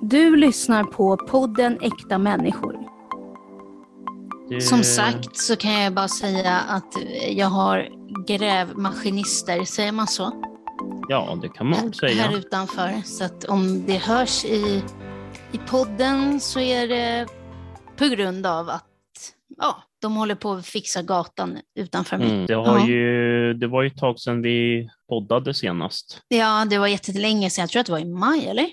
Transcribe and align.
Du 0.00 0.36
lyssnar 0.36 0.84
på 0.84 1.16
podden 1.16 1.78
Äkta 1.82 2.18
människor. 2.18 2.78
Det... 4.48 4.60
Som 4.60 4.82
sagt 4.84 5.36
så 5.36 5.56
kan 5.56 5.72
jag 5.72 5.94
bara 5.94 6.08
säga 6.08 6.58
att 6.58 6.92
jag 7.30 7.46
har 7.46 7.88
grävmaskinister, 8.26 9.64
säger 9.64 9.92
man 9.92 10.06
så? 10.06 10.42
Ja, 11.08 11.38
det 11.42 11.48
kan 11.48 11.70
man 11.70 11.80
väl 11.82 11.94
säga. 11.94 12.22
Här 12.22 12.38
utanför. 12.38 13.02
Så 13.04 13.24
att 13.24 13.44
om 13.44 13.86
det 13.86 13.96
hörs 13.96 14.44
i, 14.44 14.82
i 15.52 15.58
podden 15.70 16.40
så 16.40 16.60
är 16.60 16.88
det 16.88 17.26
på 17.96 18.04
grund 18.06 18.46
av 18.46 18.68
att 18.68 18.84
ja, 19.56 19.82
de 20.02 20.16
håller 20.16 20.34
på 20.34 20.52
att 20.52 20.66
fixa 20.66 21.02
gatan 21.02 21.58
utanför 21.78 22.18
mig. 22.18 22.30
Mm, 22.30 22.46
det, 22.46 22.54
har 22.54 22.78
Ja. 22.78 22.86
ju, 22.86 23.54
det 23.54 23.66
var 23.66 23.82
ju 23.82 23.88
ett 23.88 23.98
tag 23.98 24.18
sedan 24.20 24.42
vi 24.42 24.88
poddade 25.08 25.54
senast. 25.54 26.22
Ja, 26.28 26.64
det 26.70 26.78
var 26.78 26.86
jättelänge 26.86 27.50
sedan. 27.50 27.62
Jag 27.62 27.70
tror 27.70 27.80
att 27.80 27.86
det 27.86 27.92
var 27.92 27.98
i 27.98 28.04
maj, 28.04 28.46
eller? 28.48 28.66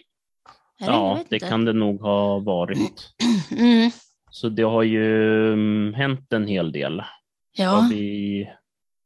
Eller? 0.81 0.93
Ja, 0.93 1.19
det 1.29 1.35
inte. 1.35 1.47
kan 1.49 1.65
det 1.65 1.73
nog 1.73 2.01
ha 2.01 2.39
varit. 2.39 3.09
Mm. 3.51 3.91
Så 4.31 4.49
det 4.49 4.63
har 4.63 4.83
ju 4.83 5.47
mm, 5.53 5.93
hänt 5.93 6.33
en 6.33 6.47
hel 6.47 6.71
del. 6.71 7.03
Ska 7.53 7.63
Ja, 7.63 7.87
vi 7.91 8.47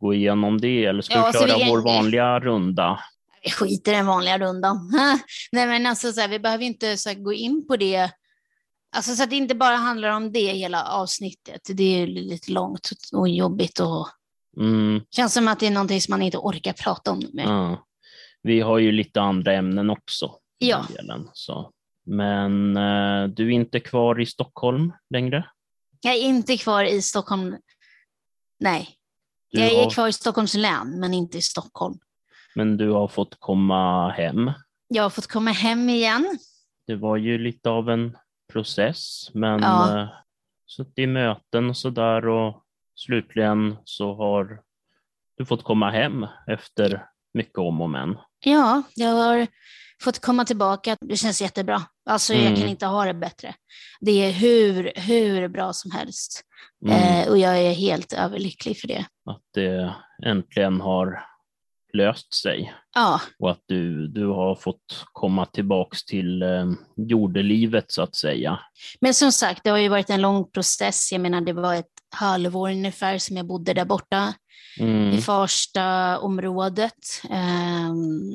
gå 0.01 0.13
igenom 0.13 0.61
det 0.61 0.85
eller 0.85 1.01
ska 1.01 1.15
Ja, 1.15 1.27
vi 1.27 1.33
så 1.39 1.47
köra 1.47 1.57
vi- 1.57 1.69
vår 1.69 1.81
vanliga 1.81 2.39
runda? 2.39 2.99
vi 3.43 3.51
skiter 3.51 3.91
i 3.91 3.95
den 3.95 4.05
vanliga 4.05 4.37
rundan. 4.39 4.91
Nej, 5.51 5.67
men 5.67 5.85
alltså, 5.85 6.11
så 6.13 6.21
här, 6.21 6.27
vi 6.27 6.39
behöver 6.39 6.63
inte 6.63 6.97
så 6.97 7.09
här, 7.09 7.15
gå 7.15 7.33
in 7.33 7.67
på 7.67 7.77
det. 7.77 8.11
Alltså, 8.95 9.15
så 9.15 9.23
att 9.23 9.29
det 9.29 9.35
inte 9.35 9.55
bara 9.55 9.75
handlar 9.75 10.09
om 10.09 10.31
det 10.31 10.39
hela 10.51 10.83
avsnittet. 10.83 11.61
Det 11.73 11.83
är 12.01 12.07
lite 12.07 12.51
långt 12.51 12.89
och 13.13 13.29
jobbigt 13.29 13.79
och 13.79 14.07
Mm, 14.57 15.01
känns 15.11 15.33
som 15.33 15.47
att 15.47 15.59
det 15.59 15.67
är 15.67 15.71
någonting 15.71 16.01
som 16.01 16.11
man 16.11 16.21
inte 16.21 16.37
orkar 16.37 16.73
prata 16.73 17.11
om 17.11 17.19
mer. 17.33 17.43
ja. 17.43 17.85
Vi 18.43 18.61
har 18.61 18.77
ju 18.79 18.91
lite 18.91 19.21
andra 19.21 19.53
ämnen 19.53 19.89
också. 19.89 20.31
Ja. 20.59 20.85
Delen, 20.97 21.29
så. 21.33 21.71
Men 22.05 22.77
eh, 22.77 23.27
du 23.27 23.47
är 23.47 23.51
inte 23.51 23.79
kvar 23.79 24.19
i 24.21 24.25
Stockholm 24.25 24.93
längre? 25.09 25.49
Jag 26.01 26.13
är 26.15 26.21
inte 26.21 26.57
kvar 26.57 26.83
i 26.83 27.01
Stockholm. 27.01 27.57
Nej, 28.59 28.89
Du 29.51 29.59
jag 29.61 29.75
har, 29.75 29.85
är 29.85 29.89
kvar 29.89 30.07
i 30.07 30.13
Stockholms 30.13 30.53
län, 30.53 30.99
men 30.99 31.13
inte 31.13 31.37
i 31.37 31.41
Stockholm. 31.41 31.99
Men 32.55 32.77
du 32.77 32.89
har 32.89 33.07
fått 33.07 33.35
komma 33.39 34.09
hem. 34.11 34.51
Jag 34.87 35.03
har 35.03 35.09
fått 35.09 35.27
komma 35.27 35.51
hem 35.51 35.89
igen. 35.89 36.37
Det 36.87 36.95
var 36.95 37.17
ju 37.17 37.37
lite 37.37 37.69
av 37.69 37.89
en 37.89 38.17
process, 38.53 39.29
men 39.33 39.61
Ja. 39.61 40.01
eh, 40.01 40.07
suttit 40.67 40.97
i 40.99 41.07
möten 41.07 41.69
och 41.69 41.77
sådär 41.77 42.27
och 42.27 42.63
slutligen 42.95 43.77
så 43.85 44.13
har 44.15 44.61
du 45.37 45.45
fått 45.45 45.63
komma 45.63 45.89
hem 45.91 46.25
efter 46.47 47.05
mycket 47.33 47.57
om 47.57 47.81
och 47.81 47.89
men. 47.89 48.17
Ja, 48.39 48.83
jag 48.95 49.09
har 49.13 49.47
fått 50.03 50.19
komma 50.19 50.45
tillbaka. 50.45 50.97
Det 51.01 51.15
känns 51.17 51.41
jättebra. 51.41 51.81
Alltså, 52.09 52.33
jag 52.33 52.45
Mm. 52.45 52.59
kan 52.59 52.69
inte 52.69 52.85
ha 52.85 53.05
det 53.05 53.13
bättre. 53.13 53.55
Det 53.99 54.11
är 54.11 54.31
hur, 54.31 54.91
hur 54.95 55.47
bra 55.47 55.73
som 55.73 55.91
helst. 55.91 56.41
Mm, 56.85 56.97
Eh, 57.23 57.29
och 57.29 57.37
jag 57.37 57.57
är 57.59 57.73
helt 57.73 58.13
överlycklig 58.13 58.77
för 58.79 58.87
det. 58.87 59.05
Att 59.29 59.41
det 59.53 59.93
äntligen 60.25 60.81
har 60.81 61.23
löst 61.93 62.33
sig 62.33 62.73
Ja, 62.95 63.21
och 63.39 63.51
att 63.51 63.61
du, 63.65 64.07
du 64.07 64.25
har 64.27 64.55
fått 64.55 65.05
komma 65.13 65.45
tillbaks 65.45 66.05
till 66.05 66.41
eh, 66.41 66.65
jordelivet 66.95 67.85
så 67.91 68.01
att 68.01 68.15
säga. 68.15 68.59
men 69.01 69.13
som 69.13 69.31
sagt, 69.31 69.63
det 69.63 69.69
har 69.69 69.77
ju 69.77 69.89
varit 69.89 70.09
en 70.09 70.21
lång 70.21 70.51
process. 70.51 71.11
Jag 71.11 71.21
menar, 71.21 71.41
det 71.41 71.53
var 71.53 71.75
ett 71.75 71.85
halvår 72.15 72.69
ungefär 72.71 73.17
som 73.17 73.37
jag 73.37 73.45
bodde 73.47 73.73
där 73.73 73.85
borta 73.85 74.33
Mm, 74.79 75.13
i 75.13 75.21
Farsta-området. 75.21 76.93
Ehm, 77.29 78.31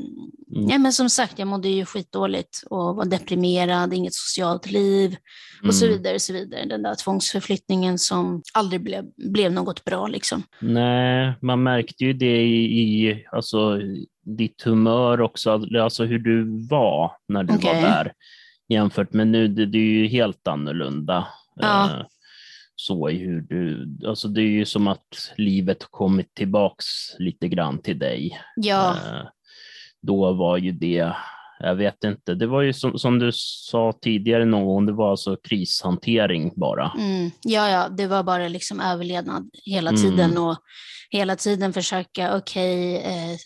ja, 0.69 0.79
men 0.79 0.93
som 0.93 1.11
sagt, 1.11 1.39
jag 1.39 1.49
mådde 1.49 1.69
ju 1.69 1.85
skitdåligt 1.85 2.63
och 2.71 2.97
var 2.97 3.05
deprimerad, 3.05 3.95
inget 3.95 4.15
socialt 4.15 4.71
liv 4.71 5.17
och 5.67 5.75
så 5.75 5.85
mm. 5.85 5.97
vidare. 5.97 6.15
Och 6.15 6.23
så 6.23 6.33
vidare. 6.33 6.65
Den 6.65 6.83
där 6.83 6.95
tvångsförflyttningen 6.95 7.99
som 7.99 8.43
aldrig 8.55 8.83
blev, 8.83 9.05
blev 9.17 9.53
något 9.53 9.85
bra. 9.85 10.07
Liksom. 10.07 10.43
Nej, 10.61 11.35
man 11.43 11.63
märkte 11.63 12.05
ju 12.05 12.13
det 12.13 12.43
i, 12.43 12.65
i 12.65 13.25
alltså, 13.33 13.81
ditt 14.23 14.63
humör 14.63 15.21
också, 15.21 15.61
alltså 15.81 16.05
hur 16.05 16.19
du 16.19 16.67
var 16.71 17.13
när 17.29 17.43
du 17.43 17.55
Okej. 17.55 17.75
var 17.75 17.83
där 17.83 18.13
jämfört 18.69 19.13
med 19.13 19.27
nu. 19.27 19.49
Det, 19.49 19.67
det 19.67 19.79
är 19.79 19.83
ju 19.83 20.07
helt 20.07 20.49
annorlunda. 20.49 21.27
Ja. 21.57 22.07
Så 22.77 23.11
i 23.11 23.17
hur 23.19 23.41
du, 23.41 23.89
alltså 24.09 24.29
det 24.29 24.41
är 24.41 24.49
ju 24.49 24.65
som 24.65 24.89
att 24.89 25.33
livet 25.37 25.79
kommit 25.91 26.35
tillbaks 26.35 26.85
lite 27.19 27.49
grann 27.49 27.83
till 27.83 27.99
dig. 27.99 28.41
Ja, 28.57 28.91
Eh, 28.97 29.27
Då 30.03 30.33
var 30.33 30.57
ju 30.57 30.73
det, 30.73 31.13
jag 31.61 31.75
vet 31.75 32.05
inte, 32.05 32.35
det 32.35 32.47
var 32.47 32.63
ju 32.63 32.73
som, 32.73 32.99
som 32.99 33.19
du 33.19 33.31
sa 33.35 33.93
tidigare 34.03 34.45
någon 34.45 34.65
gång, 34.65 34.87
det 34.87 34.93
var 34.93 35.11
alltså 35.11 35.37
krishantering 35.37 36.53
bara. 36.57 36.93
mm, 36.99 37.31
ja, 37.43 37.69
ja, 37.71 37.89
det 37.89 38.07
var 38.07 38.23
bara 38.23 38.49
liksom 38.49 38.81
överlevnad 38.81 39.51
hela 39.65 39.91
Mm. 39.91 40.03
tiden 40.03 40.39
och 40.39 40.57
hela 41.11 41.37
tiden 41.37 41.73
försöka, 41.73 42.37
okej, 42.37 42.97
eh, 42.97 43.37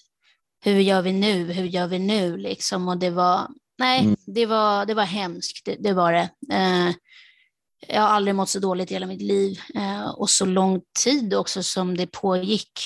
hur 0.65 0.81
gör 0.81 1.03
vi 1.03 1.13
nu, 1.13 1.53
hur 1.53 1.65
gör 1.65 1.87
vi 1.87 1.99
nu 1.99 2.37
liksom? 2.37 2.89
Och 2.89 2.99
det 2.99 3.11
var, 3.11 3.49
nej, 3.79 4.01
Mm. 4.05 4.17
det, 4.27 4.47
var, 4.47 4.87
det 4.87 4.95
var 4.95 5.05
hemskt, 5.05 5.65
det, 5.67 5.77
det 5.81 5.93
var 5.93 6.13
det. 6.13 6.29
Eh, 6.55 6.95
jag 7.89 8.01
har 8.03 8.09
aldrig 8.09 8.35
mått 8.35 8.49
så 8.49 8.59
dåligt 8.59 8.91
i 8.91 8.95
hela 8.95 9.07
mitt 9.07 9.23
liv 9.23 9.61
eh, 9.75 10.09
och 10.11 10.31
så 10.31 10.45
lång 10.45 10.81
tid 11.05 11.35
också 11.35 11.63
som 11.63 11.97
det 11.97 12.07
pågick. 12.07 12.81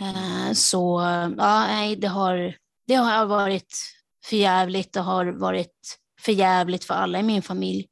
Eh, 0.00 0.52
så 0.52 1.00
ja, 1.38 1.66
nej, 1.66 1.96
det 1.96 2.08
har, 2.08 2.54
det 2.86 2.94
har 2.94 3.26
varit 3.26 3.76
förjävligt, 4.24 4.92
det 4.92 5.00
har 5.00 5.26
varit 5.26 5.98
förjävligt 6.20 6.84
för 6.84 6.94
alla 6.94 7.20
i 7.20 7.22
min 7.22 7.42
familj. 7.42 7.86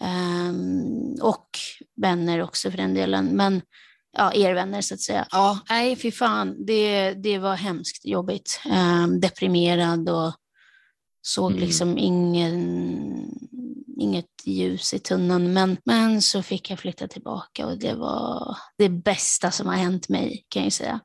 Ehm, 0.00 1.14
och 1.22 1.48
vänner 2.00 2.42
också 2.42 2.70
för 2.70 2.78
den 2.78 2.94
delen. 2.94 3.26
Men 3.26 3.62
ja, 4.16 4.32
er 4.34 4.54
vänner 4.54 4.80
så 4.80 4.94
att 4.94 5.00
säga. 5.00 5.26
Ja, 5.30 5.58
nej, 5.70 5.96
fy 5.96 6.12
fan, 6.12 6.66
det, 6.66 7.12
det 7.12 7.38
var 7.38 7.54
hemskt 7.56 8.04
jobbigt. 8.06 8.60
Ehm, 8.70 9.20
deprimerad 9.20 10.08
och 10.08 10.32
såg 11.22 11.50
Mm. 11.52 11.62
liksom 11.64 11.98
ingen, 11.98 12.95
inget 14.00 14.26
ljus 14.44 14.94
i 14.94 14.98
tunneln. 14.98 15.52
Men, 15.52 15.76
men 15.84 16.22
så 16.22 16.42
fick 16.42 16.70
jag 16.70 16.78
flytta 16.78 17.08
tillbaka 17.08 17.66
och 17.66 17.78
det 17.78 17.94
var 17.94 18.56
det 18.78 18.88
bästa 18.88 19.50
som 19.50 19.66
har 19.66 19.74
hänt 19.74 20.08
mig 20.08 20.44
kan 20.48 20.62
jag 20.62 20.72
säga. 20.72 21.00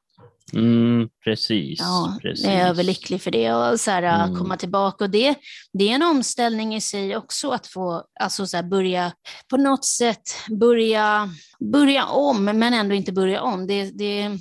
Mm, 0.54 1.10
precis. 1.24 1.80
Ja, 1.80 2.18
precis. 2.22 2.46
jag 2.46 2.54
är 2.54 2.68
överlycklig 2.68 3.22
för 3.22 3.32
det 3.32 3.54
och 3.54 3.80
så 3.80 3.92
här, 3.92 4.04
Mm. 4.04 4.38
komma 4.40 4.58
tillbaka. 4.58 5.04
Och 5.04 5.10
det, 5.10 5.36
det 5.74 5.90
är 5.90 5.96
en 5.96 6.04
omställning 6.04 6.76
i 6.76 6.82
sig 6.82 7.18
också 7.18 7.50
att 7.50 7.68
få 7.68 8.04
alltså 8.20 8.48
så 8.48 8.58
här, 8.58 8.64
börja 8.64 9.12
på 9.50 9.58
något 9.58 9.86
sätt 9.86 10.22
börja, 10.60 11.30
börja 11.72 12.06
om, 12.06 12.44
men 12.46 12.74
ändå 12.74 12.96
inte 12.96 13.12
börja 13.12 13.42
om. 13.42 13.68
Det, 13.68 13.92
det 13.92 14.22
är 14.22 14.40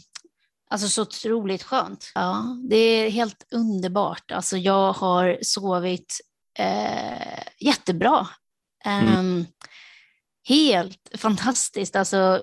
alltså 0.70 0.88
så 0.88 1.02
otroligt 1.02 1.62
skönt. 1.62 2.12
Ja, 2.14 2.44
det 2.70 2.76
är 2.76 3.10
helt 3.10 3.46
underbart. 3.50 4.30
Alltså, 4.32 4.56
jag 4.56 4.92
har 4.92 5.38
sovit 5.42 6.20
eh, 6.58 7.42
jättebra. 7.60 8.26
Mm. 8.84 9.08
Ehm, 9.08 9.46
helt 10.48 11.10
fantastiskt. 11.14 11.96
Alltså, 11.96 12.42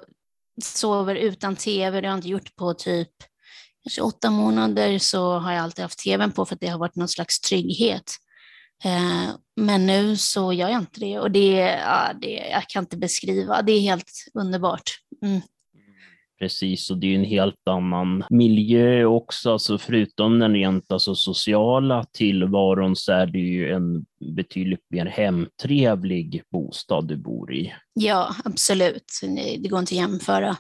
sover 0.64 1.16
utan 1.16 1.56
tv, 1.56 2.02
det 2.02 2.08
har 2.08 2.14
jag 2.14 2.18
inte 2.18 2.28
gjort 2.28 2.56
på 2.56 2.74
typ 2.74 3.12
kanske 3.84 4.02
åtta 4.02 4.30
månader 4.30 5.00
så 5.00 5.40
har 5.40 5.52
jag 5.52 5.64
alltid 5.64 5.84
haft 5.84 6.00
tvn 6.00 6.32
på 6.32 6.46
för 6.46 6.56
att 6.56 6.62
det 6.62 6.68
har 6.68 6.80
varit 6.80 6.96
någon 6.96 7.08
slags 7.08 7.40
trygghet. 7.40 8.12
Ehm, 8.84 9.32
men 9.56 9.86
nu 9.86 10.18
så 10.18 10.54
gör 10.54 10.70
jag 10.70 10.82
inte 10.82 11.00
det 11.00 11.20
och 11.20 11.32
det, 11.32 11.80
ja, 11.86 12.14
det 12.22 12.50
jag 12.52 12.68
kan 12.68 12.84
inte 12.84 12.98
beskriva. 12.98 13.62
Det 13.62 13.72
är 13.72 13.80
helt 13.80 14.12
underbart. 14.34 15.00
Mm. 15.26 15.42
Precis, 16.40 16.92
och 16.92 16.98
det 16.98 17.08
är 17.08 17.12
ju 17.12 17.16
en 17.16 17.24
helt 17.24 17.68
annan 17.68 18.24
miljö 18.30 19.06
också, 19.06 19.52
alltså 19.52 19.78
förutom 19.78 20.40
den 20.40 20.54
rent 20.54 20.92
alltså, 20.92 21.16
sociala 21.16 22.04
tillvaron 22.14 22.96
så 22.96 23.12
är 23.12 23.26
det 23.26 23.40
ju 23.40 23.72
en 23.74 24.06
betydligt 24.36 24.86
mer 24.90 25.06
hemtrevlig 25.06 26.42
bostad 26.52 27.08
du 27.08 27.18
bor 27.18 27.54
i. 27.54 27.74
Ja, 27.94 28.36
absolut. 28.46 29.12
Det 29.60 29.70
går 29.70 29.80
inte 29.80 29.94
att 29.96 30.10
jämföra. 30.10 30.56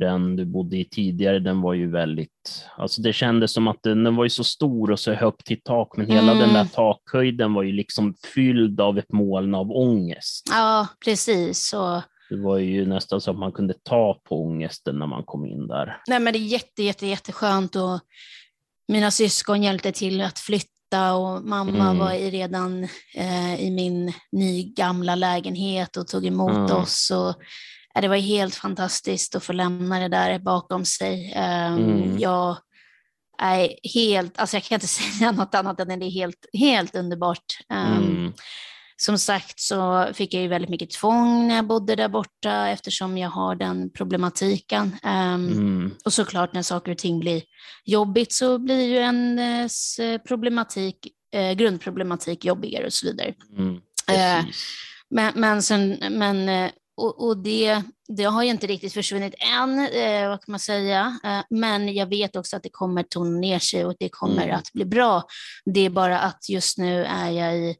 Den 0.00 0.36
du 0.36 0.44
bodde 0.44 0.76
i 0.76 0.84
tidigare, 0.84 1.38
den 1.38 1.60
var 1.60 1.74
ju 1.74 1.90
väldigt, 1.90 2.64
alltså 2.76 3.02
det 3.02 3.12
kändes 3.12 3.52
som 3.52 3.68
att 3.68 3.82
den, 3.82 4.04
den 4.04 4.16
var 4.16 4.24
ju 4.24 4.30
så 4.30 4.44
stor 4.44 4.90
och 4.90 5.00
så 5.00 5.12
högt 5.12 5.50
i 5.50 5.56
tak, 5.56 5.96
men 5.96 6.06
hela 6.06 6.32
Mm. 6.32 6.38
den 6.38 6.52
där 6.54 6.64
takhöjden 6.64 7.54
var 7.54 7.62
ju 7.62 7.72
liksom 7.72 8.14
fylld 8.34 8.80
av 8.80 8.98
ett 8.98 9.12
moln 9.12 9.54
av 9.54 9.70
ångest. 9.72 10.46
Ja, 10.50 10.86
precis. 11.04 11.66
Så, 11.68 12.02
Det 12.30 12.36
var 12.36 12.58
ju 12.58 12.86
nästan 12.86 13.20
så 13.20 13.30
att 13.30 13.38
man 13.38 13.52
kunde 13.52 13.74
ta 13.82 14.20
på 14.28 14.42
ångesten 14.44 14.98
när 14.98 15.06
man 15.06 15.24
kom 15.24 15.46
in 15.46 15.66
där. 15.66 16.02
nej, 16.06 16.20
men 16.20 16.32
det 16.32 16.38
är 16.38 16.40
jätte, 16.40 16.82
jätte, 16.82 17.06
jätteskönt 17.06 17.76
och 17.76 18.00
mina 18.88 19.10
syskon 19.10 19.62
hjälpte 19.62 19.92
till 19.92 20.20
att 20.20 20.38
flytta 20.38 21.14
och 21.14 21.44
mamma 21.44 21.84
Mm. 21.84 21.98
var 21.98 22.12
i 22.12 22.30
redan 22.30 22.84
eh, 23.14 23.60
i 23.60 23.70
min 23.70 24.12
nygamla 24.32 25.14
lägenhet 25.14 25.96
och 25.96 26.06
tog 26.06 26.26
emot 26.26 26.50
Mm. 26.70 26.76
oss. 26.76 27.10
Och, 27.10 27.34
ja, 27.94 28.00
det 28.00 28.08
var 28.08 28.16
helt 28.16 28.54
fantastiskt 28.54 29.34
att 29.34 29.44
få 29.44 29.52
lämna 29.52 29.98
det 30.00 30.08
där 30.08 30.38
bakom 30.38 30.84
sig. 30.84 31.34
Um, 31.36 31.78
Mm. 31.78 32.18
Jag 32.18 32.56
är 33.42 33.68
helt, 33.94 34.38
alltså 34.38 34.56
jag 34.56 34.64
kan 34.64 34.76
inte 34.76 34.86
säga 34.86 35.32
något 35.32 35.54
annat 35.54 35.80
än 35.80 35.90
att 35.90 36.00
det 36.00 36.06
är 36.06 36.10
helt, 36.10 36.46
helt 36.58 36.94
underbart. 36.94 37.58
Som 38.96 39.18
sagt 39.18 39.60
så 39.60 40.08
fick 40.14 40.34
jag 40.34 40.42
ju 40.42 40.48
väldigt 40.48 40.70
mycket 40.70 40.90
tvång 40.90 41.48
när 41.48 41.56
jag 41.56 41.66
bodde 41.66 41.96
där 41.96 42.08
borta 42.08 42.68
eftersom 42.68 43.18
jag 43.18 43.30
har 43.30 43.54
den 43.54 43.90
problematiken. 43.90 44.96
Um, 45.02 45.12
mm. 45.12 45.94
Och 46.04 46.12
såklart 46.12 46.52
när 46.52 46.62
saker 46.62 46.92
och 46.92 46.98
ting 46.98 47.20
blir 47.20 47.42
jobbigt 47.84 48.32
så 48.32 48.58
blir 48.58 48.82
ju 48.82 48.96
ens 48.96 50.00
problematik, 50.28 51.08
eh, 51.32 51.52
grundproblematik 51.52 52.44
jobbigare 52.44 52.86
och 52.86 52.92
så 52.92 53.06
vidare. 53.06 53.34
Mm. 53.58 53.74
Uh, 53.74 54.50
men, 55.10 55.32
men, 55.36 55.62
sen, 55.62 55.98
men 56.10 56.48
eh, 56.48 56.70
och, 56.96 57.26
och, 57.26 57.36
det, 57.36 57.82
det 58.08 58.24
har 58.24 58.42
ju 58.42 58.50
inte 58.50 58.66
riktigt 58.66 58.92
försvunnit 58.92 59.34
än, 59.38 59.78
eh, 59.78 60.28
vad 60.28 60.44
kan 60.44 60.52
man 60.52 60.60
säga. 60.60 61.18
Eh, 61.24 61.40
men 61.50 61.94
jag 61.94 62.06
vet 62.06 62.36
också 62.36 62.56
att 62.56 62.62
det 62.62 62.68
kommer 62.68 63.02
tona 63.02 63.38
ner 63.38 63.58
sig 63.58 63.84
och 63.84 63.94
det 63.98 64.08
kommer 64.08 64.44
mm. 64.44 64.56
att 64.56 64.72
bli 64.72 64.84
bra. 64.84 65.22
Det 65.64 65.80
är 65.80 65.90
bara 65.90 66.20
att 66.20 66.48
just 66.48 66.78
nu 66.78 67.04
är 67.04 67.30
jag 67.30 67.56
i 67.58 67.76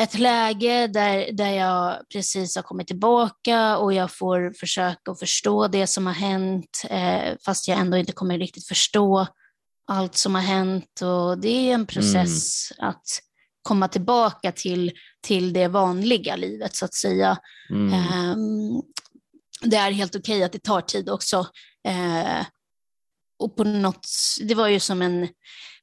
ett 0.00 0.18
läge 0.18 0.86
där, 0.86 1.32
där 1.32 1.50
jag 1.50 2.08
precis 2.12 2.56
har 2.56 2.62
kommit 2.62 2.86
tillbaka 2.86 3.76
och 3.76 3.92
jag 3.92 4.16
får 4.16 4.52
försöka 4.60 5.14
förstå 5.14 5.68
det 5.68 5.86
som 5.86 6.06
har 6.06 6.14
hänt, 6.14 6.82
eh, 6.90 7.34
fast 7.44 7.68
jag 7.68 7.78
ändå 7.78 7.96
inte 7.96 8.12
kommer 8.12 8.38
riktigt 8.38 8.68
förstå 8.68 9.26
allt 9.86 10.16
som 10.16 10.34
har 10.34 10.42
hänt. 10.42 11.02
Och 11.02 11.38
det 11.38 11.48
är 11.48 11.74
en 11.74 11.86
process 11.86 12.70
mm. 12.78 12.88
att 12.90 13.04
komma 13.62 13.88
tillbaka 13.88 14.52
till, 14.52 14.92
till 15.20 15.52
det 15.52 15.68
vanliga 15.68 16.36
livet 16.36 16.76
så 16.76 16.84
att 16.84 16.94
säga. 16.94 17.38
Mm. 17.70 17.92
Eh, 17.92 18.36
det 19.62 19.76
är 19.76 19.90
helt 19.90 20.16
okej 20.16 20.36
okay 20.36 20.42
att 20.42 20.52
det 20.52 20.62
tar 20.62 20.80
tid 20.80 21.10
också. 21.10 21.46
Eh, 21.88 22.46
och 23.38 23.56
på 23.56 23.64
något, 23.64 24.06
det 24.40 24.54
var 24.54 24.68
ju 24.68 24.80
som 24.80 25.02
en 25.02 25.28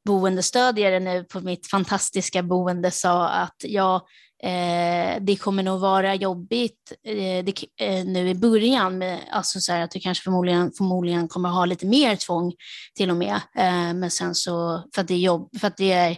boendestödjare 0.05 0.99
nu 0.99 1.23
på 1.23 1.39
mitt 1.39 1.67
fantastiska 1.67 2.43
boende 2.43 2.91
sa 2.91 3.29
att 3.29 3.55
ja, 3.59 4.07
eh, 4.43 5.21
det 5.21 5.35
kommer 5.35 5.63
nog 5.63 5.79
vara 5.79 6.15
jobbigt 6.15 6.93
eh, 7.03 7.45
det, 7.45 7.53
eh, 7.81 8.05
nu 8.05 8.29
i 8.29 8.35
början, 8.35 8.97
med, 8.97 9.19
alltså 9.31 9.59
så 9.59 9.71
här, 9.71 9.81
att 9.81 9.91
du 9.91 9.99
kanske 9.99 10.23
förmodligen, 10.23 10.71
förmodligen 10.77 11.27
kommer 11.27 11.49
ha 11.49 11.65
lite 11.65 11.85
mer 11.85 12.15
tvång 12.15 12.53
till 12.95 13.09
och 13.09 13.17
med, 13.17 13.35
eh, 13.55 13.93
men 13.93 14.11
sen 14.11 14.35
så, 14.35 14.83
för 14.95 15.01
att 15.01 15.07
det 15.07 15.13
är 15.13 15.17
jobb, 15.17 15.49
för 15.59 15.67
att 15.67 15.77
det 15.77 15.91
är 15.91 16.09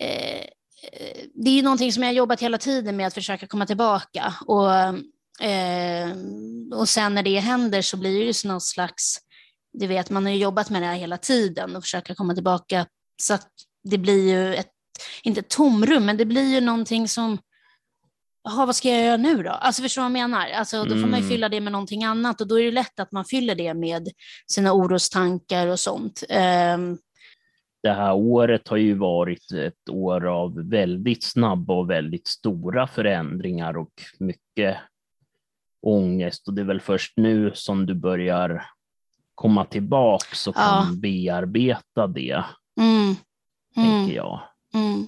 eh, 0.00 0.40
eh, 0.92 1.16
det 1.34 1.50
är 1.50 1.54
ju 1.54 1.62
någonting 1.62 1.92
som 1.92 2.02
jag 2.02 2.10
har 2.10 2.14
jobbat 2.14 2.40
hela 2.40 2.58
tiden 2.58 2.96
med 2.96 3.06
att 3.06 3.14
försöka 3.14 3.46
komma 3.46 3.66
tillbaka 3.66 4.34
och, 4.46 4.72
eh, 5.46 6.12
och 6.74 6.88
sen 6.88 7.14
när 7.14 7.22
det 7.22 7.38
händer 7.38 7.82
så 7.82 7.96
blir 7.96 8.18
det 8.18 8.32
ju 8.32 8.48
någon 8.48 8.60
slags 8.60 9.18
du 9.72 9.86
vet, 9.86 10.10
man 10.10 10.24
har 10.24 10.32
ju 10.32 10.38
jobbat 10.38 10.70
med 10.70 10.82
det 10.82 10.86
här 10.86 10.94
hela 10.94 11.16
tiden 11.16 11.76
och 11.76 11.82
försöka 11.82 12.14
komma 12.14 12.34
tillbaka 12.34 12.86
så 13.22 13.34
att 13.34 13.48
det 13.84 13.98
blir 13.98 14.28
ju 14.28 14.54
ett, 14.54 14.70
inte 15.22 15.40
ett 15.40 15.50
tomrum, 15.50 16.06
men 16.06 16.16
det 16.16 16.24
blir 16.24 16.54
ju 16.54 16.60
någonting 16.60 17.08
som, 17.08 17.38
jaha, 18.44 18.66
vad 18.66 18.76
ska 18.76 18.88
jag 18.88 19.04
göra 19.04 19.16
nu 19.16 19.42
då? 19.42 19.50
Alltså 19.50 19.82
förstår 19.82 20.02
du 20.02 20.08
vad 20.08 20.20
jag 20.20 20.30
menar? 20.30 20.50
Alltså, 20.50 20.84
då 20.84 20.90
får 20.90 21.06
man 21.06 21.10
ju 21.10 21.16
mm. 21.16 21.28
fylla 21.28 21.48
det 21.48 21.60
med 21.60 21.72
någonting 21.72 22.04
annat 22.04 22.40
och 22.40 22.48
då 22.48 22.60
är 22.60 22.64
det 22.64 22.70
lätt 22.70 23.00
att 23.00 23.12
man 23.12 23.24
fyller 23.24 23.54
det 23.54 23.74
med 23.74 24.08
sina 24.46 24.72
orostankar 24.72 25.66
och 25.66 25.80
sånt. 25.80 26.24
Um, 26.74 26.98
det 27.82 27.92
här 27.92 28.14
året 28.14 28.68
har 28.68 28.76
ju 28.76 28.94
varit 28.94 29.52
ett 29.52 29.90
år 29.90 30.26
av 30.26 30.68
väldigt 30.68 31.24
snabba 31.24 31.74
och 31.74 31.90
väldigt 31.90 32.26
stora 32.26 32.86
förändringar 32.86 33.76
och 33.76 33.92
mycket 34.18 34.76
ångest 35.82 36.48
och 36.48 36.54
det 36.54 36.62
är 36.62 36.66
väl 36.66 36.80
först 36.80 37.12
nu 37.16 37.50
som 37.54 37.86
du 37.86 37.94
börjar 37.94 38.66
komma 39.38 39.64
tillbaks 39.64 40.46
och 40.46 40.54
kan 40.54 40.64
ja. 40.64 40.96
bearbeta 41.02 42.06
det. 42.06 42.44
Mm. 42.80 43.16
Mm. 43.76 43.90
Tänker 43.90 44.16
jag. 44.16 44.40
Mm. 44.74 45.06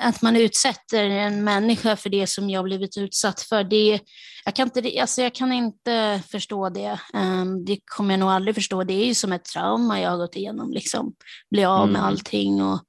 Att 0.00 0.22
man 0.22 0.36
utsätter 0.36 1.04
en 1.04 1.44
människa 1.44 1.96
för 1.96 2.10
det 2.10 2.26
som 2.26 2.50
jag 2.50 2.64
blivit 2.64 2.98
utsatt 2.98 3.40
för, 3.40 3.64
det, 3.64 4.00
jag, 4.44 4.54
kan 4.54 4.66
inte, 4.66 5.00
alltså 5.00 5.22
jag 5.22 5.34
kan 5.34 5.52
inte 5.52 6.22
förstå 6.30 6.68
det. 6.68 7.00
Um, 7.14 7.64
det 7.64 7.78
kommer 7.84 8.12
jag 8.12 8.20
nog 8.20 8.30
aldrig 8.30 8.54
förstå. 8.54 8.84
Det 8.84 8.94
är 8.94 9.06
ju 9.06 9.14
som 9.14 9.32
ett 9.32 9.44
trauma 9.44 10.00
jag 10.00 10.10
har 10.10 10.18
gått 10.18 10.36
igenom, 10.36 10.72
liksom. 10.72 11.14
bli 11.50 11.64
av 11.64 11.88
med 11.88 11.98
mm. 11.98 12.08
allting 12.08 12.62
och 12.62 12.80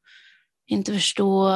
inte 0.68 0.94
förstå 0.94 1.52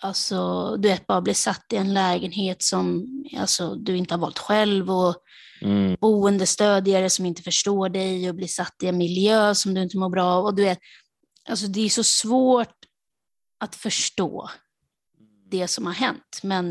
Alltså, 0.00 0.76
du 0.76 0.88
vet, 0.88 1.06
bara 1.06 1.20
bli 1.20 1.34
satt 1.34 1.72
i 1.72 1.76
en 1.76 1.94
lägenhet 1.94 2.62
som 2.62 3.06
alltså, 3.38 3.74
du 3.74 3.96
inte 3.96 4.14
har 4.14 4.20
valt 4.20 4.38
själv 4.38 4.90
och 4.90 5.16
mm. 5.60 5.96
boendestödjare 6.00 7.10
som 7.10 7.26
inte 7.26 7.42
förstår 7.42 7.88
dig 7.88 8.28
och 8.28 8.34
blir 8.34 8.46
satt 8.46 8.82
i 8.82 8.86
en 8.86 8.98
miljö 8.98 9.54
som 9.54 9.74
du 9.74 9.82
inte 9.82 9.98
mår 9.98 10.08
bra 10.08 10.24
av. 10.24 10.44
Och 10.44 10.54
du 10.54 10.62
vet, 10.62 10.78
alltså, 11.48 11.66
det 11.66 11.80
är 11.80 11.88
så 11.88 12.04
svårt 12.04 12.74
att 13.58 13.74
förstå 13.74 14.50
det 15.50 15.68
som 15.68 15.86
har 15.86 15.92
hänt. 15.92 16.40
Men, 16.42 16.68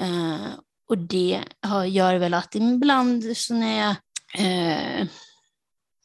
eh, 0.00 0.48
och 0.88 0.98
det 0.98 1.44
gör 1.86 2.14
väl 2.14 2.34
att 2.34 2.54
ibland 2.54 3.36
så 3.36 3.54
när 3.54 3.78
jag, 3.78 3.96
eh, 4.46 5.06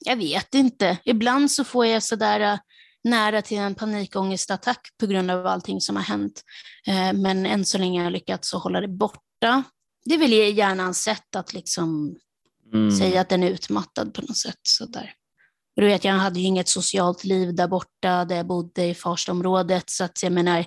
jag 0.06 0.16
vet 0.16 0.54
inte, 0.54 0.98
ibland 1.06 1.52
så 1.52 1.64
får 1.64 1.86
jag 1.86 2.04
sådär 2.04 2.40
eh, 2.40 2.60
nära 3.04 3.42
till 3.42 3.58
en 3.58 3.76
panikångestattack 3.76 4.88
på 5.00 5.06
grund 5.06 5.32
av 5.32 5.48
allting 5.48 5.82
som 5.82 5.96
har 5.96 6.04
hänt. 6.04 6.44
Eh, 6.88 7.14
men 7.14 7.46
än 7.46 7.66
så 7.66 7.78
länge 7.78 8.00
har 8.00 8.04
jag 8.04 8.14
lyckats 8.14 8.54
hålla 8.54 8.82
det 8.82 8.88
borta. 8.88 9.64
Det 10.06 10.18
vill 10.18 10.34
jag 10.34 10.52
gärna 10.52 10.86
ha 10.86 10.94
sett 10.94 11.36
att 11.36 11.54
liksom 11.54 12.16
mm. 12.74 12.92
säga 12.92 13.22
att 13.22 13.30
den 13.30 13.44
är 13.44 13.50
utmattad 13.50 14.14
på 14.14 14.22
något 14.22 14.38
sätt. 14.38 14.60
Sådär. 14.64 15.14
Du 15.76 15.86
vet, 15.86 16.04
jag 16.04 16.14
hade 16.14 16.40
ju 16.40 16.46
inget 16.46 16.68
socialt 16.68 17.24
liv 17.24 17.56
där 17.56 17.68
borta, 17.68 18.26
där 18.26 18.36
jag 18.36 18.48
bodde 18.48 18.86
i 18.86 18.94
Farstområdet, 18.94 19.90
så 19.90 20.04
att 20.04 20.24
jag 20.24 20.32
menar, 20.32 20.66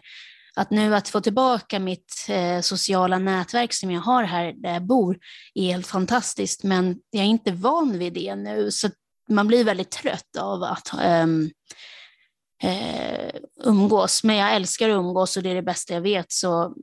att 0.56 0.70
nu 0.70 0.94
att 0.94 1.08
få 1.08 1.20
tillbaka 1.20 1.78
mitt 1.78 2.26
eh, 2.28 2.60
sociala 2.60 3.18
nätverk 3.18 3.72
som 3.72 3.90
jag 3.90 4.00
har 4.00 4.24
här 4.24 4.52
där 4.56 4.72
jag 4.72 4.86
bor 4.86 5.18
är 5.54 5.62
helt 5.62 5.86
fantastiskt, 5.86 6.64
men 6.64 6.98
jag 7.10 7.24
är 7.24 7.28
inte 7.28 7.52
van 7.52 7.98
vid 7.98 8.12
det 8.12 8.36
nu, 8.36 8.70
så 8.70 8.88
man 9.28 9.46
blir 9.46 9.64
väldigt 9.64 9.90
trött 9.90 10.36
av 10.38 10.62
att 10.62 10.94
um, 11.04 11.50
eh, 12.62 13.30
umgås. 13.64 14.24
Men 14.24 14.36
jag 14.36 14.54
älskar 14.54 14.88
att 14.90 14.94
umgås 14.94 15.36
och 15.36 15.42
det 15.42 15.50
är 15.50 15.54
det 15.54 15.62
bästa 15.62 15.94
jag 15.94 16.00
vet, 16.00 16.32
så 16.32 16.74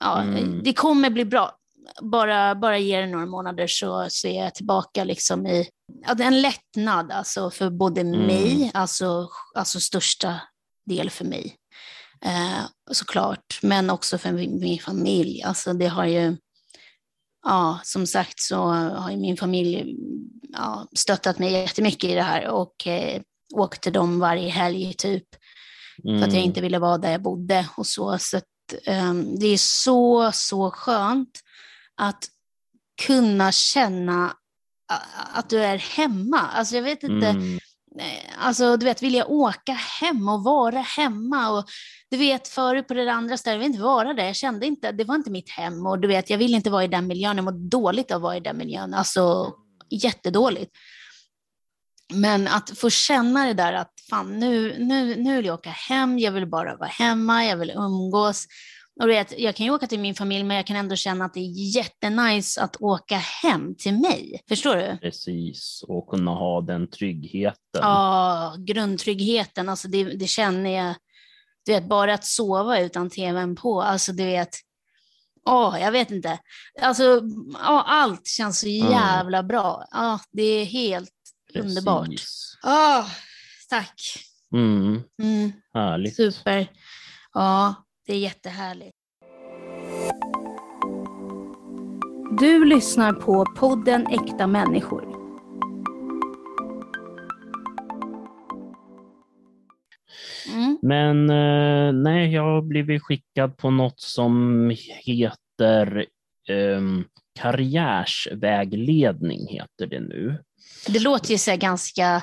ja, 0.00 0.22
mm. 0.22 0.60
det 0.64 0.72
kommer 0.72 1.10
bli 1.10 1.24
bra 1.24 1.58
bara, 2.02 2.54
bara 2.54 2.78
ge 2.78 3.00
det 3.00 3.06
några 3.06 3.26
månader 3.26 3.66
så, 3.66 4.06
så 4.10 4.28
är 4.28 4.44
jag 4.44 4.54
tillbaka 4.54 5.04
liksom 5.04 5.46
i 5.46 5.68
ja, 6.06 6.16
en 6.18 6.42
lättnad 6.42 7.12
alltså 7.12 7.50
för 7.50 7.70
både 7.70 8.00
mm. 8.00 8.20
mig, 8.20 8.70
alltså, 8.74 9.28
alltså 9.54 9.80
största 9.80 10.40
del 10.86 11.10
för 11.10 11.24
mig 11.24 11.56
eh, 12.24 12.64
såklart, 12.90 13.58
men 13.62 13.90
också 13.90 14.18
för 14.18 14.32
min, 14.32 14.60
min, 14.60 14.78
familj. 14.78 15.42
Alltså 15.42 15.72
det 15.72 15.86
har 15.86 16.04
ju, 16.04 16.36
ja, 17.44 17.80
som 17.82 18.06
sagt 18.06 18.40
så 18.40 18.56
har 18.66 19.16
min 19.16 19.36
familj 19.36 19.96
ja, 20.52 20.86
stöttat 20.96 21.38
mig 21.38 21.52
jättemycket 21.52 22.10
i 22.10 22.14
det 22.14 22.22
här 22.22 22.48
och 22.48 22.86
eh, 22.86 23.22
åkte 23.54 23.90
dem 23.90 24.18
varje 24.18 24.48
helg 24.48 24.94
typ, 24.94 25.24
mm. 26.04 26.18
för 26.18 26.26
att 26.26 26.32
jag 26.32 26.40
mm. 26.40 26.48
inte 26.48 26.60
ville 26.60 26.78
vara 26.78 26.98
där 26.98 27.12
jag 27.12 27.22
bodde 27.22 27.68
och 27.76 27.86
så. 27.86 28.18
Så 28.18 28.36
att, 28.36 28.44
um, 28.86 29.38
det 29.38 29.46
är 29.46 29.58
så, 29.58 30.30
så 30.34 30.70
skönt 30.70 31.40
att 31.96 32.28
kunna 33.06 33.52
känna 33.52 34.36
att 35.32 35.50
du 35.50 35.58
är 35.62 35.78
hemma. 35.78 36.40
Alltså 36.40 36.74
jag 36.74 36.82
vet 36.82 37.02
inte, 37.02 37.26
mm. 37.26 37.58
alltså 38.38 38.76
du 38.76 38.84
vet, 38.84 39.02
vill 39.02 39.14
jag 39.14 39.30
åka 39.30 39.72
hem 39.72 40.28
och 40.28 40.44
vara 40.44 40.80
hemma? 40.80 41.50
Och 41.50 41.68
du 42.10 42.16
vet 42.16 42.48
förut 42.48 42.88
på 42.88 42.94
det 42.94 43.12
andra 43.12 43.36
stället, 43.36 43.54
jag 43.54 43.58
vill 43.58 43.70
inte 43.70 43.82
vara 43.82 44.14
där, 44.14 44.24
jag 44.24 44.36
kände 44.36 44.66
inte, 44.66 44.92
det 44.92 45.04
var 45.04 45.14
inte 45.14 45.30
mitt 45.30 45.50
hem. 45.50 45.86
Och 45.86 45.98
du 45.98 46.08
vet, 46.08 46.30
jag 46.30 46.38
vill 46.38 46.54
inte 46.54 46.70
vara 46.70 46.84
i 46.84 46.88
den 46.88 47.06
miljön, 47.06 47.36
jag 47.36 47.44
mår 47.44 47.68
dåligt 47.70 48.10
av 48.10 48.16
att 48.16 48.22
vara 48.22 48.36
i 48.36 48.40
den 48.40 48.56
miljön, 48.56 48.94
alltså 48.94 49.52
jättedåligt. 49.90 50.76
Men 52.12 52.48
att 52.48 52.78
få 52.78 52.90
känna 52.90 53.46
det 53.46 53.54
där 53.54 53.72
att 53.72 53.92
fan 54.10 54.38
nu, 54.38 54.76
nu, 54.78 55.16
nu 55.16 55.36
vill 55.36 55.46
jag 55.46 55.54
åka 55.54 55.70
hem, 55.70 56.18
jag 56.18 56.32
vill 56.32 56.46
bara 56.46 56.76
vara 56.76 56.88
hemma, 56.88 57.44
jag 57.44 57.56
vill 57.56 57.70
umgås, 57.70 58.46
och 59.00 59.08
vet, 59.08 59.38
jag 59.38 59.56
kan 59.56 59.66
ju 59.66 59.72
åka 59.72 59.86
till 59.86 60.00
min 60.00 60.14
familj, 60.14 60.44
men 60.44 60.56
jag 60.56 60.66
kan 60.66 60.76
ändå 60.76 60.96
känna 60.96 61.24
att 61.24 61.34
det 61.34 61.40
är 61.40 61.76
jättenice 61.76 62.60
att 62.60 62.76
åka 62.80 63.16
hem 63.16 63.74
till 63.78 63.94
mig. 63.94 64.42
Förstår 64.48 64.76
du? 64.76 64.98
Precis, 65.02 65.84
och 65.88 66.08
kunna 66.08 66.30
ha 66.30 66.60
den 66.60 66.90
tryggheten. 66.90 67.56
Ja, 67.72 68.54
grundtryggheten. 68.58 69.68
Alltså 69.68 69.88
det, 69.88 70.04
det 70.04 70.26
känner 70.26 70.70
jag. 70.70 70.94
Du 71.66 71.72
vet, 71.72 71.88
bara 71.88 72.14
att 72.14 72.24
sova 72.24 72.80
utan 72.80 73.10
tvn 73.10 73.56
på. 73.56 73.82
Alltså 73.82 74.12
du 74.12 74.24
vet, 74.24 74.50
åh, 75.46 75.76
jag 75.80 75.92
vet 75.92 76.10
inte. 76.10 76.38
Alltså, 76.82 77.20
åh, 77.54 77.82
allt 77.86 78.26
känns 78.26 78.60
så 78.60 78.66
mm. 78.66 78.92
jävla 78.92 79.38
mm. 79.38 79.48
bra. 79.48 79.86
Ja, 79.90 80.20
det 80.32 80.42
är 80.42 80.64
helt 80.64 81.10
Precis. 81.52 81.70
underbart. 81.70 82.08
Åh, 82.64 83.06
tack. 83.68 84.00
Mm. 84.52 85.02
Mm. 85.22 85.52
Härligt. 85.74 86.16
Super. 86.16 86.70
Ja, 87.32 87.74
det 88.06 88.12
är 88.12 88.18
jättehärligt. 88.18 88.94
Du 92.38 92.64
lyssnar 92.64 93.12
på 93.12 93.46
podden 93.56 94.06
Äkta 94.06 94.46
människor. 94.46 95.14
Mm. 100.52 100.78
Men 100.82 101.30
eh, 101.30 101.92
nej, 101.92 102.32
jag 102.32 102.42
har 102.42 102.62
blivit 102.62 103.02
skickad 103.02 103.56
på 103.56 103.70
något 103.70 104.00
som 104.00 104.70
heter 105.04 106.06
eh, 106.48 106.80
karriärsvägledning, 107.40 109.48
heter 109.48 109.86
det 109.86 110.00
nu. 110.00 110.42
Det 110.88 110.98
låter 110.98 111.30
ju 111.30 111.38
så 111.38 111.56
ganska 111.56 112.22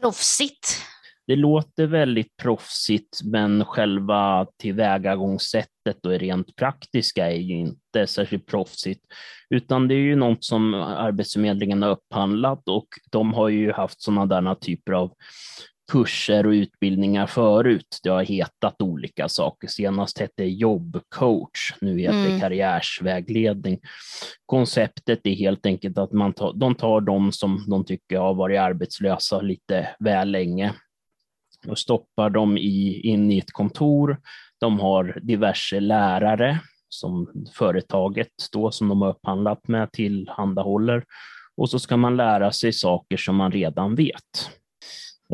proffsigt. 0.00 0.82
Det 1.26 1.36
låter 1.36 1.86
väldigt 1.86 2.36
proffsigt, 2.36 3.22
men 3.24 3.64
själva 3.64 4.46
tillvägagångssättet 4.58 6.06
och 6.06 6.12
rent 6.12 6.56
praktiska 6.56 7.30
är 7.30 7.36
ju 7.36 7.54
inte 7.54 8.06
särskilt 8.06 8.46
proffsigt, 8.46 9.00
utan 9.50 9.88
det 9.88 9.94
är 9.94 9.98
ju 9.98 10.16
något 10.16 10.44
som 10.44 10.74
Arbetsförmedlingen 10.74 11.82
har 11.82 11.90
upphandlat 11.90 12.68
och 12.68 12.86
de 13.10 13.34
har 13.34 13.48
ju 13.48 13.72
haft 13.72 14.02
sådana 14.02 14.26
där 14.26 14.54
typer 14.54 14.92
av 14.92 15.12
kurser 15.92 16.46
och 16.46 16.50
utbildningar 16.50 17.26
förut. 17.26 17.98
Det 18.02 18.08
har 18.08 18.22
hetat 18.22 18.82
olika 18.82 19.28
saker. 19.28 19.68
Senast 19.68 20.18
hette 20.18 20.32
det 20.36 20.48
jobbcoach, 20.48 21.74
nu 21.80 21.98
heter 22.00 22.18
det 22.18 22.26
mm. 22.28 22.40
karriärsvägledning. 22.40 23.78
Konceptet 24.46 25.20
är 25.24 25.34
helt 25.34 25.66
enkelt 25.66 25.98
att 25.98 26.12
man 26.12 26.32
tar, 26.32 26.52
de 26.52 26.74
tar 26.74 27.00
de 27.00 27.32
som 27.32 27.64
de 27.70 27.84
tycker 27.84 28.18
har 28.18 28.34
varit 28.34 28.60
arbetslösa 28.60 29.40
lite 29.40 29.88
väl 29.98 30.30
länge 30.30 30.74
och 31.68 31.78
stoppar 31.78 32.30
dem 32.30 32.56
i, 32.56 33.00
in 33.04 33.32
i 33.32 33.38
ett 33.38 33.52
kontor. 33.52 34.20
De 34.60 34.80
har 34.80 35.18
diverse 35.22 35.80
lärare 35.80 36.60
som 36.88 37.28
företaget 37.54 38.28
då, 38.52 38.70
som 38.70 38.88
de 38.88 39.02
har 39.02 39.10
upphandlat 39.10 39.68
med 39.68 39.92
tillhandahåller 39.92 41.04
och 41.56 41.70
så 41.70 41.78
ska 41.78 41.96
man 41.96 42.16
lära 42.16 42.52
sig 42.52 42.72
saker 42.72 43.16
som 43.16 43.36
man 43.36 43.52
redan 43.52 43.94
vet. 43.94 44.50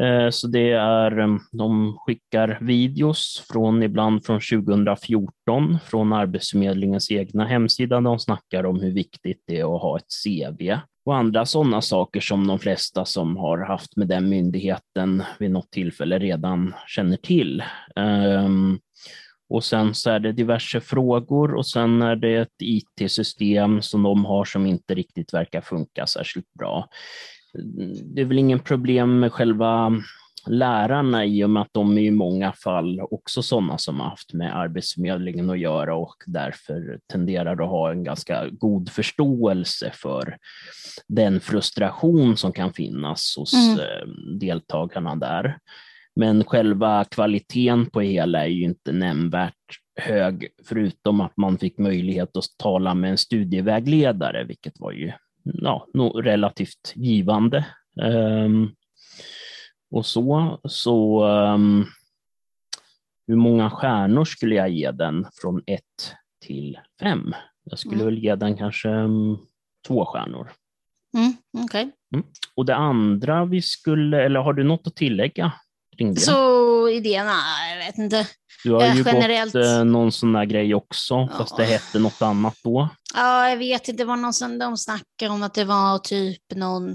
Eh, 0.01 0.31
så 0.31 0.47
det 0.47 0.73
är, 0.73 1.19
eh, 1.19 1.37
de 1.53 1.99
skickar 1.99 2.59
videos 2.61 3.47
från 3.53 3.83
ibland 3.83 4.25
från 4.25 4.41
2014 4.41 5.79
från 5.85 6.13
Arbetsförmedlingens 6.13 7.11
egna 7.11 7.45
hemsida. 7.47 8.01
De 8.01 8.19
snackar 8.19 8.67
om 8.67 8.81
hur 8.81 8.93
viktigt 8.93 9.43
det 9.47 9.59
är 9.59 9.77
att 9.77 9.83
ha 9.83 9.97
ett 9.99 10.07
CV 10.25 10.77
och 11.09 11.17
andra 11.17 11.47
sådana 11.47 11.81
saker 11.81 12.21
som 12.21 12.47
de 12.47 12.59
flesta 12.59 13.05
som 13.05 13.37
har 13.37 13.59
haft 13.59 13.97
med 13.97 14.09
den 14.09 14.29
myndigheten 14.29 15.23
vid 15.39 15.51
något 15.51 15.71
tillfälle 15.71 16.19
redan 16.19 16.75
känner 16.87 17.17
till. 17.17 17.63
Ehm, 17.97 18.79
och 19.49 19.65
sen 19.65 19.95
så 19.95 20.11
är 20.11 20.21
det 20.21 20.33
diverse 20.33 20.81
frågor 20.81 21.55
och 21.55 21.67
sen 21.67 22.03
är 22.03 22.17
det 22.17 22.35
ett 22.35 22.63
IT-system 22.63 23.83
som 23.83 24.03
de 24.03 24.25
har 24.25 24.45
som 24.45 24.67
inte 24.67 24.95
riktigt 24.95 25.35
verkar 25.35 25.61
funka 25.61 26.07
särskilt 26.07 26.53
bra 26.59 26.89
det 28.05 28.21
är 28.21 28.25
väl 28.25 28.39
ingen 28.39 28.59
problem 28.59 29.21
med 29.21 29.33
själva 29.33 29.93
lärarna 30.49 31.25
i 31.25 31.45
och 31.45 31.51
med 31.51 31.63
att 31.63 31.73
de 31.73 31.99
i 31.99 32.11
många 32.11 32.53
fall 32.53 33.01
också 33.01 33.43
sådana 33.43 33.79
som 33.79 34.01
har 34.01 34.09
haft 34.09 34.33
med 34.33 34.57
Arbetsförmedlingen 34.57 35.51
att 35.51 35.59
göra 35.59 35.95
och 35.95 36.17
därför 36.27 36.99
tenderar 37.13 37.53
att 37.63 37.71
ha 37.71 37.91
en 37.91 38.05
ganska 38.05 38.49
god 38.49 38.91
förståelse 38.91 39.91
för 39.95 40.37
den 41.09 41.41
frustration 41.41 42.37
som 42.37 42.53
kan 42.53 42.73
finnas 42.73 43.35
hos 43.39 43.55
mm. 43.55 43.79
Eh, 43.79 44.09
deltagarna 44.41 45.17
där. 45.17 45.59
Men 46.17 46.45
själva 46.45 47.05
kvaliteten 47.05 47.87
på 47.87 48.01
hela 48.01 48.45
är 48.45 48.49
ju 48.49 48.65
inte 48.65 48.93
nämnvärt 48.93 49.55
hög, 50.01 50.49
förutom 50.69 51.21
att 51.21 51.37
man 51.37 51.59
fick 51.59 51.79
möjlighet 51.79 52.37
att 52.37 52.45
tala 52.57 52.95
med 52.95 53.11
en 53.11 53.19
studievägledare, 53.19 54.45
vilket 54.45 54.81
var 54.81 54.93
ju 54.93 55.13
ja, 55.45 55.87
relativt 56.15 56.93
givande. 56.95 57.65
Um, 58.03 58.71
och 59.91 60.07
så, 60.07 60.61
så 60.65 61.25
um, 61.25 61.87
hur 63.27 63.37
många 63.37 63.71
stjärnor 63.71 64.25
skulle 64.25 64.55
jag 64.55 64.71
ge 64.71 64.91
den 64.91 65.27
från 65.41 65.63
ett 65.67 66.15
till 66.41 66.79
fem? 67.01 67.35
Jag 67.65 67.79
skulle 67.79 67.95
mm. 67.95 68.07
väl 68.07 68.19
ge 68.19 68.35
den 68.35 68.57
kanske 68.57 68.89
um, 68.89 69.39
två 69.87 70.05
stjärnor. 70.05 70.51
Mm, 71.17 71.37
okay. 71.65 71.91
mm. 72.15 72.27
Och 72.55 72.67
det 72.67 72.75
andra 72.75 73.45
vi 73.45 73.63
skulle, 73.63 74.25
eller 74.25 74.41
har 74.41 74.53
du 74.53 74.65
något 74.65 74.87
att 74.87 74.97
tillägga 74.97 75.53
kring 75.97 76.15
det? 76.15 76.21
Så 76.21 76.89
idéerna, 76.89 77.37
jag 77.71 77.87
vet 77.87 77.99
inte. 77.99 78.27
Du 78.65 78.73
har 78.73 78.95
ju 78.95 79.03
generellt... 79.07 79.53
gått 79.53 79.65
eh, 79.65 79.85
någon 79.85 80.13
sån 80.13 80.33
där 80.33 80.45
grej 80.45 80.75
också, 80.75 81.15
ja. 81.15 81.29
fast 81.39 81.57
det 81.57 81.65
hette 81.65 81.99
något 81.99 82.23
annat 82.23 82.57
då. 82.65 82.89
Ja, 83.15 83.51
jag 83.51 83.57
vet 83.57 83.89
inte. 83.89 84.03
Det 84.03 84.07
var 84.07 84.17
någon 84.17 84.33
som 84.33 84.59
de 84.59 84.77
snackade 84.77 85.31
om 85.31 85.43
att 85.43 85.55
det 85.55 85.65
var 85.65 85.99
typ 85.99 86.43
någon 86.55 86.91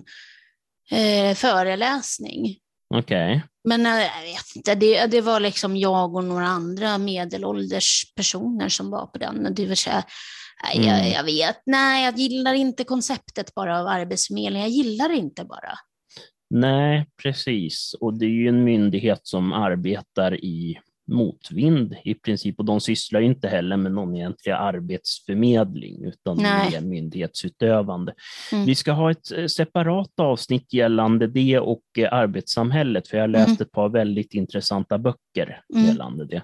eh, 0.91 1.35
föreläsning. 1.35 2.57
Okej. 2.93 3.35
Okay. 3.35 3.41
Men 3.63 3.85
eh, 3.85 3.91
jag 3.91 4.21
vet 4.21 4.55
inte, 4.55 4.75
det, 4.75 5.05
det 5.05 5.21
var 5.21 5.39
liksom 5.39 5.77
jag 5.77 6.15
och 6.15 6.23
några 6.23 6.45
andra 6.45 6.97
medelålders 6.97 8.13
personer 8.15 8.69
som 8.69 8.89
var 8.89 9.05
på 9.07 9.17
den. 9.17 9.53
Det 9.55 9.65
vill 9.65 9.77
säga, 9.77 10.03
mm. 10.75 10.87
jag, 10.87 11.09
jag 11.09 11.23
vet, 11.23 11.61
nej, 11.65 12.05
jag 12.05 12.17
gillar 12.17 12.53
inte 12.53 12.83
konceptet 12.83 13.55
bara 13.55 13.79
av 13.79 13.87
Arbetsförmedlingen. 13.87 14.61
Jag 14.61 14.69
gillar 14.69 15.09
det 15.09 15.15
inte 15.15 15.45
bara. 15.45 15.77
Nej, 16.49 17.07
precis. 17.23 17.95
Och 17.99 18.19
det 18.19 18.25
är 18.25 18.29
ju 18.29 18.47
en 18.47 18.63
myndighet 18.63 19.19
som 19.23 19.53
arbetar 19.53 20.43
i 20.43 20.79
motvind 21.13 21.95
i 22.03 22.13
princip 22.13 22.59
och 22.59 22.65
de 22.65 22.81
sysslar 22.81 23.21
inte 23.21 23.47
heller 23.47 23.77
med 23.77 23.91
någon 23.91 24.15
egentlig 24.15 24.51
arbetsförmedling 24.51 26.03
utan 26.03 26.37
Nej. 26.37 26.81
myndighetsutövande. 26.81 28.13
Mm. 28.51 28.65
Vi 28.65 28.75
ska 28.75 28.91
ha 28.91 29.11
ett 29.11 29.31
eh, 29.31 29.45
separat 29.45 30.19
avsnitt 30.19 30.73
gällande 30.73 31.27
det 31.27 31.59
och 31.59 31.83
eh, 31.97 32.13
arbetssamhället 32.13 33.07
för 33.07 33.17
jag 33.17 33.23
har 33.23 33.27
läst 33.27 33.47
mm. 33.47 33.61
ett 33.61 33.71
par 33.71 33.89
väldigt 33.89 34.33
intressanta 34.33 34.97
böcker 34.97 35.61
mm. 35.73 35.85
gällande 35.85 36.25
det. 36.25 36.41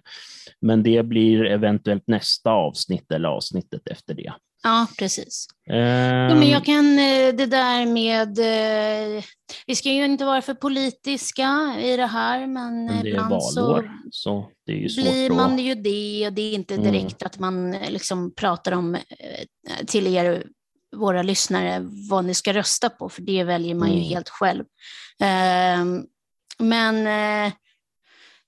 Men 0.62 0.84
det 0.84 1.04
blir 1.04 1.46
eventuellt 1.46 2.08
nästa 2.08 2.52
avsnitt 2.52 3.12
eller 3.12 3.30
avsnittet 3.30 3.88
efter 3.88 4.14
det. 4.14 4.34
Ja, 4.63 4.88
precis. 4.98 5.48
Um, 5.70 5.78
ja, 5.78 6.36
men 6.36 6.50
jag 6.50 6.66
kan 6.66 7.00
eh, 7.00 7.36
det 7.36 7.46
där 7.46 7.86
med, 7.86 8.39
eh, 8.39 9.24
vi 9.68 9.75
ska 9.75 9.89
ju 9.89 10.06
inte 10.06 10.25
vara 10.25 10.42
för 10.42 10.54
politiska 10.54 11.75
i 11.82 11.98
det 11.98 12.06
här, 12.06 12.48
men, 12.48 12.86
men 12.86 13.04
det 13.04 13.12
är 13.12 13.20
valår, 13.20 13.92
så, 14.12 14.12
så 14.12 14.50
det 14.66 14.74
blir 14.74 15.30
man 15.30 15.54
att... 15.54 15.62
ju 15.62 15.75
det 15.75 16.28
och 16.28 16.34
det 16.34 16.42
är 16.42 16.54
inte 16.54 16.74
mm. 16.74 16.92
direkt 16.92 17.22
mm. 17.22 17.28
att 17.28 17.39
man 17.39 17.72
liksom 17.72 18.34
pratar 18.36 18.72
om 18.72 18.98
till 19.88 20.08
er, 20.08 20.44
våra 20.96 21.24
lyssnare, 21.24 21.80
vad 22.10 22.25
ni 22.25 22.34
ska 22.34 22.54
rösta 22.54 22.89
på, 22.89 23.10
för 23.10 23.22
det 23.22 23.44
väljer 23.44 23.75
man 23.75 23.89
ju 23.89 23.98
mm. 23.98 24.10
helt 24.10 24.30
själv. 24.30 24.63
Um, 25.82 26.06
men 26.60 27.04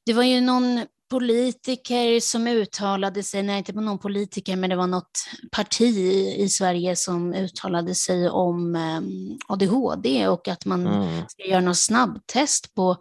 det 0.05 0.13
var 0.13 0.23
ju 0.23 0.41
någon 0.41 0.85
politiker 1.11 2.19
som 2.19 2.47
uttalade 2.47 3.23
sig, 3.23 3.43
nej 3.43 3.57
inte 3.57 3.73
någon 3.73 3.99
politiker, 3.99 4.55
men 4.55 4.69
det 4.69 4.75
var 4.75 4.87
något 4.87 5.11
parti 5.51 5.97
i 6.37 6.49
Sverige 6.49 6.95
som 6.95 7.33
uttalade 7.33 7.95
sig 7.95 8.29
om 8.29 8.75
um, 8.75 9.37
ADHD 9.47 10.27
och 10.27 10.47
att 10.47 10.65
man 10.65 10.87
mm. 10.87 11.23
ska 11.27 11.43
göra 11.43 11.61
något 11.61 11.77
snabbtest 11.77 12.75
på 12.75 12.97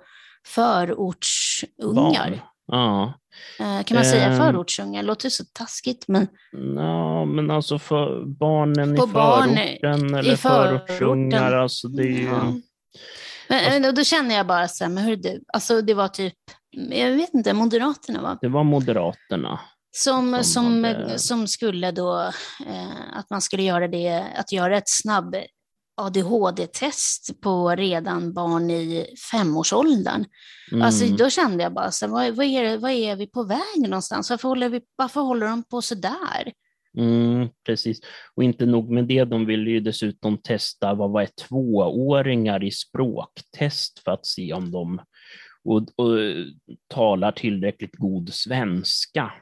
förortsungar. 0.47 2.45
Ja. 2.67 3.13
Uh, 3.61 3.83
kan 3.83 3.95
man 3.95 4.05
säga 4.05 4.27
ehm. 4.27 4.39
förortsungar? 4.39 5.03
Låter 5.03 5.29
så 5.29 5.45
taskigt, 5.53 6.05
men... 6.09 6.29
Ja, 6.77 7.25
men 7.25 7.51
alltså 7.51 7.79
för 7.79 8.25
barnen 8.27 8.97
på 8.97 9.05
i 9.05 9.09
förorten 9.09 10.15
eller 10.15 10.33
i 10.33 10.37
förortsungar, 10.37 11.53
alltså 11.53 11.89
det 11.89 12.03
är 12.03 12.07
ju... 12.07 12.25
Ja. 12.25 12.55
Men, 13.49 13.75
alltså, 13.75 13.93
då 13.93 14.05
känner 14.05 14.35
jag 14.35 14.47
bara 14.47 14.69
så 14.69 14.85
här, 14.85 14.91
men 14.91 15.05
hur 15.05 15.17
du, 15.17 15.43
alltså 15.53 15.83
det 15.83 15.95
var 15.95 16.09
typ 16.09 16.35
jag 16.71 17.11
vet 17.11 17.35
inte, 17.35 17.53
Moderaterna 17.53 18.23
va? 18.23 18.39
Det 18.41 18.49
var 18.49 18.65
Moderaterna. 18.65 19.61
Som, 19.93 20.45
som, 20.45 20.85
hade... 20.85 21.19
som 21.19 21.47
skulle 21.47 21.91
då, 21.91 22.21
eh, 22.67 23.19
att 23.19 23.31
man 23.31 23.41
skulle 23.41 23.63
göra 23.63 23.89
det, 23.89 24.27
att 24.37 24.53
göra 24.53 24.77
ett 24.77 24.89
snabb 24.89 25.37
ADHD-test 26.01 27.41
på 27.41 27.71
redan 27.71 28.33
barn 28.33 28.71
i 28.71 29.07
femårsåldern. 29.31 30.25
Mm. 30.73 30.83
Alltså, 30.83 31.05
då 31.07 31.31
kände 31.31 31.63
jag 31.63 31.73
bara, 31.73 31.91
så, 31.91 32.09
vad, 32.09 32.35
vad, 32.35 32.47
är, 32.47 32.79
vad 32.79 32.91
är 32.91 33.17
vi 33.17 33.27
på 33.27 33.43
väg 33.43 33.81
någonstans? 33.83 34.31
Varför 34.31 34.49
håller, 34.49 34.69
vi, 34.69 34.81
varför 34.97 35.21
håller 35.21 35.47
de 35.47 35.63
på 35.63 35.83
så 35.83 35.95
där? 35.95 36.53
Mm, 36.99 37.49
precis, 37.67 38.01
och 38.35 38.45
inte 38.45 38.67
nog 38.67 38.91
med 38.91 39.05
det, 39.05 39.25
de 39.25 39.47
ville 39.47 39.71
ju 39.71 39.81
dessutom 39.81 40.39
testa 40.39 40.95
vad 40.95 41.11
var 41.11 41.29
tvååringar 41.49 42.65
i 42.65 42.71
språktest 42.71 43.99
för 43.99 44.11
att 44.11 44.27
se 44.27 44.53
om 44.53 44.71
de 44.71 45.01
och, 45.65 45.77
och 45.77 46.19
talar 46.89 47.33
tillräckligt 47.33 47.97
god 47.97 48.35
svenska. 48.35 49.33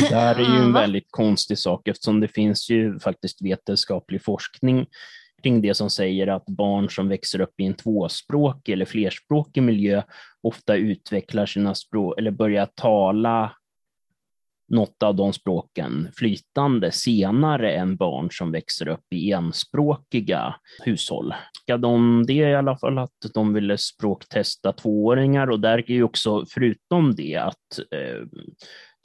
Det 0.00 0.08
där 0.10 0.34
är 0.34 0.56
ju 0.56 0.62
en 0.62 0.72
väldigt 0.72 1.06
konstig 1.10 1.58
sak 1.58 1.88
eftersom 1.88 2.20
det 2.20 2.28
finns 2.28 2.70
ju 2.70 2.98
faktiskt 2.98 3.42
vetenskaplig 3.42 4.24
forskning 4.24 4.86
kring 5.42 5.62
det 5.62 5.74
som 5.74 5.90
säger 5.90 6.26
att 6.26 6.46
barn 6.46 6.90
som 6.90 7.08
växer 7.08 7.40
upp 7.40 7.60
i 7.60 7.64
en 7.64 7.74
tvåspråkig 7.74 8.72
eller 8.72 8.84
flerspråkig 8.84 9.62
miljö 9.62 10.02
ofta 10.42 10.76
utvecklar 10.76 11.46
sina 11.46 11.74
språk 11.74 12.18
eller 12.18 12.30
börjar 12.30 12.68
tala 12.74 13.52
något 14.68 15.02
av 15.02 15.14
de 15.14 15.32
språken 15.32 16.08
flytande 16.16 16.90
senare 16.92 17.72
än 17.72 17.96
barn 17.96 18.28
som 18.30 18.52
växer 18.52 18.88
upp 18.88 19.12
i 19.14 19.32
enspråkiga 19.32 20.54
hushåll. 20.84 21.34
De, 21.78 22.24
det 22.26 22.32
är 22.32 22.48
i 22.48 22.54
alla 22.54 22.78
fall 22.78 22.98
att 22.98 23.34
de 23.34 23.54
ville 23.54 23.78
språktesta 23.78 24.72
tvååringar 24.72 25.50
och 25.50 25.60
där 25.60 25.78
är 25.78 25.90
ju 25.90 26.02
också 26.02 26.44
förutom 26.48 27.14
det 27.14 27.36
att 27.36 27.78
eh, 27.90 28.26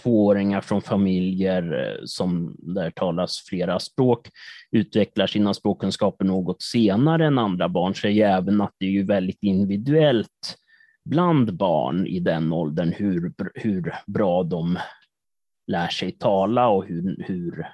tvååringar 0.04 0.62
från 0.62 0.82
familjer 0.82 1.88
eh, 1.88 2.02
som 2.06 2.56
där 2.60 2.92
talas 2.92 3.44
flera 3.50 3.80
språk 3.80 4.30
utvecklar 4.72 5.28
sina 5.28 5.54
språkkunskaper 5.54 6.26
något 6.26 6.62
senare 6.62 7.28
än 7.28 7.40
andra 7.40 7.70
barn, 7.70 7.96
så 7.96 8.08
är 8.08 8.12
ju 8.12 8.22
även 8.22 8.62
att 8.62 8.76
det 8.80 8.86
är 8.86 8.90
ju 8.90 9.04
väldigt 9.04 9.44
individuellt 9.44 10.58
bland 11.06 11.58
barn 11.58 12.08
i 12.08 12.20
den 12.20 12.54
åldern 12.54 12.94
hur, 12.98 13.34
hur 13.54 13.94
bra 14.08 14.44
de 14.44 14.78
lär 15.68 15.88
sig 15.88 16.12
tala 16.12 16.68
och 16.68 16.86
hur, 16.86 17.24
hur, 17.28 17.68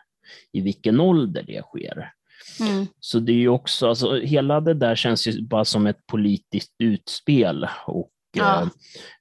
i 0.51 0.61
vilken 0.61 0.99
ålder 0.99 1.43
det 1.47 1.61
sker. 1.61 2.13
Mm. 2.59 2.85
Så 2.99 3.19
det 3.19 3.31
är 3.31 3.37
ju 3.37 3.49
också, 3.49 3.87
alltså, 3.87 4.19
hela 4.19 4.61
det 4.61 4.73
där 4.73 4.95
känns 4.95 5.27
ju 5.27 5.41
bara 5.41 5.65
som 5.65 5.87
ett 5.87 6.07
politiskt 6.07 6.75
utspel 6.79 7.67
och 7.85 8.11
ja. 8.37 8.69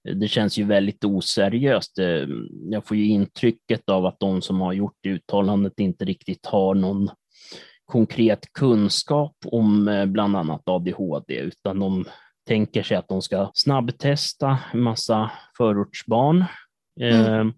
eh, 0.09 0.15
det 0.15 0.29
känns 0.29 0.59
ju 0.59 0.65
väldigt 0.65 1.05
oseriöst. 1.05 1.99
Eh, 1.99 2.27
jag 2.71 2.87
får 2.87 2.97
ju 2.97 3.07
intrycket 3.07 3.89
av 3.89 4.07
att 4.07 4.21
de 4.21 4.43
som 4.43 4.61
har 4.61 4.73
gjort 4.73 5.07
uttalandet 5.07 5.81
inte 5.81 6.05
riktigt 6.05 6.47
har 6.47 6.75
någon 6.75 7.11
konkret 7.85 8.53
kunskap 8.53 9.37
om 9.47 9.89
eh, 9.89 10.07
bland 10.07 10.37
annat 10.37 10.69
ADHD, 10.69 11.35
utan 11.35 11.79
de 11.79 12.05
tänker 12.47 12.83
sig 12.83 12.97
att 12.97 13.09
de 13.09 13.23
ska 13.23 13.51
snabbtesta 13.55 14.59
en 14.73 14.81
massa 14.81 15.31
förortsbarn 15.57 16.45
mm. 17.01 17.27
eh, 17.27 17.55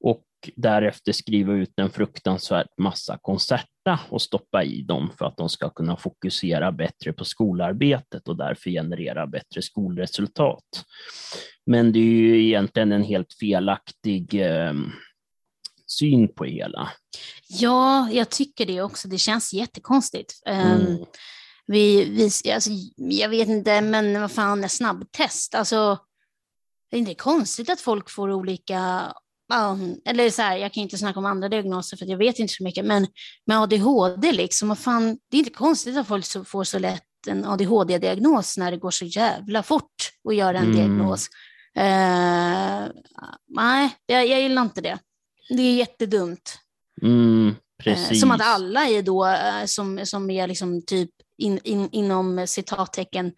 och 0.00 0.24
därefter 0.56 1.12
skriva 1.12 1.52
ut 1.52 1.72
en 1.76 1.90
fruktansvärd 1.90 2.66
massa 2.78 3.18
koncerta 3.22 4.00
och 4.08 4.22
stoppa 4.22 4.64
i 4.64 4.82
dem 4.82 5.12
för 5.18 5.24
att 5.24 5.36
de 5.36 5.48
ska 5.48 5.70
kunna 5.70 5.96
fokusera 5.96 6.72
bättre 6.72 7.12
på 7.12 7.24
skolarbetet 7.24 8.28
och 8.28 8.36
därför 8.36 8.70
generera 8.70 9.26
bättre 9.26 9.62
skolresultat. 9.62 10.84
Men 11.66 11.92
det 11.92 11.98
är 11.98 12.02
ju 12.02 12.44
egentligen 12.46 12.92
en 12.92 13.04
helt 13.04 13.32
felaktig 13.32 14.34
eh, 14.34 14.74
syn 15.86 16.34
på 16.34 16.44
hela. 16.44 16.90
Ja, 17.48 18.10
jag 18.10 18.30
tycker 18.30 18.66
det 18.66 18.82
också. 18.82 19.08
Det 19.08 19.18
känns 19.18 19.52
jättekonstigt. 19.52 20.42
Ehm, 20.46 20.80
mm. 20.80 21.04
Vi, 21.66 22.04
vi, 22.04 22.52
alltså, 22.52 22.70
jag 22.96 23.28
vet 23.28 23.48
inte, 23.48 23.80
men 23.80 24.20
vad 24.20 24.32
fan 24.32 24.64
är 24.64 24.68
snabbtest? 24.68 25.54
Alltså, 25.54 25.98
det 26.90 26.96
är 26.96 27.00
inte 27.00 27.14
konstigt 27.14 27.70
att 27.70 27.80
folk 27.80 28.10
får 28.10 28.30
olika 28.30 29.12
eller 30.04 30.30
så 30.30 30.42
här, 30.42 30.56
jag 30.56 30.72
kan 30.72 30.82
inte 30.82 30.98
snacka 30.98 31.18
om 31.18 31.26
andra 31.26 31.48
diagnoser 31.48 31.96
för 31.96 32.06
jag 32.06 32.18
vet 32.18 32.38
inte 32.38 32.52
så 32.52 32.64
mycket, 32.64 32.84
men 32.84 33.06
med 33.46 33.58
ADHD, 33.58 34.32
liksom, 34.32 34.76
fan, 34.76 35.18
det 35.30 35.36
är 35.36 35.38
inte 35.38 35.50
konstigt 35.50 35.96
att 35.96 36.08
folk 36.08 36.48
får 36.48 36.64
så 36.64 36.78
lätt 36.78 37.02
en 37.26 37.44
ADHD-diagnos 37.44 38.58
när 38.58 38.70
det 38.70 38.76
går 38.76 38.90
så 38.90 39.04
jävla 39.04 39.62
fort 39.62 40.12
att 40.28 40.34
göra 40.34 40.58
en 40.58 40.64
mm. 40.64 40.76
diagnos. 40.76 41.28
Uh, 41.78 42.92
nej, 43.48 43.96
jag, 44.06 44.26
jag 44.26 44.40
gillar 44.40 44.62
inte 44.62 44.80
det. 44.80 44.98
Det 45.48 45.62
är 45.62 45.74
jättedumt. 45.74 46.58
Mm, 47.02 47.54
uh, 47.86 48.12
som 48.12 48.30
att 48.30 48.42
alla 48.42 48.86
är 48.86 49.02
då, 49.02 49.26
uh, 49.26 49.66
som, 49.66 50.06
som 50.06 50.30
är 50.30 50.46
liksom 50.46 50.82
typ 50.86 51.10
in, 51.38 51.60
in, 51.64 51.88
inom 51.92 52.46
citattecken 52.46 53.32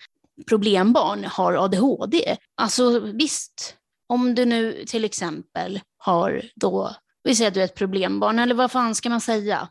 problembarn 0.47 1.25
har 1.25 1.53
ADHD. 1.53 2.37
Alltså 2.55 3.01
visst, 3.01 3.77
om 4.13 4.35
du 4.35 4.45
nu 4.45 4.85
till 4.87 5.05
exempel 5.05 5.81
har 5.97 6.43
då, 6.55 6.97
vi 7.25 7.35
säger 7.35 7.49
att 7.49 7.55
du 7.55 7.61
är 7.61 7.65
ett 7.65 7.75
problembarn, 7.75 8.39
eller 8.39 8.55
vad 8.55 8.73
fan 8.73 8.95
ska 8.95 9.11
man 9.11 9.21
säga? 9.21 9.69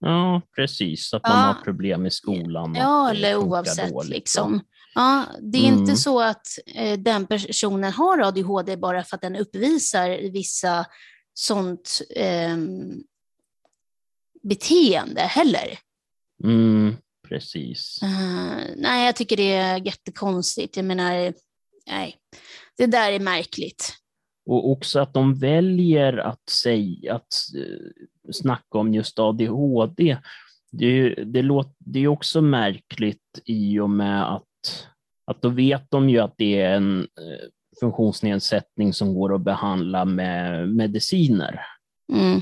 Ja, 0.00 0.42
precis, 0.56 1.14
att 1.14 1.22
man 1.28 1.38
ja. 1.38 1.44
har 1.44 1.64
problem 1.64 2.06
i 2.06 2.10
skolan. 2.10 2.74
Ja, 2.74 3.10
eller 3.10 3.36
oavsett. 3.36 3.90
Dåligt, 3.90 4.10
liksom. 4.10 4.60
Ja, 4.94 5.24
det 5.40 5.58
är 5.58 5.68
mm. 5.68 5.80
inte 5.80 5.96
så 5.96 6.20
att 6.20 6.46
eh, 6.74 6.98
den 6.98 7.26
personen 7.26 7.92
har 7.92 8.18
ADHD 8.18 8.76
bara 8.76 9.04
för 9.04 9.16
att 9.16 9.22
den 9.22 9.36
uppvisar 9.36 10.30
vissa 10.32 10.86
sånt 11.34 12.02
eh, 12.16 12.56
beteende 14.42 15.20
heller. 15.20 15.78
Mm, 16.44 16.96
precis. 17.28 18.00
Uh, 18.02 18.64
nej, 18.76 19.06
jag 19.06 19.16
tycker 19.16 19.36
det 19.36 19.52
är 19.52 19.86
jättekonstigt. 19.86 20.76
Jag 20.76 20.84
menar, 20.84 21.32
nej, 21.86 22.16
det 22.78 22.86
där 22.86 23.12
är 23.12 23.20
märkligt. 23.20 23.94
Och 24.46 24.70
också 24.70 25.00
att 25.00 25.14
de 25.14 25.34
väljer 25.34 26.16
att 26.16 26.48
säga, 26.48 27.14
att 27.14 27.34
uh, 27.56 28.32
snacka 28.32 28.78
om 28.78 28.94
just 28.94 29.18
ADHD. 29.18 30.16
Det, 30.70 31.14
det, 31.14 31.42
låter, 31.42 31.74
det 31.78 32.00
är 32.00 32.08
också 32.08 32.40
märkligt 32.40 33.40
i 33.44 33.78
och 33.78 33.90
med 33.90 34.34
att, 34.34 34.88
att 35.24 35.42
då 35.42 35.48
vet 35.48 35.90
de 35.90 36.10
ju 36.10 36.18
att 36.18 36.34
det 36.36 36.60
är 36.60 36.74
en 36.74 37.00
uh, 37.00 37.48
funktionsnedsättning 37.80 38.92
som 38.92 39.14
går 39.14 39.34
att 39.34 39.40
behandla 39.40 40.04
med 40.04 40.68
mediciner. 40.68 41.60
Mm. 42.12 42.40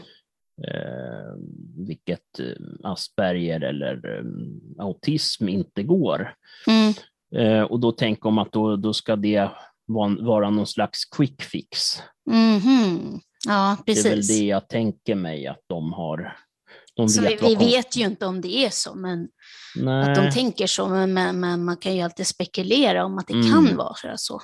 Eh, 0.69 1.35
vilket 1.77 2.41
eh, 2.41 2.57
Asperger 2.83 3.61
eller 3.61 4.19
eh, 4.19 4.25
autism 4.85 5.49
inte 5.49 5.83
går. 5.83 6.35
Mm. 6.67 6.95
Eh, 7.35 7.63
och 7.63 7.81
då 7.81 7.93
tänker 7.93 8.23
de 8.23 8.39
att 8.39 8.53
då, 8.53 8.77
då 8.77 8.93
ska 8.93 9.17
det 9.17 9.51
vara, 10.25 10.51
någon 10.51 10.67
slags 10.67 11.05
quick 11.05 11.43
fix. 11.43 12.03
Mm 12.31 12.59
-hmm. 12.59 13.21
Ja, 13.47 13.77
precis. 13.87 14.05
Det 14.05 14.11
är 14.11 14.17
väl 14.17 14.27
det 14.27 14.47
jag 14.47 14.69
tänker 14.69 15.15
mig 15.15 15.47
att 15.47 15.63
de 15.67 15.93
har. 15.93 16.37
De 16.97 17.07
vet 17.07 17.43
vi, 17.43 17.47
vi 17.47 17.55
vet 17.55 17.97
ju 17.97 18.05
inte 18.05 18.27
om 18.27 18.41
det 18.41 18.65
är 18.67 18.71
så, 18.71 18.95
men 18.95 19.29
Nej. 19.77 20.11
att 20.11 20.15
de 20.15 20.31
tänker 20.31 20.67
så, 20.67 20.89
men, 20.89 21.41
men, 21.41 21.65
man 21.65 21.77
kan 21.77 21.97
ju 21.97 22.03
alltid 22.03 22.27
spekulera 22.27 23.05
om 23.05 23.19
att 23.19 23.27
det 23.27 23.35
mm. 23.35 23.53
kan 23.53 23.77
vara 23.77 24.17
så. 24.17 24.41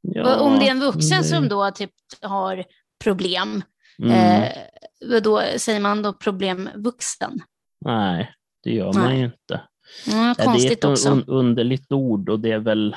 Ja, 0.00 0.40
om 0.40 0.58
det 0.58 0.66
är 0.66 0.70
en 0.70 0.80
vuxen 0.80 1.18
nej. 1.20 1.24
som 1.24 1.48
då 1.48 1.70
typ 1.70 1.90
har 2.22 2.64
problem, 3.04 3.62
mm. 4.02 4.42
eh, 4.42 5.22
då 5.22 5.42
säger 5.56 5.80
man 5.80 6.02
då 6.02 6.12
problemvuxen? 6.12 7.40
Nej, 7.84 8.34
det 8.62 8.70
gör 8.70 8.92
nej. 8.92 9.02
man 9.02 9.18
ju 9.18 9.24
inte. 9.24 9.60
Ja, 10.06 10.34
konstigt 10.44 10.80
det 10.80 10.88
är 10.88 10.92
ett. 10.92 11.06
Un 11.06 11.24
underligt 11.26 11.92
ord 11.92 12.28
och 12.28 12.40
det 12.40 12.52
är 12.52 12.58
väl, 12.58 12.96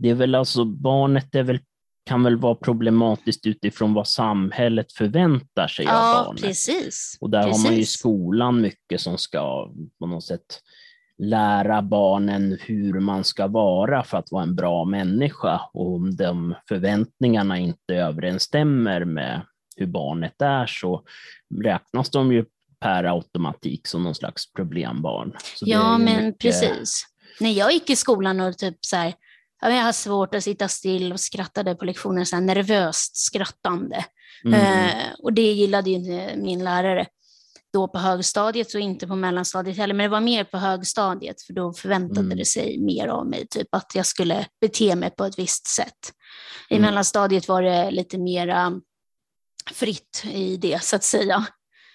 det 0.00 0.10
är 0.10 0.14
väl 0.14 0.34
alltså, 0.34 0.64
barnet 0.64 1.34
är 1.34 1.42
väl, 1.42 1.58
kan 2.04 2.22
väl 2.22 2.36
vara 2.36 2.54
problematiskt 2.54 3.46
utifrån 3.46 3.94
vad 3.94 4.08
samhället 4.08 4.92
förväntar 4.92 5.68
sig 5.68 5.84
ja, 5.84 6.20
av 6.20 6.24
barnet. 6.24 6.42
Precis. 6.42 7.18
Och 7.20 7.30
där 7.30 7.42
precis. 7.42 7.64
har 7.64 7.70
man 7.70 7.78
ju 7.78 7.84
skolan 7.84 8.60
mycket 8.60 9.00
som 9.00 9.18
ska 9.18 9.72
på 9.98 10.06
något 10.06 10.24
sätt 10.24 10.60
lära 11.18 11.82
barnen 11.82 12.58
hur 12.60 13.00
man 13.00 13.24
ska 13.24 13.46
vara 13.46 14.04
för 14.04 14.18
att 14.18 14.32
vara 14.32 14.42
en 14.42 14.54
bra 14.54 14.84
människa. 14.84 15.60
Och 15.72 15.94
om 15.94 16.16
de 16.16 16.54
förväntningarna 16.68 17.58
inte 17.58 17.94
överensstämmer 17.94 19.04
med 19.04 19.42
hur 19.76 19.86
barnet 19.86 20.42
är 20.42 20.66
så 20.66 21.02
räknas 21.62 22.10
de 22.10 22.32
ju 22.32 22.44
per 22.80 23.04
automatik 23.04 23.86
som 23.86 24.02
någon 24.02 24.14
slags 24.14 24.52
problembarn. 24.52 25.32
Så 25.56 25.64
ja, 25.68 25.98
men 25.98 26.26
mycket... 26.26 26.40
precis. 26.40 27.06
När 27.40 27.50
jag 27.50 27.72
gick 27.72 27.90
i 27.90 27.96
skolan 27.96 28.40
och 28.40 28.58
typ 28.58 28.76
så 28.80 28.96
här, 28.96 29.14
jag 29.60 29.82
har 29.82 29.92
svårt 29.92 30.34
att 30.34 30.44
sitta 30.44 30.68
still 30.68 31.12
och 31.12 31.20
skrattade 31.20 31.74
på 31.74 31.84
lektionen, 31.84 32.26
så 32.26 32.36
här 32.36 32.42
nervöst 32.42 33.16
skrattande. 33.16 34.04
Mm. 34.44 34.60
Eh, 34.60 35.04
och 35.22 35.32
det 35.32 35.52
gillade 35.52 35.90
ju 35.90 35.96
inte 35.96 36.36
min 36.36 36.64
lärare 36.64 37.06
då 37.72 37.88
på 37.88 37.98
högstadiet 37.98 38.74
och 38.74 38.80
inte 38.80 39.06
på 39.06 39.16
mellanstadiet 39.16 39.76
heller, 39.76 39.94
men 39.94 40.04
det 40.04 40.10
var 40.10 40.20
mer 40.20 40.44
på 40.44 40.58
högstadiet 40.58 41.42
för 41.42 41.52
då 41.52 41.72
förväntade 41.72 42.20
mm. 42.20 42.38
det 42.38 42.44
sig 42.44 42.78
mer 42.78 43.08
av 43.08 43.26
mig, 43.26 43.46
typ 43.50 43.74
att 43.74 43.92
jag 43.94 44.06
skulle 44.06 44.46
bete 44.60 44.96
mig 44.96 45.10
på 45.10 45.24
ett 45.24 45.38
visst 45.38 45.66
sätt. 45.66 46.12
I 46.70 46.74
mm. 46.74 46.86
mellanstadiet 46.86 47.48
var 47.48 47.62
det 47.62 47.90
lite 47.90 48.18
mera 48.18 48.72
fritt 49.72 50.24
i 50.32 50.56
det 50.56 50.82
så 50.82 50.96
att 50.96 51.04
säga. 51.04 51.46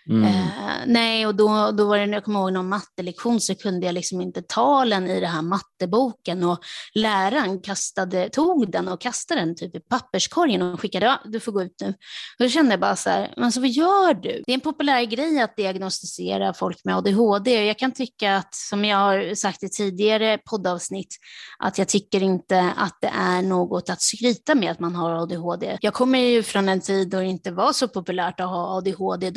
Mm. 0.10 0.24
Eh, 0.24 0.84
nej, 0.86 1.28
och 1.28 1.36
då, 1.36 1.72
då 1.72 1.86
var 1.86 1.98
det, 1.98 2.06
när 2.06 2.14
jag 2.14 2.24
kommer 2.24 2.40
ihåg 2.40 2.54
någon 2.54 2.70
mattelektion 2.70 3.42
så 3.42 3.56
kunde 3.56 3.86
jag 3.86 3.94
liksom 3.94 4.22
inte 4.22 4.42
talen 4.42 5.08
i 5.08 5.20
den 5.20 5.32
här 5.32 5.42
matteboken 5.42 6.44
och 6.44 6.60
läraren 6.94 7.62
kastade, 7.62 8.30
tog 8.30 8.72
den 8.72 8.88
och 8.88 9.02
kastade 9.02 9.40
den 9.40 9.56
typ 9.56 9.76
i 9.76 9.80
papperskorgen 9.80 10.62
och 10.62 10.82
skickade, 10.82 11.06
ja, 11.06 11.22
du 11.26 11.40
får 11.40 11.52
gå 11.52 11.64
ut 11.64 11.76
nu. 11.82 11.88
Och 11.88 11.96
då 12.40 12.50
kände 12.50 12.72
jag 12.72 12.80
bara 12.80 12.96
så 12.96 13.10
här, 13.10 13.34
men 13.38 13.52
så 13.52 13.60
vad 13.60 13.70
gör 13.70 14.14
du? 14.14 14.44
Det 14.46 14.52
är 14.52 14.54
en 14.54 14.62
populär 14.62 15.04
grej 15.04 15.42
att 15.42 15.56
diagnostisera 15.56 16.54
folk 16.54 16.86
med 16.86 16.98
ADHD 16.98 17.60
och 17.60 17.66
jag 17.66 17.80
kan 17.80 17.92
tycka 17.92 18.36
att, 18.36 18.56
som 18.56 18.86
jag 18.86 18.98
har 18.98 19.36
sagt 19.36 19.64
i 19.64 19.70
tidigare 19.70 20.38
poddavsnitt, 20.50 21.16
att 21.60 21.78
jag 21.78 21.88
tycker 21.88 22.24
inte 22.24 22.74
att 22.78 22.98
det 23.02 23.12
är 23.14 23.42
något 23.42 23.90
att 23.90 24.02
skryta 24.02 24.56
med 24.56 24.72
att 24.72 24.80
man 24.80 24.96
har 24.96 25.12
ADHD. 25.12 25.78
Jag 25.82 25.94
kommer 25.94 26.20
ju 26.20 26.44
från 26.44 26.70
en 26.70 26.82
tid 26.82 27.10
då 27.10 27.20
det 27.20 27.26
inte 27.26 27.52
var 27.52 27.74
så 27.74 27.88
populärt 27.88 28.40
att 28.40 28.50
ha 28.50 28.78
ADHD 28.78 29.32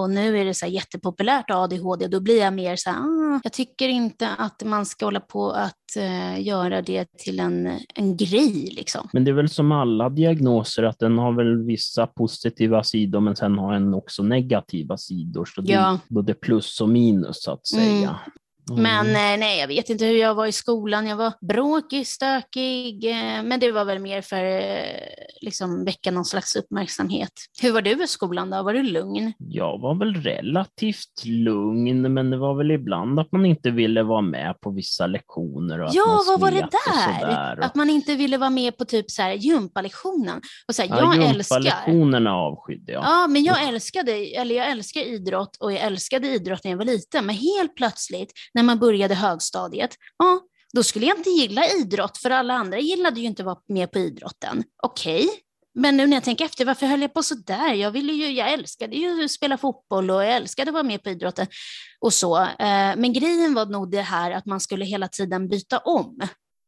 och 0.00 0.10
nu 0.10 0.38
är 0.38 0.44
det 0.44 0.54
så 0.54 0.66
här 0.66 0.72
jättepopulärt 0.72 1.50
ADHD, 1.50 2.08
då 2.08 2.20
blir 2.20 2.38
jag 2.40 2.54
mer 2.54 2.76
så 2.76 2.90
här, 2.90 2.98
ah, 2.98 3.40
jag 3.44 3.52
tycker 3.52 3.88
inte 3.88 4.28
att 4.28 4.62
man 4.64 4.86
ska 4.86 5.04
hålla 5.04 5.20
på 5.20 5.50
att 5.50 5.74
uh, 5.96 6.42
göra 6.42 6.82
det 6.82 7.08
till 7.18 7.40
en, 7.40 7.78
en 7.94 8.16
grej. 8.16 8.72
Liksom. 8.76 9.08
Men 9.12 9.24
det 9.24 9.30
är 9.30 9.34
väl 9.34 9.48
som 9.48 9.72
alla 9.72 10.08
diagnoser, 10.08 10.82
att 10.82 10.98
den 10.98 11.18
har 11.18 11.32
väl 11.32 11.64
vissa 11.64 12.06
positiva 12.06 12.82
sidor, 12.84 13.20
men 13.20 13.36
sen 13.36 13.58
har 13.58 13.72
den 13.72 13.94
också 13.94 14.22
negativa 14.22 14.96
sidor. 14.96 15.44
Så 15.44 15.60
det 15.60 15.72
Ja. 15.72 15.92
är 15.92 15.98
både 16.08 16.34
plus 16.34 16.80
och 16.80 16.88
minus, 16.88 17.42
så 17.42 17.52
att 17.52 17.66
säga. 17.66 18.08
Mm. 18.08 18.14
Men 18.76 19.06
eh, 19.06 19.38
nej, 19.40 19.60
jag 19.60 19.68
vet 19.68 19.90
inte 19.90 20.04
hur 20.04 20.16
jag 20.16 20.34
var 20.34 20.46
i 20.46 20.52
skolan. 20.52 21.06
Jag 21.06 21.16
var 21.16 21.32
bråkig, 21.48 22.06
stökig, 22.06 23.04
eh, 23.10 23.42
men 23.42 23.60
det 23.60 23.72
var 23.72 23.84
väl 23.84 23.98
mer 23.98 24.22
för 24.22 24.44
eh, 24.44 24.84
liksom 25.40 25.84
väcka 25.84 26.10
någon 26.10 26.24
slags 26.24 26.56
uppmärksamhet. 26.56 27.32
Hur 27.62 27.72
var 27.72 27.82
du 27.82 28.04
i 28.04 28.06
skolan 28.06 28.50
då? 28.50 28.62
Var 28.62 28.74
du 28.74 28.82
lugn? 28.82 29.32
Jag 29.38 29.78
var 29.80 29.94
väl 29.94 30.14
relativt 30.14 31.24
lugn, 31.24 32.14
men 32.14 32.30
det 32.30 32.36
var 32.36 32.54
väl 32.54 32.70
ibland 32.70 33.20
att 33.20 33.32
man 33.32 33.46
inte 33.46 33.70
ville 33.70 34.02
vara 34.02 34.20
med 34.20 34.60
på 34.60 34.70
vissa 34.70 35.06
lektioner. 35.06 35.80
Och 35.80 35.86
att 35.88 35.94
Ja, 35.94 36.22
vad 36.26 36.40
var 36.40 36.50
det 36.50 36.68
där? 36.86 37.58
Och- 37.58 37.64
Att 37.64 37.74
man 37.74 37.90
inte 37.90 38.14
ville 38.14 38.38
vara 38.38 38.50
med 38.50 38.76
på 38.76 38.84
typ 38.84 39.10
så 39.10 39.22
här 39.22 39.32
gympalektionen. 39.32 40.40
Och 40.68 40.74
så 40.74 40.82
här, 40.82 40.88
Ja, 40.88 41.14
jag 41.16 41.24
älskar 41.30 41.56
gympalektionerna 41.60 42.34
avskydde 42.34 42.92
jag. 42.92 43.04
Ja, 43.04 43.26
men 43.26 43.44
jag 43.44 43.68
älskade, 43.68 44.12
eller 44.12 44.54
jag 44.54 44.70
älskar 44.70 45.00
idrott 45.00 45.56
och 45.60 45.72
jag 45.72 45.80
älskade 45.80 46.26
idrott 46.28 46.64
när 46.64 46.70
jag 46.70 46.78
var 46.78 46.84
liten. 46.84 47.26
Men 47.26 47.34
helt 47.36 47.74
plötsligt 47.76 48.32
när 48.54 48.62
man 48.62 48.78
började 48.78 49.14
högstadiet, 49.14 49.90
ja, 50.18 50.40
då 50.72 50.82
skulle 50.82 51.06
jag 51.06 51.18
inte 51.18 51.30
gilla 51.30 51.62
idrott 51.66 52.18
för 52.18 52.30
alla 52.30 52.54
andra 52.54 52.78
gillade 52.78 53.20
ju 53.20 53.26
inte 53.26 53.42
att 53.42 53.46
vara 53.46 53.60
med 53.68 53.92
på 53.92 53.98
idrotten. 53.98 54.64
Okej, 54.82 55.28
men 55.74 55.96
nu 55.96 56.06
när 56.06 56.16
jag 56.16 56.24
tänker 56.24 56.44
efter, 56.44 56.64
varför 56.64 56.86
höll 56.86 57.00
jag 57.00 57.14
på 57.14 57.22
så 57.22 57.34
där? 57.34 57.74
Jag, 57.74 57.90
ville 57.90 58.12
ju, 58.12 58.30
jag 58.30 58.52
älskade 58.52 58.96
ju 58.96 59.24
att 59.24 59.30
spela 59.30 59.58
fotboll 59.58 60.10
och 60.10 60.24
jag 60.24 60.36
älskade 60.36 60.70
att 60.70 60.74
vara 60.74 60.82
med 60.82 61.02
på 61.02 61.10
idrotten 61.10 61.46
och 62.00 62.12
så. 62.12 62.40
Eh, 62.40 62.96
men 62.96 63.12
grejen 63.12 63.54
var 63.54 63.66
nog 63.66 63.90
det 63.90 64.00
här 64.00 64.30
att 64.30 64.46
man 64.46 64.60
skulle 64.60 64.84
hela 64.84 65.08
tiden 65.08 65.48
byta 65.48 65.78
om. 65.78 66.20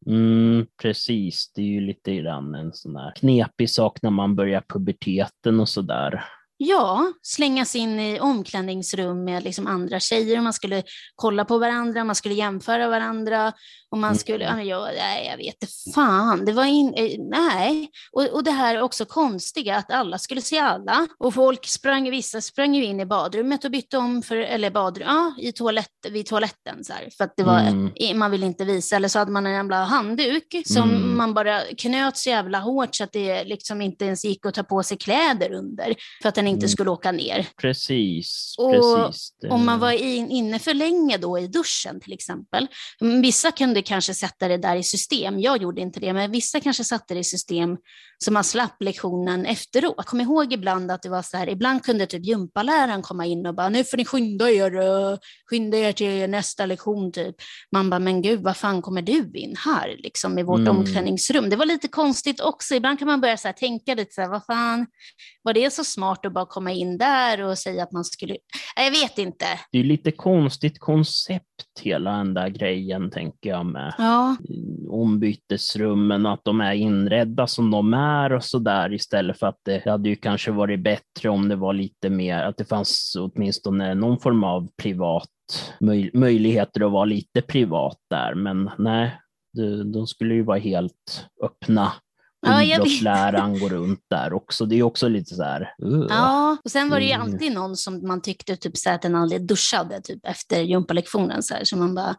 Mm, 0.07 0.67
precis, 0.83 1.53
det 1.55 1.63
är 1.63 1.67
ju 1.67 1.81
lite 1.81 2.15
grann 2.15 2.55
en 2.55 2.73
sån 2.73 2.97
här 2.97 3.13
knepig 3.17 3.71
sak 3.71 4.03
när 4.03 4.11
man 4.11 4.37
börjar 4.37 4.65
puberteten 4.69 5.61
och 5.61 5.69
sådär. 5.69 6.25
Ja, 6.65 7.13
slängas 7.23 7.77
in 7.77 8.01
i 8.01 8.21
omklädningsrum 8.21 9.25
med 9.25 9.43
liksom 9.43 9.67
andra 9.67 10.01
tjejer 10.01 10.37
och 10.37 10.45
man 10.45 10.53
skulle 10.53 10.83
kolla 11.17 11.45
på 11.45 11.59
varandra, 11.59 12.05
man 12.05 12.15
skulle 12.15 12.35
jämföra 12.35 12.89
varandra 12.89 13.53
och 13.93 13.99
man 13.99 14.09
Mm. 14.11 14.19
skulle, 14.19 14.45
ja, 14.45 14.57
men 14.57 14.67
jag, 14.67 14.89
nej, 14.97 15.27
jag 15.31 15.37
vet 15.37 15.47
inte 15.63 15.67
fan, 15.95 16.45
det 16.45 16.53
var 16.53 16.65
in, 16.65 16.95
eh, 16.95 17.19
nej. 17.19 17.91
Och, 18.13 18.27
och 18.29 18.45
det 18.45 18.51
här 18.51 18.75
är 18.77 18.83
också 18.83 19.05
konstiga 19.05 19.77
att 19.77 19.91
alla 19.91 20.19
skulle 20.19 20.43
se 20.43 20.59
alla 20.59 21.07
och 21.19 21.35
folk 21.35 21.67
sprang, 21.67 22.11
vissa 22.11 22.41
sprang 22.41 22.75
ju 22.75 22.85
in 22.85 23.01
i 23.01 23.07
badrummet 23.07 23.65
och 23.65 23.71
bytte 23.71 23.99
om 23.99 24.23
för, 24.23 24.37
eller 24.37 24.71
badrum, 24.71 25.07
ja, 25.09 25.35
i 25.41 25.53
toalett, 25.53 25.89
vid 26.11 26.27
toaletten 26.27 26.85
så 26.85 26.93
här, 26.93 27.09
för 27.17 27.25
att 27.25 27.37
det 27.37 27.43
var, 27.45 27.59
Mm. 27.61 28.19
man 28.19 28.31
ville 28.31 28.47
inte 28.47 28.65
visa, 28.65 28.97
eller 28.97 29.09
så 29.09 29.19
hade 29.19 29.31
man 29.33 29.47
en 29.47 29.53
jävla 29.53 29.85
handduk 29.85 30.57
som 30.67 30.91
Mm. 30.91 31.17
man 31.17 31.35
bara 31.35 31.61
knöt 31.79 32.17
så 32.17 32.29
jävla 32.31 32.59
hårt 32.59 32.95
så 32.95 33.05
att 33.05 33.13
det 33.13 33.45
liksom 33.45 33.83
inte 33.83 34.05
ens 34.05 34.25
gick 34.25 34.47
att 34.47 34.55
ta 34.55 34.63
på 34.63 34.83
sig 34.83 34.97
kläder 34.99 35.53
under 35.53 35.95
för 36.23 36.29
att 36.29 36.35
den 36.35 36.47
inte 36.49 36.65
Mm. 36.65 36.69
skulle 36.69 36.91
åka 36.91 37.13
ner. 37.13 37.47
Precis, 37.61 38.55
Och 38.59 38.73
precis. 38.73 39.31
Det- 39.41 39.49
Om 39.49 39.67
man 39.67 39.79
var 39.79 39.91
in, 39.93 40.31
inne 40.31 40.59
för 40.59 40.75
länge 40.75 41.17
då 41.17 41.39
i 41.39 41.47
duschen 41.47 42.01
till 42.01 42.13
exempel. 42.13 42.67
Mm, 43.01 43.23
Vissa 43.23 43.51
kunde 43.51 43.82
kanske 43.83 44.15
sätta 44.15 44.49
det 44.49 44.57
där 44.57 44.77
i 44.77 44.83
system. 44.83 45.41
Jag 45.41 45.63
gjorde 45.63 45.81
inte 45.81 46.01
det, 46.01 46.13
men 46.13 46.31
vissa 46.31 46.61
kanske 46.61 46.85
satte 46.85 47.15
det 47.15 47.21
i 47.21 47.25
system 47.25 47.77
så 48.25 48.33
man 48.33 48.45
slapp 48.45 48.83
lektionen 48.83 49.47
efteråt. 49.47 50.07
Kommer 50.07 50.25
ihåg 50.25 50.53
ibland 50.53 50.91
att 50.91 51.03
det 51.03 51.09
var 51.09 51.23
så 51.23 51.37
här, 51.37 51.49
ibland 51.49 51.85
kunde 51.85 52.07
typ 52.07 52.25
gympaläraren 52.25 53.03
komma 53.03 53.27
in 53.27 53.47
och 53.47 53.55
bara, 53.55 53.69
nu 53.69 53.85
får 53.85 53.97
ni 53.97 54.05
skynda 54.05 54.51
er, 54.51 54.81
eh, 54.81 55.19
skynda 55.51 55.79
er 55.79 55.93
till 55.93 56.31
nästa 56.31 56.67
lektion 56.67 57.13
typ. 57.13 57.35
Man 57.73 57.91
bara, 57.91 57.99
men 58.01 58.23
gud, 58.23 58.41
vad 58.43 58.57
fan 58.57 58.83
kommer 58.83 59.03
du 59.03 59.31
in 59.35 59.57
här 59.65 59.97
liksom 59.99 60.39
i 60.39 60.43
vårt 60.43 60.59
Mm. 60.61 60.77
omklädningsrum? 60.77 61.51
Det 61.51 61.57
var 61.57 61.67
lite 61.67 61.89
konstigt 61.89 62.41
också. 62.41 62.75
Ibland 62.75 62.99
kan 62.99 63.09
man 63.09 63.21
börja 63.21 63.37
så 63.37 63.49
här, 63.49 63.53
tänka 63.53 63.95
lite 63.95 64.15
så 64.15 64.21
här, 64.21 64.29
vad 64.29 64.45
fan, 64.47 64.87
var 65.43 65.53
det 65.53 65.71
så 65.73 65.85
smart 65.85 66.27
att 66.27 66.33
bara 66.33 66.47
komma 66.47 66.73
in 66.73 66.99
där 66.99 67.43
och 67.43 67.59
säga 67.59 67.83
att 67.83 67.93
man 67.93 68.05
skulle, 68.05 68.37
jag 68.77 68.91
vet 68.91 69.19
inte. 69.19 69.47
Det 69.73 69.79
är 69.79 69.85
lite 69.85 70.13
konstigt 70.13 70.79
koncept 70.79 71.47
hela 71.81 72.11
den 72.11 72.35
där 72.35 72.49
grejen, 72.49 73.11
tänker 73.11 73.51
jag 73.51 73.67
med 73.73 73.95
Ja, 73.99 74.37
ombytesrummen, 74.89 76.27
att 76.27 76.45
de 76.45 76.61
är 76.61 76.73
inredda 76.73 77.47
som 77.47 77.71
de 77.71 77.95
är 77.95 78.33
och 78.33 78.45
så 78.45 78.59
där 78.59 78.93
istället 78.93 79.39
för 79.39 79.47
att 79.47 79.59
det 79.65 79.85
hade 79.85 80.09
ju 80.09 80.17
kanske 80.17 80.51
varit 80.51 80.81
bättre 80.81 81.29
om 81.29 81.49
det 81.49 81.57
var 81.57 81.73
lite 81.73 82.11
mer, 82.11 82.43
att 82.43 82.57
det 82.57 82.65
fanns 82.65 83.17
åtminstone 83.21 83.95
någon 83.95 84.19
form 84.19 84.45
av 84.45 84.69
privat 84.83 85.29
möj, 85.81 86.11
möjligheter 86.15 86.87
att 86.87 86.93
vara 86.93 87.05
lite 87.05 87.43
privat 87.43 87.99
där, 88.11 88.35
men 88.35 88.71
nej, 88.79 89.19
de, 89.57 89.93
de 89.93 90.07
skulle 90.07 90.35
ju 90.35 90.43
vara 90.43 90.59
helt 90.59 91.27
öppna. 91.43 91.93
Ja. 92.47 92.63
Idrottsläraren 92.63 93.59
går 93.59 93.69
runt 93.69 94.01
där 94.11 94.33
också. 94.33 94.67
Det 94.67 94.77
är 94.79 94.83
också 94.83 95.09
lite 95.09 95.35
så 95.35 95.43
här, 95.43 95.75
uh. 95.85 96.07
ja. 96.09 96.57
och 96.65 96.71
sen 96.71 96.91
var 96.91 96.99
det 96.99 97.05
ju 97.07 97.13
Mm. 97.13 97.23
alltid 97.23 97.55
någon 97.55 97.77
som 97.77 98.07
man 98.07 98.23
tyckte 98.23 98.57
typ 98.57 98.77
så 98.77 98.89
här, 98.89 98.97
att 98.97 99.03
den 99.03 99.15
aldrig 99.15 99.47
duschade 99.47 100.01
typ 100.01 100.27
efter 100.27 100.61
gympalektionen 100.63 101.43
så 101.43 101.55
här, 101.55 101.65
så 101.65 101.77
man 101.77 101.95
bara 101.95 102.17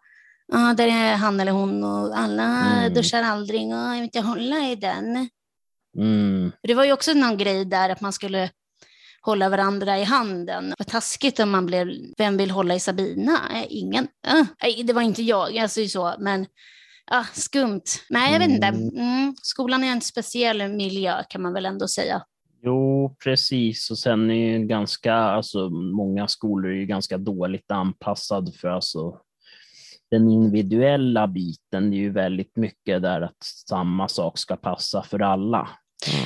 Ja, 0.47 0.73
där 0.77 0.87
är 0.87 1.15
han 1.15 1.39
eller 1.39 1.51
hon 1.51 1.83
och 1.83 2.17
alla 2.17 2.43
Mm. 2.43 2.93
duschar 2.93 3.23
aldrig 3.23 3.61
och 3.61 3.77
jag 3.79 3.91
vill 3.93 4.03
inte 4.03 4.19
hålla 4.19 4.59
i 4.69 4.75
den. 4.75 5.29
Mm, 5.97 6.51
Det 6.63 6.73
var 6.73 6.83
ju 6.85 6.93
också 6.93 7.13
någon 7.13 7.37
grej 7.37 7.65
där 7.65 7.89
att 7.89 8.01
man 8.01 8.13
skulle 8.13 8.49
hålla 9.21 9.49
varandra 9.49 9.99
i 9.99 10.03
handen. 10.03 10.73
Vad 10.77 10.87
taskigt 10.87 11.39
om 11.39 11.49
man 11.51 11.65
blev, 11.65 11.87
vem 12.17 12.37
vill 12.37 12.51
hålla 12.51 12.75
i 12.75 12.79
Sabina? 12.79 13.39
Eh, 13.53 13.65
Ingen. 13.69 14.07
Nej, 14.61 14.83
det 14.83 14.93
var 14.93 15.01
inte 15.01 15.23
jag, 15.23 15.57
alltså 15.57 15.87
så, 15.87 16.15
men 16.19 16.45
ah, 17.11 17.23
skumt. 17.33 17.81
Nej, 18.09 18.33
jag 18.33 18.39
vet 18.39 18.49
inte. 18.49 18.67
Mm, 18.67 19.35
skolan 19.41 19.83
är 19.83 19.91
en 19.91 20.01
speciell 20.01 20.67
miljö 20.71 21.23
kan 21.29 21.41
man 21.41 21.53
väl 21.53 21.65
ändå 21.65 21.87
säga. 21.87 22.23
Jo, 22.65 23.15
precis. 23.23 23.91
Och 23.91 23.97
sen 23.97 24.31
är 24.31 24.57
ju 24.59 24.65
ganska, 24.67 25.13
alltså 25.15 25.69
många 25.69 26.27
skolor 26.27 26.71
är 26.71 26.75
ju 26.75 26.85
ganska 26.85 27.17
dåligt 27.17 27.71
anpassad 27.71 28.55
för 28.55 28.67
alltså 28.67 29.17
den 30.13 30.29
individuella 30.31 31.27
biten. 31.27 31.91
Det 31.91 31.95
är 31.95 31.99
ju 31.99 32.11
väldigt 32.11 32.55
mycket 32.57 33.01
där 33.01 33.21
att 33.21 33.43
samma 33.69 34.07
sak 34.07 34.37
ska 34.37 34.55
passa 34.55 35.03
för 35.03 35.19
alla. 35.19 35.69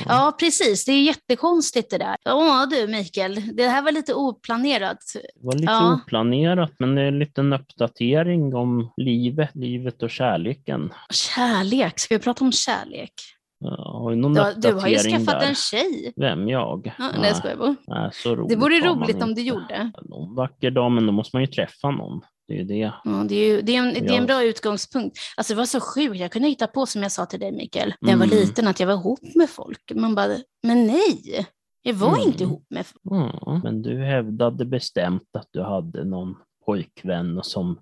Ja, 0.08 0.36
precis. 0.40 0.84
Det 0.84 0.92
är 0.92 1.02
jättekonstigt 1.02 1.90
det 1.90 1.98
där. 1.98 2.16
Åh 2.28 2.68
du 2.68 2.86
Mikael, 2.86 3.56
det 3.56 3.68
här 3.68 3.82
var 3.82 3.92
lite 3.92 4.14
oplanerat. 4.14 4.98
Det 5.14 5.46
var 5.46 5.52
lite 5.52 5.72
Ja. 5.72 5.94
oplanerat, 6.04 6.70
men 6.78 6.94
det 6.94 7.02
är 7.02 7.06
en 7.06 7.18
liten 7.18 7.52
uppdatering 7.52 8.54
om 8.54 8.92
livet, 8.96 9.50
livet 9.54 10.02
och 10.02 10.10
kärleken. 10.10 10.92
Kärlek, 11.10 11.98
ska 11.98 12.14
vi 12.14 12.18
prata 12.18 12.44
om 12.44 12.52
kärlek? 12.52 13.12
Ja, 13.60 13.98
har 14.02 14.10
du 14.10 14.16
någon 14.16 14.34
Du, 14.56 14.72
har 14.72 14.88
ju 14.88 14.98
skaffat 14.98 15.40
där? 15.40 15.48
en 15.48 15.54
tjej. 15.54 16.12
Vem, 16.16 16.48
jag? 16.48 16.94
Ja, 16.98 17.04
nej, 17.18 17.28
jag 17.28 17.36
skojar 17.36 17.56
bara. 17.56 17.74
Nej, 17.86 18.10
så 18.12 18.36
roligt 18.36 18.48
Det 18.48 18.56
vore 18.56 18.80
roligt 18.80 19.22
om 19.22 19.34
du 19.34 19.42
gjorde. 19.42 19.90
Någon 20.02 20.34
vacker 20.34 20.70
dag, 20.70 20.90
men 20.92 21.06
då 21.06 21.12
måste 21.12 21.36
man 21.36 21.42
ju 21.42 21.46
träffa 21.46 21.90
någon. 21.90 22.20
Det 22.48 22.54
är 22.54 22.58
ju 22.58 22.64
det. 22.64 22.92
Ja, 23.04 23.24
det, 23.28 23.34
är 23.34 23.48
ju, 23.48 23.62
det, 23.62 23.76
är 23.76 23.78
en, 23.82 23.94
det 23.94 24.14
är 24.14 24.18
en 24.18 24.26
bra 24.26 24.42
utgångspunkt. 24.44 25.18
Alltså 25.36 25.52
det 25.54 25.58
var 25.58 25.66
så 25.66 25.80
sjukt, 25.80 26.16
jag 26.16 26.32
kunde 26.32 26.48
hitta 26.48 26.66
på 26.66 26.86
som 26.86 27.02
jag 27.02 27.12
sa 27.12 27.26
till 27.26 27.40
dig 27.40 27.52
Mikael, 27.52 27.94
när 28.00 28.10
jag 28.10 28.18
var 28.18 28.26
Mm. 28.26 28.38
liten, 28.38 28.68
att 28.68 28.80
jag 28.80 28.86
var 28.86 28.94
ihop 28.94 29.20
med 29.34 29.50
folk. 29.50 29.92
Man 29.94 30.14
bara, 30.14 30.36
men 30.62 30.86
nej, 30.86 31.46
jag 31.82 31.94
var 31.94 32.08
Mm. 32.16 32.28
inte 32.28 32.42
ihop 32.42 32.66
med 32.70 32.86
folk. 32.86 33.02
Ja, 33.42 33.60
men 33.64 33.82
du 33.82 34.04
hävdade 34.04 34.64
bestämt 34.64 35.28
att 35.38 35.48
du 35.50 35.62
hade 35.62 36.04
någon 36.04 36.34
pojkvän 36.66 37.40
som 37.42 37.78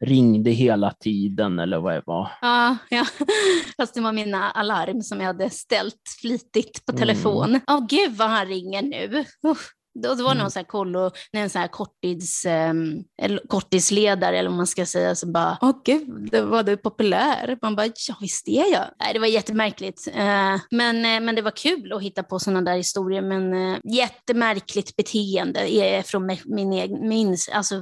ringde 0.00 0.50
hela 0.50 0.92
tiden, 0.92 1.58
eller 1.58 1.78
vad 1.78 1.94
det 1.94 2.02
var. 2.06 2.30
Ja, 2.40 2.76
ja. 2.90 3.04
fast 3.76 3.94
det 3.94 4.00
var 4.00 4.12
mina 4.12 4.50
alarm 4.50 5.02
som 5.02 5.18
jag 5.20 5.26
hade 5.26 5.50
ställt 5.50 6.02
flitigt 6.20 6.86
på 6.86 6.92
Mm. 6.92 7.00
telefon. 7.00 7.60
Åh 7.70 7.86
gud 7.88 8.12
vad 8.16 8.28
han 8.30 8.46
ringer 8.46 8.82
nu. 8.82 9.24
Uff. 9.50 9.70
Då, 9.94 10.14
det 10.14 10.22
var 10.22 10.30
Mm. 10.30 10.42
någon 10.42 10.50
så 10.50 10.58
här 10.58 10.66
kollo, 10.66 11.10
en 11.32 11.50
så 11.50 11.58
här 11.58 11.68
korttids, 11.68 12.46
um, 12.70 13.04
korttidsledare 13.48 14.38
eller 14.38 14.48
vad 14.48 14.56
man 14.56 14.66
ska 14.66 14.86
säga, 14.86 15.14
som 15.14 15.32
bara, 15.32 15.58
åh 15.60 15.72
gud, 15.84 16.28
det 16.30 16.42
var 16.42 16.62
du 16.62 16.76
populär? 16.76 17.58
Man 17.62 17.76
bara, 17.76 17.86
ja 17.86 18.14
visst 18.20 18.48
är 18.48 18.72
jag. 18.72 18.84
Nej, 19.00 19.12
det 19.12 19.18
var 19.18 19.26
jättemärkligt. 19.26 20.08
Eh, 20.14 20.56
men, 20.70 20.96
eh, 21.04 21.20
men 21.20 21.34
det 21.34 21.42
var 21.42 21.50
kul 21.56 21.92
att 21.92 22.02
hitta 22.02 22.22
på 22.22 22.38
sådana 22.38 22.60
där 22.70 22.76
historier, 22.76 23.22
men 23.22 23.52
uh, 23.54 23.78
jättemärkligt 23.84 24.96
beteende 24.96 25.68
från 26.06 26.30
mi- 26.30 26.42
min 26.54 26.72
egen, 26.72 27.08
min, 27.08 27.36
alltså 27.52 27.74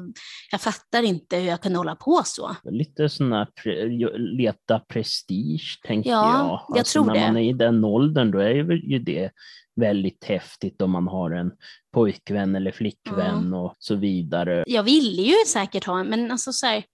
jag 0.50 0.60
fattar 0.60 1.02
inte 1.02 1.36
hur 1.36 1.48
jag 1.48 1.60
kunde 1.60 1.78
hålla 1.78 1.94
på 1.96 2.22
så. 2.24 2.56
Lite 2.64 3.08
här 3.32 3.46
pre- 3.64 4.18
leta 4.36 4.80
prestige, 4.80 5.80
tänker 5.86 6.10
Ja, 6.10 6.64
jag. 6.68 6.78
jag 6.78 6.86
tror 6.86 7.04
när 7.04 7.14
det. 7.14 7.20
man 7.20 7.36
är 7.36 7.50
i 7.50 7.52
den 7.52 7.84
åldern, 7.84 8.30
då 8.30 8.38
är 8.38 8.50
ju 8.90 8.98
det 8.98 9.30
väldigt 9.76 10.24
häftigt 10.24 10.82
om 10.82 10.90
man 10.90 11.08
har 11.08 11.30
en 11.30 11.50
pojkvän 11.94 12.56
eller 12.56 12.72
flickvän 12.72 13.54
och 13.54 13.74
så 13.78 13.94
vidare. 13.94 14.64
jag 14.66 14.82
ville 14.82 15.22
ju 15.22 15.34
säkert 15.46 15.84
ha 15.84 16.00
en, 16.00 16.06
men 16.06 16.30
alltså 16.30 16.52
så 16.52 16.66
här, 16.66 16.84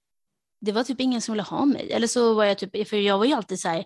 det 0.61 0.73
var 0.73 0.85
typ 0.85 1.01
ingen 1.01 1.21
som 1.21 1.33
ville 1.33 1.43
ha 1.43 1.65
mig. 1.65 1.93
Eller 1.93 2.07
så 2.07 2.35
var 2.35 2.45
jag 2.45 2.59
typ, 2.59 2.89
för 2.89 2.97
jag 2.97 3.19
var 3.19 3.25
ju 3.25 3.33
alltid 3.33 3.61
så 3.61 3.69
här, 3.69 3.85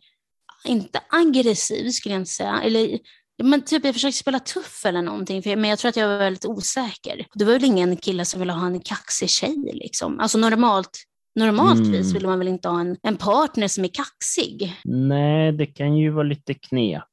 inte 0.64 1.00
aggressiv 1.10 1.90
skulle 1.90 2.14
jag 2.14 2.20
inte 2.22 2.30
säga, 2.30 2.60
eller 2.64 2.98
men 3.42 3.62
typ 3.62 3.84
jag 3.84 3.94
försökte 3.94 4.18
spela 4.18 4.38
tuff 4.38 4.86
eller 4.86 5.02
någonting, 5.02 5.42
för, 5.42 5.56
men 5.56 5.70
jag 5.70 5.78
tror 5.78 5.88
att 5.88 5.96
jag 5.96 6.08
var 6.08 6.18
väldigt 6.18 6.44
osäker. 6.44 7.26
Det 7.34 7.44
var 7.44 7.52
väl 7.52 7.64
ingen 7.64 7.96
kille 7.96 8.24
som 8.24 8.40
ville 8.40 8.52
ha 8.52 8.66
en 8.66 8.80
kaxig 8.80 9.30
tjej 9.30 9.70
liksom. 9.72 10.20
Alltså 10.20 10.38
normalt, 10.38 10.90
normaltvis 11.34 11.86
Mm. 12.06 12.12
vill 12.12 12.26
man 12.26 12.38
väl 12.38 12.48
inte 12.48 12.68
ha 12.68 12.80
en, 12.80 12.96
en 13.02 13.16
partner 13.16 13.68
som 13.68 13.84
är 13.84 13.88
kaxig. 13.88 14.74
Nej, 14.84 15.52
det 15.52 15.66
kan 15.66 15.96
ju 15.96 16.10
vara 16.10 16.24
lite 16.24 16.54
knepigt. 16.54 17.04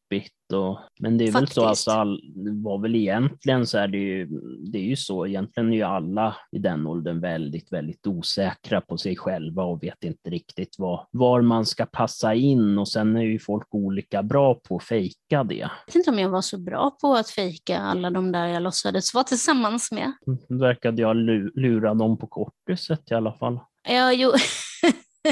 Och, 0.53 0.79
men 0.99 1.17
det 1.17 1.27
är 1.27 1.31
väl 1.31 1.33
så, 1.33 1.39
Faktiskt. 1.39 1.57
alltså, 1.57 1.91
all, 1.91 2.21
var 2.63 2.81
väl 2.81 2.95
egentligen 2.95 3.67
så 3.67 3.77
är 3.77 3.87
det 3.87 3.97
ju, 3.97 4.25
det 4.71 4.77
är 4.77 4.83
ju 4.83 4.95
så, 4.95 5.27
egentligen 5.27 5.73
är 5.73 5.77
ju 5.77 5.83
alla 5.83 6.35
i 6.51 6.59
den 6.59 6.87
åldern 6.87 7.19
väldigt, 7.19 7.71
väldigt 7.71 8.07
osäkra 8.07 8.81
på 8.81 8.97
sig 8.97 9.15
själva 9.15 9.63
och 9.63 9.83
vet 9.83 10.03
inte 10.03 10.29
riktigt 10.29 10.75
vad, 10.77 11.07
var 11.11 11.41
man 11.41 11.65
ska 11.65 11.85
passa 11.85 12.33
in 12.33 12.77
och 12.77 12.87
sen 12.87 13.17
är 13.17 13.21
ju 13.21 13.39
folk 13.39 13.67
olika 13.71 14.23
bra 14.23 14.53
på 14.55 14.75
att 14.75 14.83
fejka 14.83 15.43
det. 15.43 15.55
Jag 15.55 15.69
vet 15.87 15.95
inte 15.95 16.09
om 16.11 16.19
jag 16.19 16.29
var 16.29 16.41
så 16.41 16.57
bra 16.57 16.97
på 17.01 17.13
att 17.13 17.29
fejka 17.29 17.77
alla 17.77 18.09
de 18.09 18.31
där 18.31 18.47
jag 18.47 18.63
låtsades 18.63 19.13
vara 19.13 19.23
tillsammans 19.23 19.91
med. 19.91 20.11
Verkade 20.49 21.01
jag 21.01 21.15
lu- 21.15 21.51
lura 21.55 21.93
dem 21.93 22.17
på 22.17 22.27
kortiset 22.27 23.11
i 23.11 23.13
alla 23.13 23.33
fall. 23.33 23.59
Ja, 23.89 24.13
jo. 24.13 24.31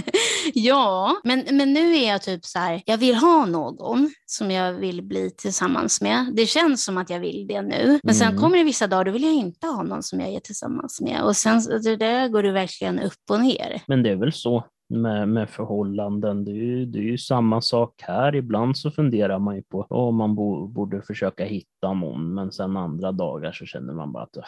ja, 0.53 1.15
men, 1.23 1.43
men 1.51 1.73
nu 1.73 1.95
är 1.95 2.07
jag 2.09 2.21
typ 2.21 2.45
så 2.45 2.59
här, 2.59 2.81
jag 2.85 2.97
vill 2.97 3.15
ha 3.15 3.45
någon 3.45 4.11
som 4.25 4.51
jag 4.51 4.73
vill 4.73 5.01
bli 5.01 5.31
tillsammans 5.37 6.01
med. 6.01 6.31
Det 6.33 6.45
känns 6.45 6.85
som 6.85 6.97
att 6.97 7.09
jag 7.09 7.19
vill 7.19 7.47
det 7.47 7.61
nu. 7.61 7.99
Men 8.03 8.15
sen 8.15 8.27
Mm. 8.27 8.41
kommer 8.41 8.57
det 8.57 8.63
vissa 8.63 8.87
dagar, 8.87 9.05
då 9.05 9.11
vill 9.11 9.23
jag 9.23 9.33
inte 9.33 9.67
ha 9.67 9.83
någon 9.83 10.03
som 10.03 10.19
jag 10.19 10.29
är 10.29 10.39
tillsammans 10.39 11.01
med. 11.01 11.21
Och 11.23 11.35
sen, 11.35 11.61
det 11.83 11.95
där 11.95 12.27
går 12.27 12.43
det 12.43 12.51
verkligen 12.51 12.99
upp 12.99 13.13
och 13.31 13.39
ner. 13.39 13.81
Men 13.87 14.03
det 14.03 14.09
är 14.09 14.15
väl 14.15 14.33
så 14.33 14.63
med, 14.89 15.29
med 15.29 15.49
förhållanden. 15.49 16.45
Det 16.45 16.51
är, 16.51 16.55
ju, 16.55 16.85
det 16.85 16.99
är 16.99 17.03
ju 17.03 17.17
samma 17.17 17.61
sak 17.61 17.93
här. 18.01 18.35
Ibland 18.35 18.77
så 18.77 18.91
funderar 18.91 19.39
man 19.39 19.55
ju 19.55 19.63
på 19.63 19.81
om 19.89 20.15
man 20.15 20.35
bo, 20.35 20.67
borde 20.67 21.01
försöka 21.01 21.45
hitta 21.45 21.93
någon, 21.93 22.33
men 22.33 22.51
sen 22.51 22.77
andra 22.77 23.11
dagar 23.11 23.51
så 23.51 23.65
känner 23.65 23.93
man 23.93 24.11
bara 24.11 24.23
att 24.23 24.37
"Ah, 24.37 24.41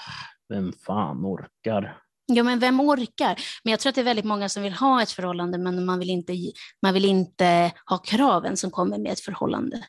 vem 0.50 0.72
fan 0.86 1.26
orkar? 1.26 1.98
Ja, 2.34 2.44
men 2.44 2.60
vem 2.60 2.80
orkar? 2.80 3.36
Men 3.64 3.72
jag 3.72 3.80
tror 3.80 3.90
att 3.90 3.96
det 3.96 4.02
är 4.02 4.06
väldigt 4.06 4.26
många 4.26 4.50
som 4.50 4.64
vill 4.64 4.74
ha 4.74 5.02
ett 5.02 5.12
förhållande, 5.12 5.58
men 5.58 5.86
man 5.86 6.00
vill 6.00 6.10
inte, 6.10 6.34
man 6.82 6.94
vill 6.94 7.06
inte 7.06 7.72
ha 7.90 7.98
kraven 7.98 8.58
som 8.58 8.72
kommer 8.72 8.98
med 8.98 9.12
ett 9.12 9.20
förhållande. 9.20 9.84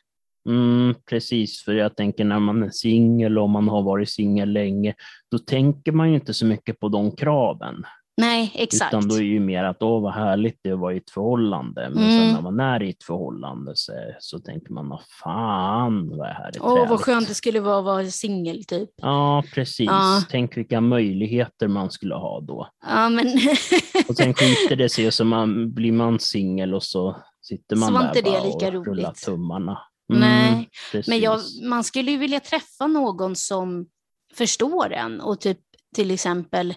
Mm, 0.49 0.95
precis, 1.09 1.63
för 1.63 1.73
jag 1.73 1.95
tänker 1.95 2.25
när 2.25 2.39
man 2.39 2.63
är 2.63 2.69
singel 2.69 3.37
och 3.37 3.49
man 3.49 3.67
har 3.67 3.81
varit 3.81 4.09
singel 4.09 4.51
länge, 4.51 4.93
då 5.31 5.39
tänker 5.39 5.91
man 5.91 6.09
ju 6.09 6.15
inte 6.15 6.33
så 6.33 6.45
mycket 6.45 6.79
på 6.79 6.89
de 6.89 7.15
kraven. 7.15 7.83
Nej, 8.19 8.51
exakt. 8.55 8.93
Utan 8.93 9.07
då 9.07 9.15
är 9.15 9.19
det 9.19 9.25
ju 9.25 9.39
mer 9.39 9.63
att 9.63 9.81
åh 9.83 10.01
vad 10.01 10.13
härligt 10.13 10.59
det 10.63 10.75
var 10.75 10.91
i 10.91 10.97
ett 10.97 11.09
förhållande. 11.09 11.89
Men 11.89 12.03
Mm. 12.03 12.11
sen 12.11 12.33
när 12.33 12.41
man 12.41 12.59
är 12.59 12.83
i 12.83 12.89
ett 12.89 13.03
förhållande 13.03 13.71
så, 13.75 13.91
så 14.19 14.39
tänker 14.39 14.73
man, 14.73 14.89
vad 14.89 15.01
fan 15.23 16.09
vad 16.09 16.27
det 16.27 16.33
här 16.33 16.47
är 16.55 16.57
Åh, 16.61 16.73
träligt." 16.73 16.89
vad 16.89 16.99
skönt 17.01 17.27
det 17.27 17.33
skulle 17.33 17.59
vara 17.59 17.77
att 17.79 17.85
vara 17.85 18.05
singel, 18.05 18.63
typ. 18.65 18.89
Ja, 18.95 19.43
precis. 19.53 19.87
Ja. 19.89 20.23
Tänk 20.29 20.57
vilka 20.57 20.81
möjligheter 20.81 21.67
man 21.67 21.91
skulle 21.91 22.15
ha 22.15 22.41
då. 22.41 22.67
Ja, 22.87 23.09
men 23.09 23.25
Och 24.09 24.15
sen 24.17 24.33
skiter 24.33 24.75
det 24.75 24.89
sig 24.89 25.07
och 25.07 25.13
så 25.13 25.25
man, 25.25 25.73
blir 25.73 25.91
man 25.91 26.19
singel 26.19 26.73
och 26.73 26.83
så 26.83 27.15
sitter 27.41 27.75
man 27.75 27.87
Så 27.87 27.93
var 27.93 28.01
där 28.01 28.07
inte 28.17 28.21
det 28.21 28.43
lika 28.45 28.67
och 28.77 28.85
rullar 28.85 29.03
roligt. 29.09 29.21
tummarna. 29.25 29.79
Nej, 30.13 30.69
precis. 30.91 31.07
Men 31.09 31.19
jag, 31.19 31.39
man 31.69 31.83
skulle 31.83 32.11
ju 32.11 32.17
vilja 32.17 32.39
träffa 32.39 32.87
någon 32.87 33.35
som 33.35 33.85
förstår 34.33 34.93
en 34.93 35.21
och 35.21 35.39
typ 35.41 35.57
till 35.95 36.11
exempel 36.11 36.73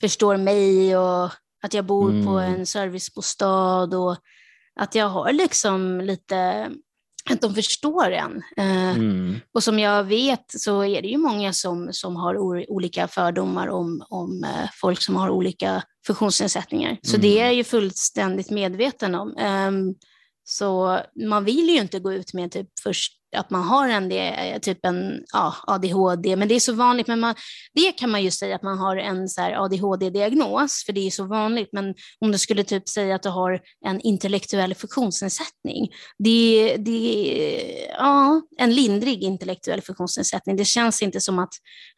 förstår 0.00 0.36
mig 0.36 0.96
och 0.96 1.24
att 1.62 1.74
jag 1.74 1.84
bor 1.84 2.24
på 2.26 2.38
Mm. 2.38 2.54
en 2.54 2.66
servicebostad 2.66 3.94
och 3.98 4.16
att 4.80 4.94
jag 4.94 5.08
har 5.08 5.32
liksom 5.32 6.00
lite, 6.00 6.70
att 7.30 7.40
de 7.40 7.54
förstår 7.54 8.10
en. 8.10 8.42
Eh, 8.56 8.90
Mm. 8.96 9.40
Och 9.54 9.62
som 9.62 9.78
jag 9.78 10.04
vet 10.04 10.44
så 10.60 10.84
är 10.84 11.02
det 11.02 11.08
ju 11.08 11.16
många 11.18 11.52
som, 11.52 11.88
som 11.92 12.16
har 12.16 12.36
olika 12.70 13.08
fördomar 13.08 13.68
om, 13.68 14.04
om 14.08 14.44
eh, 14.44 14.68
folk 14.80 15.00
som 15.02 15.16
har 15.16 15.30
olika 15.30 15.82
funktionsnedsättningar. 16.06 16.96
Så 17.02 17.10
Mm. 17.16 17.20
det 17.20 17.40
är 17.40 17.44
jag 17.44 17.54
ju 17.54 17.64
fullständigt 17.64 18.50
medveten 18.50 19.14
om. 19.14 19.36
Ehm, 19.38 19.94
så 20.44 21.00
man 21.28 21.44
vill 21.44 21.68
ju 21.68 21.76
inte 21.80 21.98
gå 21.98 22.12
ut 22.12 22.34
med 22.34 22.52
typ 22.52 22.68
först 22.82 23.12
att 23.36 23.50
man 23.50 23.62
har 23.62 23.88
en, 23.88 24.08
det, 24.08 24.58
typ 24.62 24.86
en 24.86 25.20
ja, 25.32 25.54
ADHD, 25.66 26.36
men 26.36 26.48
det 26.48 26.54
är 26.54 26.60
så 26.60 26.72
vanligt. 26.72 27.06
Men 27.06 27.20
man, 27.20 27.34
det 27.74 27.92
kan 27.92 28.10
man 28.10 28.22
ju 28.22 28.30
säga 28.30 28.56
att 28.56 28.62
man 28.62 28.78
har 28.78 28.96
en 28.96 29.28
ADHD-diagnos, 29.56 30.84
för 30.86 30.92
det 30.92 31.06
är 31.06 31.10
så 31.10 31.24
vanligt. 31.24 31.68
Men 31.72 31.94
om 32.20 32.32
du 32.32 32.38
skulle 32.38 32.64
typ 32.64 32.88
säga 32.88 33.14
att 33.14 33.22
du 33.22 33.28
har 33.28 33.60
en 33.86 34.00
intellektuell 34.00 34.74
funktionsnedsättning, 34.74 35.88
det, 36.18 36.76
det, 36.76 37.86
ja, 37.98 38.42
en 38.58 38.74
lindrig 38.74 39.22
intellektuell 39.22 39.82
funktionsnedsättning. 39.82 40.56
Det 40.56 40.64
känns 40.64 41.02
inte 41.02 41.20
som 41.20 41.38
att 41.38 41.52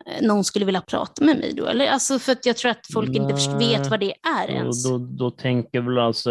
eh, 0.06 0.26
någon 0.26 0.44
skulle 0.44 0.64
vilja 0.64 0.80
prata 0.80 1.24
med 1.24 1.36
mig 1.36 1.52
då. 1.56 1.66
Eller? 1.66 1.86
Alltså 1.86 2.18
för 2.18 2.32
att 2.32 2.46
jag 2.46 2.56
tror 2.56 2.70
att 2.70 2.86
folk 2.92 3.08
inte 3.08 3.34
Nej. 3.34 3.58
vet 3.58 3.90
vad 3.90 4.00
det 4.00 4.14
är 4.38 4.50
ens. 4.50 4.84
då, 4.84 4.98
då 4.98 5.30
tänker 5.30 5.80
väl 5.80 5.98
alltså, 5.98 6.30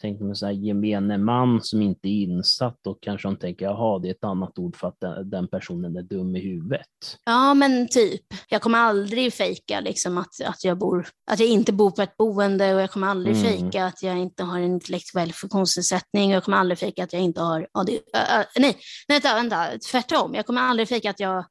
tänker 0.00 0.24
mig 0.24 0.36
så 0.36 0.46
här, 0.46 0.52
gemene 0.52 1.18
man 1.18 1.60
som 1.62 1.82
inte 1.82 2.08
är 2.08 2.22
insatt 2.22 2.86
och 2.86 2.98
kanske 3.02 3.28
de 3.28 3.36
tänker, 3.36 3.64
jaha, 3.64 3.98
det 3.98 4.11
ett 4.12 4.24
annat 4.24 4.58
ord 4.58 4.76
för 4.76 4.88
att 4.88 5.00
den, 5.24 5.48
personen 5.48 5.96
är 5.96 6.02
dum 6.02 6.36
i 6.36 6.40
huvudet. 6.40 6.86
Ja, 7.24 7.54
men 7.54 7.88
typ. 7.88 8.22
Jag 8.48 8.62
kommer 8.62 8.78
aldrig 8.78 9.32
fejka 9.34 9.80
liksom, 9.80 10.18
att, 10.18 10.40
att, 10.44 10.64
jag 10.64 10.78
bor, 10.78 11.08
att 11.30 11.40
jag 11.40 11.48
inte 11.48 11.72
bor 11.72 11.90
på 11.90 12.02
ett 12.02 12.16
boende 12.16 12.74
och 12.74 12.80
jag 12.80 12.90
kommer 12.90 13.06
aldrig 13.06 13.36
Mm. 13.36 13.52
fejka 13.52 13.84
att 13.86 14.02
jag 14.02 14.18
inte 14.18 14.42
har 14.42 14.58
en 14.58 14.64
intellektuell 14.64 15.32
funktionsnedsättning 15.32 16.30
och 16.30 16.36
jag 16.36 16.44
kommer 16.44 16.56
aldrig 16.56 16.78
fejka 16.78 17.04
att 17.04 17.12
jag 17.12 17.22
inte 17.22 17.40
har 17.40 17.68
AD, 17.72 17.92
äh, 17.92 17.98
äh, 18.40 18.46
nej, 18.56 18.76
nej, 19.08 19.20
vänta, 19.20 19.34
vänta, 19.34 19.78
tvärtom. 19.90 20.34
Jag 20.34 20.46
kommer 20.46 20.60
aldrig 20.60 20.88
fejka 20.88 21.10
att 21.10 21.20
jag, 21.20 21.44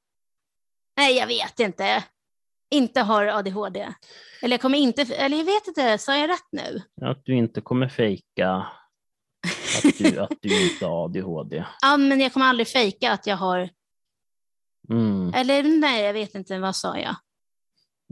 nej, 0.97 1.17
jag 1.17 1.28
vet 1.28 1.60
inte, 1.60 2.04
inte 2.71 3.02
har 3.02 3.26
ADHD. 3.26 3.88
Eller 4.41 4.54
jag 4.54 4.62
kommer 4.62 4.78
inte, 4.78 5.02
eller 5.02 5.38
jag 5.38 5.45
vet 5.45 5.67
inte, 5.67 5.97
sa 5.97 6.17
jag 6.17 6.30
rätt 6.30 6.47
nu? 6.52 6.82
Att 7.02 7.26
du 7.26 7.36
inte 7.36 7.62
kommer 7.62 7.88
fejka 7.89 8.67
att 9.77 9.97
du, 9.97 10.19
att 10.19 10.34
du 10.41 10.71
inte 10.71 10.86
har 10.86 11.05
ADHD. 11.05 11.63
Ja, 11.81 11.97
men 11.97 12.19
jag 12.19 12.34
kommer 12.34 12.45
aldrig 12.45 12.67
fejka 12.67 13.12
att 13.12 13.27
jag 13.27 13.38
har, 13.38 13.69
Mm. 14.89 15.34
eller 15.34 15.63
nej, 15.63 16.03
jag 16.03 16.13
vet 16.13 16.36
inte, 16.36 16.60
vad 16.60 16.75
sa 16.75 16.97
jag? 16.97 17.15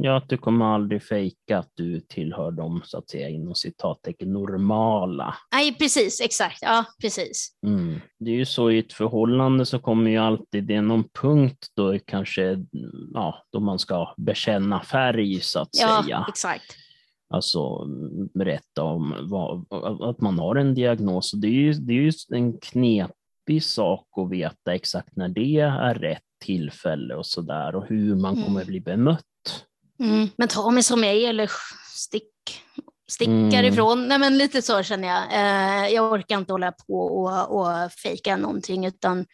Ja, 0.01 0.17
att 0.17 0.29
du 0.29 0.37
kommer 0.37 0.65
aldrig 0.65 1.03
fejka 1.03 1.57
att 1.57 1.71
du 1.73 1.99
tillhör 1.99 2.51
dem, 2.51 2.81
så 2.85 2.97
att 2.97 3.09
säga, 3.09 3.29
inom 3.29 3.55
citattecken 3.55 4.33
normala. 4.33 5.35
Nej, 5.51 5.75
precis, 5.75 6.21
exakt, 6.21 6.59
ja, 6.61 6.85
precis. 7.01 7.49
Mm. 7.65 8.01
Det 8.19 8.31
är 8.31 8.35
ju 8.35 8.45
så 8.45 8.71
i 8.71 8.79
ett 8.79 8.93
förhållande 8.93 9.65
så 9.65 9.79
kommer 9.79 10.11
ju 10.11 10.17
alltid 10.17 10.63
det 10.63 10.75
är 10.75 10.81
någon 10.81 11.03
punkt 11.21 11.67
då 11.75 11.99
kanske, 12.05 12.65
ja, 13.13 13.43
då 13.51 13.59
man 13.59 13.79
ska 13.79 14.13
bekänna 14.17 14.81
färg 14.83 15.39
så 15.39 15.59
att 15.59 15.69
Ja, 15.71 16.01
säga. 16.03 16.25
exakt. 16.29 16.75
Alltså 17.29 17.85
berätta 18.33 18.83
om 18.83 19.15
vad, 19.21 19.65
att 20.09 20.21
man 20.21 20.39
har 20.39 20.55
en 20.55 20.73
diagnos. 20.73 21.31
Det 21.31 21.47
är 21.47 21.51
ju, 21.51 21.73
det 21.73 21.93
är 21.93 21.95
ju 22.01 22.11
en 22.29 22.59
knepig 22.59 23.63
sak 23.63 24.07
att 24.17 24.29
veta 24.31 24.73
exakt 24.75 25.15
när 25.15 25.29
det 25.29 25.59
är 25.59 25.93
rätt 25.95 26.23
tillfälle 26.45 27.15
och 27.15 27.25
sådär 27.25 27.75
och 27.75 27.85
hur 27.85 28.15
man 28.15 28.33
Mm. 28.33 28.45
kommer 28.45 28.65
bli 28.65 28.79
bemött. 28.81 29.23
Mm. 29.99 30.27
Men 30.37 30.47
ta 30.47 30.69
mig 30.71 30.83
som 30.83 31.03
jag 31.03 31.15
är 31.15 31.29
eller 31.29 31.51
stick, 31.95 32.33
stickar 33.09 33.33
Mm. 33.59 33.65
ifrån. 33.65 34.07
Nej, 34.07 34.19
men 34.19 34.37
lite 34.37 34.61
så 34.61 34.83
känner 34.83 35.07
jag. 35.07 35.23
Eh, 35.33 35.93
jag 35.93 36.11
orkar 36.13 36.37
inte 36.37 36.53
hålla 36.53 36.71
på 36.71 36.93
och, 36.99 37.59
och 37.59 37.91
fejka 37.91 38.37
någonting 38.37 38.85
utan 38.85 39.25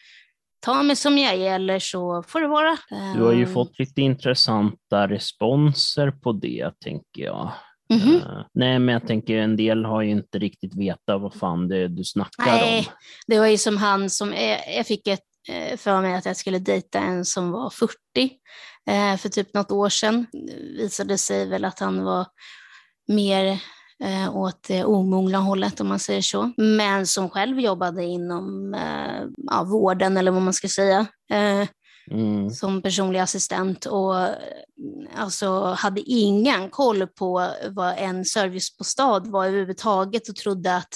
ta 0.60 0.84
mig 0.84 0.96
som 0.96 1.18
jag 1.18 1.34
är 1.36 1.56
eller 1.56 1.80
så 1.80 2.24
får 2.24 2.42
det 2.42 2.48
vara. 2.48 2.78
Du 3.16 3.24
har 3.24 3.34
ju 3.34 3.44
Eh, 3.44 3.50
fått 3.50 3.80
lite 3.80 4.02
intressanta 4.02 5.08
responser 5.08 6.12
på 6.12 6.32
det, 6.32 6.72
tänker 6.80 7.24
jag. 7.24 7.52
Mhm. 7.90 8.16
Eh, 8.16 8.46
nej, 8.54 8.80
men 8.80 8.94
jag 8.94 9.08
tänker 9.08 9.38
en 9.38 9.56
del 9.56 9.86
har 9.86 10.02
ju 10.02 10.12
inte 10.12 10.40
riktigt 10.40 10.76
vetat 10.76 11.22
vad 11.22 11.34
fan 11.34 11.68
det 11.68 11.78
är 11.78 11.88
du 11.88 12.04
snackar 12.04 12.46
Nej. 12.46 12.80
om. 12.80 12.94
Det 13.28 13.40
var 13.40 13.48
ju 13.48 13.58
som 13.58 13.78
han 13.78 14.10
som, 14.10 14.34
eh, 14.34 14.76
jag 14.76 14.88
fick 14.88 15.08
ett 15.08 15.20
eh, 15.50 15.78
för 15.78 16.02
mig 16.02 16.16
att 16.16 16.26
jag 16.26 16.38
skulle 16.38 16.60
dejta 16.60 17.00
en 17.00 17.26
som 17.26 17.52
var 17.52 17.70
40 17.70 17.94
eh, 18.90 19.18
för 19.18 19.30
typ 19.30 19.54
något 19.54 19.72
år 19.72 19.90
sedan. 19.90 20.26
Det 20.32 20.84
visade 20.84 21.18
sig 21.18 21.50
väl 21.50 21.66
att 21.66 21.80
han 21.80 22.04
var 22.04 22.28
mer 23.08 23.60
eh, 24.04 24.36
åt 24.36 24.64
det 24.68 24.84
omogna 24.84 25.38
hållet 25.38 25.82
om 25.82 25.88
man 25.88 26.00
säger 26.00 26.22
så. 26.22 26.52
Men 26.58 27.08
som 27.08 27.30
själv 27.30 27.60
jobbade 27.60 28.04
inom 28.04 28.74
eh, 28.74 29.24
ja, 29.38 29.64
vården 29.64 30.18
eller 30.18 30.32
vad 30.32 30.42
man 30.42 30.54
ska 30.54 30.68
säga. 30.68 31.06
Eh, 31.32 31.68
Mm. 32.12 32.50
som 32.50 32.82
personlig 32.82 33.20
assistent 33.20 33.86
och 33.86 34.16
alltså, 35.16 35.64
hade 35.64 36.02
ingen 36.02 36.70
koll 36.70 37.08
på 37.08 37.48
vad 37.70 37.94
en 37.98 38.26
servicebostad 38.26 39.20
var 39.20 39.46
överhuvudtaget 39.46 40.30
och 40.30 40.36
trodde 40.36 40.76
att 40.76 40.94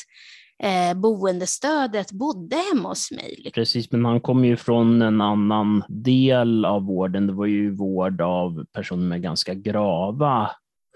eh, 0.64 0.98
boendestödet 0.98 2.12
bodde 2.12 2.56
hemma 2.56 2.90
hos 2.90 3.12
mig. 3.12 3.36
liksom. 3.38 3.52
Precis, 3.52 3.92
men 3.92 4.06
han 4.06 4.22
kom 4.22 4.46
ju 4.46 4.58
från 4.58 5.02
en 5.02 5.22
annan 5.22 5.84
del 5.88 6.66
av 6.66 6.86
vården. 6.86 7.28
Det 7.28 7.34
var 7.34 7.46
ju 7.46 7.76
vård 7.76 8.22
av 8.22 8.66
personer 8.74 9.06
med 9.06 9.22
ganska 9.22 9.54
grava 9.54 10.50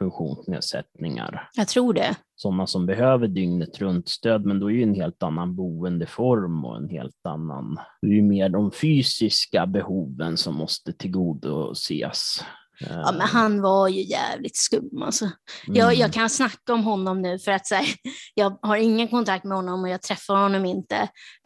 funktionsnedsättningar. 0.04 1.50
Jag 1.54 1.68
tror 1.68 1.94
det. 1.94 2.16
Sådana 2.36 2.68
som 2.68 2.86
behöver 2.86 3.28
dygnet 3.28 3.80
runt-stöd, 3.82 4.46
men 4.46 4.60
då 4.60 4.72
är 4.72 4.76
ju 4.76 4.84
en 4.84 4.96
helt 4.96 5.24
annan 5.24 5.56
boendeform 5.56 6.66
och 6.66 6.78
en 6.78 6.90
helt 6.90 7.26
annan... 7.26 7.80
Det 8.02 8.08
är 8.08 8.12
ju 8.12 8.22
mer 8.22 8.50
de 8.50 8.72
fysiska 8.72 9.66
behoven 9.66 10.38
som 10.38 10.56
måste 10.56 10.94
tillgodoses. 10.94 12.44
Ja, 12.80 13.12
men 13.12 13.22
han 13.22 13.62
var 13.62 13.88
ju 13.88 14.02
jävligt 14.02 14.58
skum 14.58 15.02
alltså. 15.04 15.30
Jag, 15.68 15.88
Mm. 15.88 16.00
jag 16.00 16.14
kan 16.14 16.30
snacka 16.30 16.74
om 16.74 16.84
honom 16.84 17.22
nu 17.22 17.40
för 17.40 17.52
att 17.52 17.68
så 17.68 17.76
här, 17.76 17.86
jag 18.34 18.58
har 18.62 18.78
ingen 18.78 19.08
kontakt 19.08 19.44
med 19.44 19.58
honom 19.58 19.82
och 19.84 19.90
jag 19.90 20.02
träffar 20.02 20.36
honom 20.36 20.66
inte. 20.66 20.96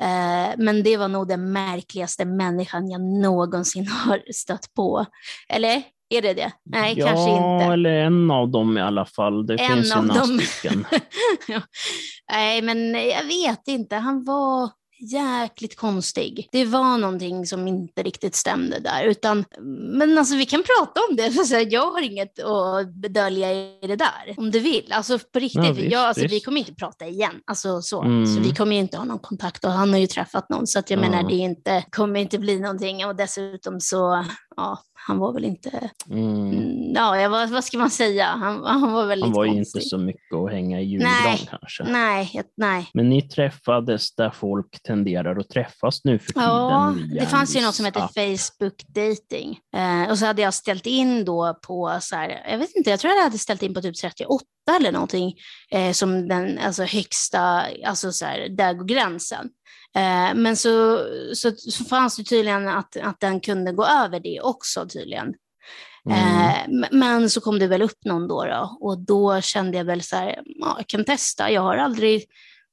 Eh, 0.02 0.50
men 0.58 0.84
det 0.84 0.98
var 0.98 1.08
nog 1.08 1.28
den 1.28 1.52
märkligaste 1.52 2.26
människan 2.26 2.90
jag 2.90 3.02
någonsin 3.02 3.88
har 4.06 4.24
stött 4.34 4.74
på. 4.76 5.06
Eller 5.50 5.84
är 6.10 6.22
det 6.22 6.34
det? 6.34 6.52
Nej, 6.66 6.94
ja, 6.98 7.06
kanske 7.08 7.30
inte. 7.32 7.74
eller 7.74 7.90
en 7.90 8.32
av 8.32 8.50
dem 8.52 8.78
i 8.78 8.82
alla 8.82 9.06
fall. 9.06 9.46
Det 9.48 9.54
En 9.54 9.76
finns 9.76 9.90
ju 9.92 9.98
av 10.00 10.06
några 10.06 10.20
dem. 10.22 10.40
stycken. 10.40 10.86
Ja. 11.48 11.62
Nej, 12.32 12.62
men 12.62 12.94
jag 12.94 13.24
vet 13.24 13.68
inte. 13.68 13.96
Han 13.96 14.24
var 14.24 14.70
jäkligt 15.12 15.76
konstig. 15.78 16.50
Det 16.52 16.66
var 16.66 16.98
någonting 16.98 17.46
som 17.46 17.68
inte 17.68 18.04
riktigt 18.04 18.36
stämde 18.36 18.80
där. 18.80 19.04
Utan, 19.04 19.46
men 19.98 20.18
alltså 20.18 20.36
vi 20.36 20.46
kan 20.46 20.64
prata 20.64 21.02
om 21.10 21.16
det. 21.16 21.62
Jag 21.72 21.92
har 21.92 22.02
inget 22.02 22.40
att 22.44 22.94
dölja 23.14 23.52
i 23.54 23.78
det 23.82 23.96
där. 23.96 24.36
Om 24.38 24.52
du 24.52 24.60
vill. 24.60 24.92
Alltså 24.94 25.20
på 25.34 25.40
riktigt. 25.40 25.64
Ja, 25.66 25.72
visst, 25.72 25.92
jag, 25.92 26.02
alltså, 26.04 26.28
vi 26.28 26.40
kommer 26.40 26.60
inte 26.60 26.74
prata 26.74 27.06
igen. 27.08 27.34
Alltså, 27.48 27.82
så. 27.82 28.02
Mm. 28.04 28.26
så 28.26 28.42
vi 28.42 28.56
kommer 28.56 28.74
ju 28.76 28.80
inte 28.80 28.98
ha 28.98 29.04
någon 29.06 29.20
kontakt. 29.20 29.66
Och 29.66 29.72
han 29.72 29.90
har 29.94 30.00
ju 30.00 30.08
träffat 30.08 30.50
någon. 30.50 30.68
Så 30.68 30.80
att 30.80 30.90
jag 30.90 31.00
Ja. 31.04 31.10
menar, 31.10 31.30
det 31.30 31.36
inte, 31.36 31.84
kommer 31.92 32.20
inte 32.20 32.40
bli 32.40 32.60
någonting. 32.60 33.06
Och 33.06 33.16
dessutom 33.16 33.80
så, 33.80 34.26
ja, 34.58 34.84
han 34.94 35.18
var 35.18 35.34
väl 35.34 35.46
inte... 35.46 35.90
Mm. 36.10 36.52
Mm, 36.52 36.94
ja, 36.96 37.30
vad, 37.30 37.50
vad 37.50 37.64
ska 37.64 37.78
man 37.78 37.90
säga? 37.90 38.26
Han, 38.26 38.64
han 38.64 38.94
var 38.94 39.06
väldigt 39.06 39.26
Han 39.26 39.34
var 39.34 39.46
konstig. 39.46 39.80
inte 39.80 39.90
så 39.90 39.98
mycket 39.98 40.36
att 40.36 40.52
hänga 40.52 40.82
i 40.82 40.84
julgran 40.84 41.38
kanske. 41.50 41.84
Nej, 41.84 42.42
nej. 42.58 42.90
Men 42.94 43.10
ni 43.10 43.22
träffades 43.22 44.16
där 44.16 44.30
folk 44.30 44.84
tenderar 44.84 45.36
att 45.40 45.50
träffas 45.50 46.04
nu 46.04 46.20
för 46.20 46.34
tiden. 46.34 46.50
Ja, 46.50 46.96
det 47.20 47.26
fanns 47.26 47.56
ju 47.56 47.62
något 47.62 47.76
som 47.76 47.86
heter 47.86 48.02
app. 48.02 48.14
Facebook 48.14 48.88
dating. 48.88 49.60
Eh, 49.76 50.12
och 50.12 50.20
så 50.20 50.26
hade 50.26 50.42
jag 50.42 50.54
ställt 50.54 50.86
in 50.86 51.26
då 51.26 51.60
på, 51.68 51.98
så 52.02 52.16
här, 52.16 52.44
jag 52.50 52.58
vet 52.58 52.76
inte, 52.76 52.90
jag 52.90 53.00
tror 53.00 53.14
jag 53.14 53.24
hade 53.24 53.38
ställt 53.38 53.64
in 53.64 53.74
på 53.74 53.82
typ 53.82 53.96
38 53.96 54.44
eller 54.80 54.92
någonting 54.92 55.34
eh, 55.72 55.92
som 55.92 56.28
den 56.28 56.60
alltså, 56.60 56.84
högsta, 56.84 57.66
alltså 57.86 58.12
så 58.12 58.26
här, 58.26 58.50
där 58.50 58.74
går 58.74 58.86
gränsen. 58.86 59.50
Eh, 59.98 60.36
men 60.36 60.58
så, 60.58 61.06
så, 61.34 61.52
så 61.58 61.84
fanns 61.84 62.18
det 62.18 62.24
tydligen 62.24 62.68
att, 62.68 62.98
att 62.98 63.20
den 63.20 63.40
kunde 63.40 63.72
gå 63.72 63.86
över 63.86 64.20
det 64.20 64.42
också 64.42 64.88
tydligen. 64.88 65.34
Mm. 66.10 66.82
Eh, 66.82 66.90
men 66.92 67.30
så 67.30 67.42
kom 67.42 67.60
det 67.60 67.68
väl 67.68 67.82
upp 67.82 68.06
någon 68.06 68.28
då, 68.28 68.46
då 68.46 68.78
och 68.80 69.00
då 69.00 69.42
kände 69.42 69.78
jag 69.78 69.86
väl 69.86 70.02
så 70.02 70.16
här, 70.16 70.42
ja, 70.46 70.76
jag 70.78 70.88
kan 70.88 71.06
testa. 71.06 71.52
Jag 71.52 71.62
har 71.62 71.78
aldrig 71.78 72.26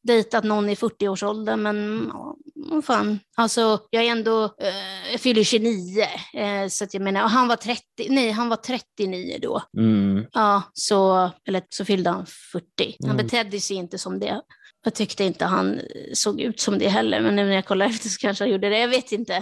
dejtat 0.02 0.44
någon 0.44 0.70
i 0.70 0.74
40-årsåldern, 0.74 1.62
men 1.62 2.10
ja, 2.12 2.82
fan. 2.82 3.18
Alltså, 3.36 3.78
jag 3.90 4.04
är 4.04 4.10
ändå, 4.10 4.44
eh, 4.44 5.10
jag 5.12 5.20
fyller 5.20 5.44
29, 5.44 6.02
eh, 6.34 6.68
så 6.68 6.84
att 6.84 6.94
jag 6.94 7.02
menar, 7.02 7.24
och 7.24 7.30
han 7.30 7.48
var 7.48 7.56
30, 7.56 7.82
nej, 8.08 8.30
han 8.30 8.48
var 8.48 8.56
39 8.56 9.38
då. 9.42 9.62
Mm. 9.78 10.26
Ja, 10.32 10.62
så, 10.72 11.30
eller 11.48 11.62
så 11.68 11.84
fyllde 11.84 12.10
han 12.10 12.26
40. 12.52 12.96
Han 13.00 13.10
Mm. 13.10 13.26
betedde 13.26 13.60
sig 13.60 13.76
inte 13.76 13.98
som 13.98 14.18
det. 14.18 14.40
Jag 14.84 14.94
tyckte 14.94 15.24
inte 15.24 15.44
han 15.44 15.80
såg 16.12 16.40
ut 16.40 16.60
som 16.60 16.78
det 16.78 16.88
heller, 16.88 17.20
men 17.20 17.36
nu 17.36 17.44
när 17.44 17.52
jag 17.52 17.66
kollar 17.66 17.86
efter 17.86 18.08
så 18.08 18.18
kanske 18.18 18.44
han 18.44 18.50
gjorde 18.50 18.68
det. 18.68 18.78
Jag 18.78 18.88
vet 18.88 19.12
inte. 19.12 19.34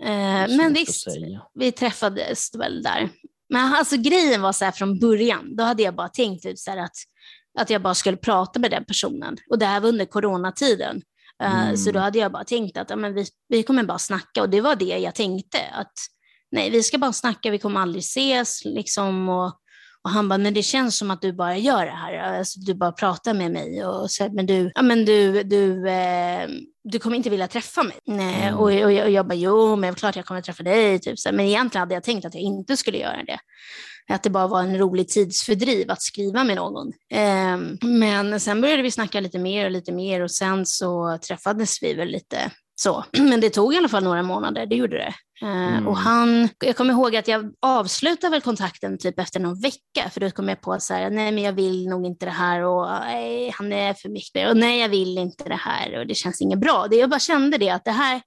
Eh, 0.00 0.56
men 0.56 0.72
visst, 0.72 1.06
vi 1.54 1.72
träffades 1.72 2.54
väl 2.54 2.82
där. 2.82 3.08
Men 3.48 3.74
alltså 3.74 3.96
grejen 3.96 4.42
var 4.42 4.52
så 4.52 4.64
här 4.64 4.72
från 4.72 4.98
början, 4.98 5.56
då 5.56 5.64
hade 5.64 5.82
jag 5.82 5.94
bara 5.94 6.08
tänkt 6.08 6.46
ut 6.46 6.58
så 6.58 6.70
att, 6.70 6.96
att 7.58 7.70
jag 7.70 7.82
bara 7.82 7.94
skulle 7.94 8.16
prata 8.16 8.58
med 8.58 8.70
den 8.70 8.84
personen. 8.84 9.36
Och 9.50 9.58
det 9.58 9.66
här 9.66 9.80
var 9.80 9.88
under 9.88 10.04
coronatiden. 10.04 11.02
Eh, 11.42 11.62
Mm. 11.62 11.76
Så 11.76 11.90
då 11.90 11.98
hade 12.00 12.18
jag 12.18 12.32
bara 12.32 12.44
tänkt 12.44 12.76
att 12.76 12.90
ja, 12.90 12.96
men 12.96 13.14
vi, 13.14 13.26
vi 13.48 13.62
kommer 13.62 13.84
bara 13.84 13.98
snacka 13.98 14.42
och 14.42 14.50
det 14.50 14.60
var 14.60 14.76
det 14.76 14.98
jag 14.98 15.14
tänkte. 15.14 15.58
Att 15.72 15.92
nej, 16.50 16.70
vi 16.70 16.82
ska 16.82 16.98
bara 16.98 17.12
snacka, 17.12 17.50
vi 17.50 17.58
kommer 17.58 17.80
aldrig 17.80 18.04
ses 18.04 18.64
liksom. 18.64 19.28
Och, 19.28 19.52
och 20.06 20.12
han 20.12 20.28
bara, 20.28 20.38
men 20.38 20.54
det 20.54 20.62
känns 20.62 20.96
som 20.98 21.10
att 21.10 21.22
du 21.22 21.32
bara 21.32 21.56
gör 21.56 21.86
det 21.86 21.92
här. 21.92 22.38
Alltså, 22.38 22.60
du 22.60 22.74
bara 22.74 22.92
pratar 22.92 23.34
med 23.34 23.50
mig 23.52 23.84
och 23.84 24.10
så, 24.10 24.28
men 24.32 24.46
du, 24.46 24.72
ja, 24.74 24.82
men 24.82 25.04
du, 25.04 25.42
du, 25.42 25.88
eh, 25.88 26.48
du 26.84 26.98
kommer 26.98 27.16
inte 27.16 27.30
vilja 27.30 27.48
träffa 27.48 27.82
mig. 27.82 27.96
Nej, 28.06 28.42
Mm. 28.42 28.54
och, 28.54 28.62
och, 28.64 28.72
jag, 28.72 29.04
och 29.04 29.10
jag 29.10 29.26
bara, 29.26 29.34
jo, 29.34 29.76
men 29.76 29.94
klart 29.94 30.16
jag 30.16 30.24
kommer 30.24 30.40
träffa 30.42 30.62
dig. 30.62 30.98
Typ, 30.98 31.18
så. 31.18 31.32
Men 31.32 31.46
egentligen 31.46 31.80
hade 31.80 31.94
jag 31.94 32.02
tänkt 32.02 32.24
att 32.24 32.34
jag 32.34 32.42
inte 32.42 32.76
skulle 32.76 32.98
göra 32.98 33.22
det. 33.26 33.38
Att 34.14 34.22
det 34.22 34.30
bara 34.30 34.46
var 34.46 34.60
en 34.62 34.78
rolig 34.78 35.08
tidsfördriv 35.08 35.90
att 35.90 36.02
skriva 36.02 36.44
med 36.44 36.56
någon. 36.56 36.92
Ehm, 37.10 37.78
men 37.82 38.40
sen 38.40 38.60
började 38.60 38.82
vi 38.82 38.90
snacka 38.90 39.20
lite 39.20 39.38
mer 39.38 39.64
och 39.64 39.70
lite 39.70 39.92
mer 39.92 40.22
och 40.22 40.30
sen 40.30 40.66
så 40.66 41.18
träffades 41.28 41.82
vi 41.82 41.94
väl 41.94 42.08
lite 42.08 42.50
så. 42.76 43.04
Men 43.18 43.40
det 43.40 43.50
tog 43.50 43.74
i 43.74 43.76
alla 43.76 43.88
fall 43.88 44.04
några 44.04 44.22
månader, 44.22 44.66
det 44.66 44.76
gjorde 44.76 44.96
det. 44.96 45.14
Eh, 45.42 45.66
Mm. 45.76 45.88
Och 45.88 45.96
han, 45.96 46.48
jag 46.58 46.76
kommer 46.76 46.92
ihåg 46.92 47.16
att 47.16 47.28
jag 47.28 47.52
avslutade 47.62 48.30
väl 48.30 48.40
kontakten 48.40 48.98
typ 48.98 49.18
efter 49.18 49.40
någon 49.40 49.60
vecka, 49.60 50.10
för 50.10 50.20
då 50.20 50.30
kom 50.30 50.48
jag 50.48 50.60
på 50.60 50.72
att 50.72 50.90
nej 50.90 51.10
men 51.10 51.38
jag 51.38 51.52
vill 51.52 51.88
nog 51.88 52.06
inte 52.06 52.26
det 52.26 52.32
här 52.32 52.60
och 52.62 52.86
nej, 52.88 53.50
han 53.50 53.72
är 53.72 53.94
för 53.94 54.08
mycket 54.08 54.50
och 54.50 54.56
nej 54.56 54.80
jag 54.80 54.88
vill 54.88 55.18
inte 55.18 55.44
det 55.44 55.54
här 55.60 55.98
och 55.98 56.06
det 56.06 56.14
känns 56.14 56.40
inget 56.40 56.58
bra. 56.58 56.86
Det, 56.90 56.96
jag 56.96 57.10
bara 57.10 57.20
kände 57.20 57.58
det 57.58 57.70
att 57.70 57.84
det 57.84 57.90
här 57.90 58.22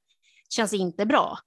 känns 0.49 0.73
inte 0.73 1.05
bra. 1.05 1.39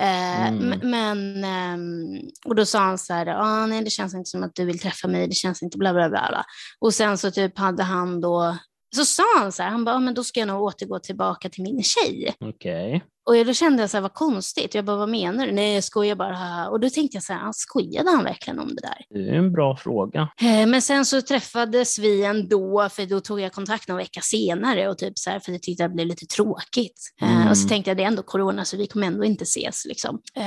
Eh, 0.00 0.48
Mm. 0.48 0.90
Men, 0.90 1.44
ehm, 1.44 2.20
och 2.44 2.54
då 2.54 2.66
sa 2.66 2.78
han 2.78 2.98
så 2.98 3.14
här, 3.14 3.26
ah, 3.26 3.66
nej 3.66 3.84
det 3.84 3.90
känns 3.90 4.14
inte 4.14 4.30
som 4.30 4.42
att 4.42 4.54
du 4.54 4.64
vill 4.64 4.78
träffa 4.78 5.08
mig, 5.08 5.26
det 5.28 5.34
känns 5.34 5.62
inte 5.62 5.78
bla 5.78 5.92
bla. 5.92 6.08
bla. 6.08 6.44
Och 6.80 6.94
sen 6.94 7.18
så 7.18 7.30
typ 7.30 7.58
hade 7.58 7.82
han 7.82 8.20
då, 8.20 8.56
så 8.94 9.04
sa 9.04 9.22
han 9.38 9.52
så 9.52 9.62
här, 9.62 9.70
han 9.70 9.84
bara, 9.84 9.98
men 9.98 10.14
då 10.14 10.24
ska 10.24 10.40
jag 10.40 10.46
nog 10.46 10.62
återgå 10.62 10.98
tillbaka 10.98 11.48
till 11.48 11.62
min 11.62 11.82
tjej. 11.82 12.34
Okej. 12.40 13.02
Och 13.26 13.46
då 13.46 13.52
kände 13.54 13.82
jag 13.82 13.90
så 13.90 13.96
här, 13.96 14.02
vad 14.02 14.14
konstigt. 14.14 14.74
Jag 14.74 14.84
bara, 14.84 14.96
vad 14.96 15.08
menar 15.08 15.46
du? 15.46 15.52
Nej, 15.52 15.74
jag 15.74 15.84
skojar 15.84 16.14
bara. 16.14 16.34
haha. 16.34 16.68
Och 16.68 16.80
då 16.80 16.90
tänkte 16.90 17.16
jag 17.16 17.22
så 17.24 17.32
här, 17.32 17.48
ah, 17.48 17.52
skojade 17.52 18.10
han 18.10 18.24
verkligen 18.24 18.58
om 18.58 18.68
det 18.68 18.80
där? 18.82 19.04
Det 19.10 19.30
är 19.30 19.38
en 19.38 19.52
bra 19.52 19.76
fråga. 19.76 20.28
Eh, 20.40 20.66
Men 20.66 20.82
sen 20.82 21.04
så 21.04 21.22
träffades 21.22 21.98
vi 21.98 22.24
ändå, 22.24 22.88
för 22.92 23.06
då 23.06 23.20
tog 23.20 23.40
jag 23.40 23.52
kontakt 23.52 23.88
någon 23.88 23.96
vecka 23.96 24.20
senare 24.20 24.88
och 24.88 24.98
typ 24.98 25.18
så 25.18 25.30
här, 25.30 25.40
för 25.40 25.52
jag 25.52 25.62
tyckte 25.62 25.84
att 25.84 25.90
det 25.90 25.94
blev 25.94 26.06
lite 26.06 26.26
tråkigt. 26.26 27.00
Eh, 27.22 27.34
Mm. 27.44 27.48
Och 27.50 27.58
så 27.58 27.68
tänkte 27.68 27.90
jag, 27.90 27.96
det 27.96 28.02
är 28.02 28.06
ändå 28.06 28.22
corona 28.22 28.64
så 28.64 28.76
vi 28.76 28.86
kommer 28.86 29.06
ändå 29.06 29.24
inte 29.24 29.42
ses. 29.44 29.84
Liksom. 29.84 30.20
Eh, 30.36 30.42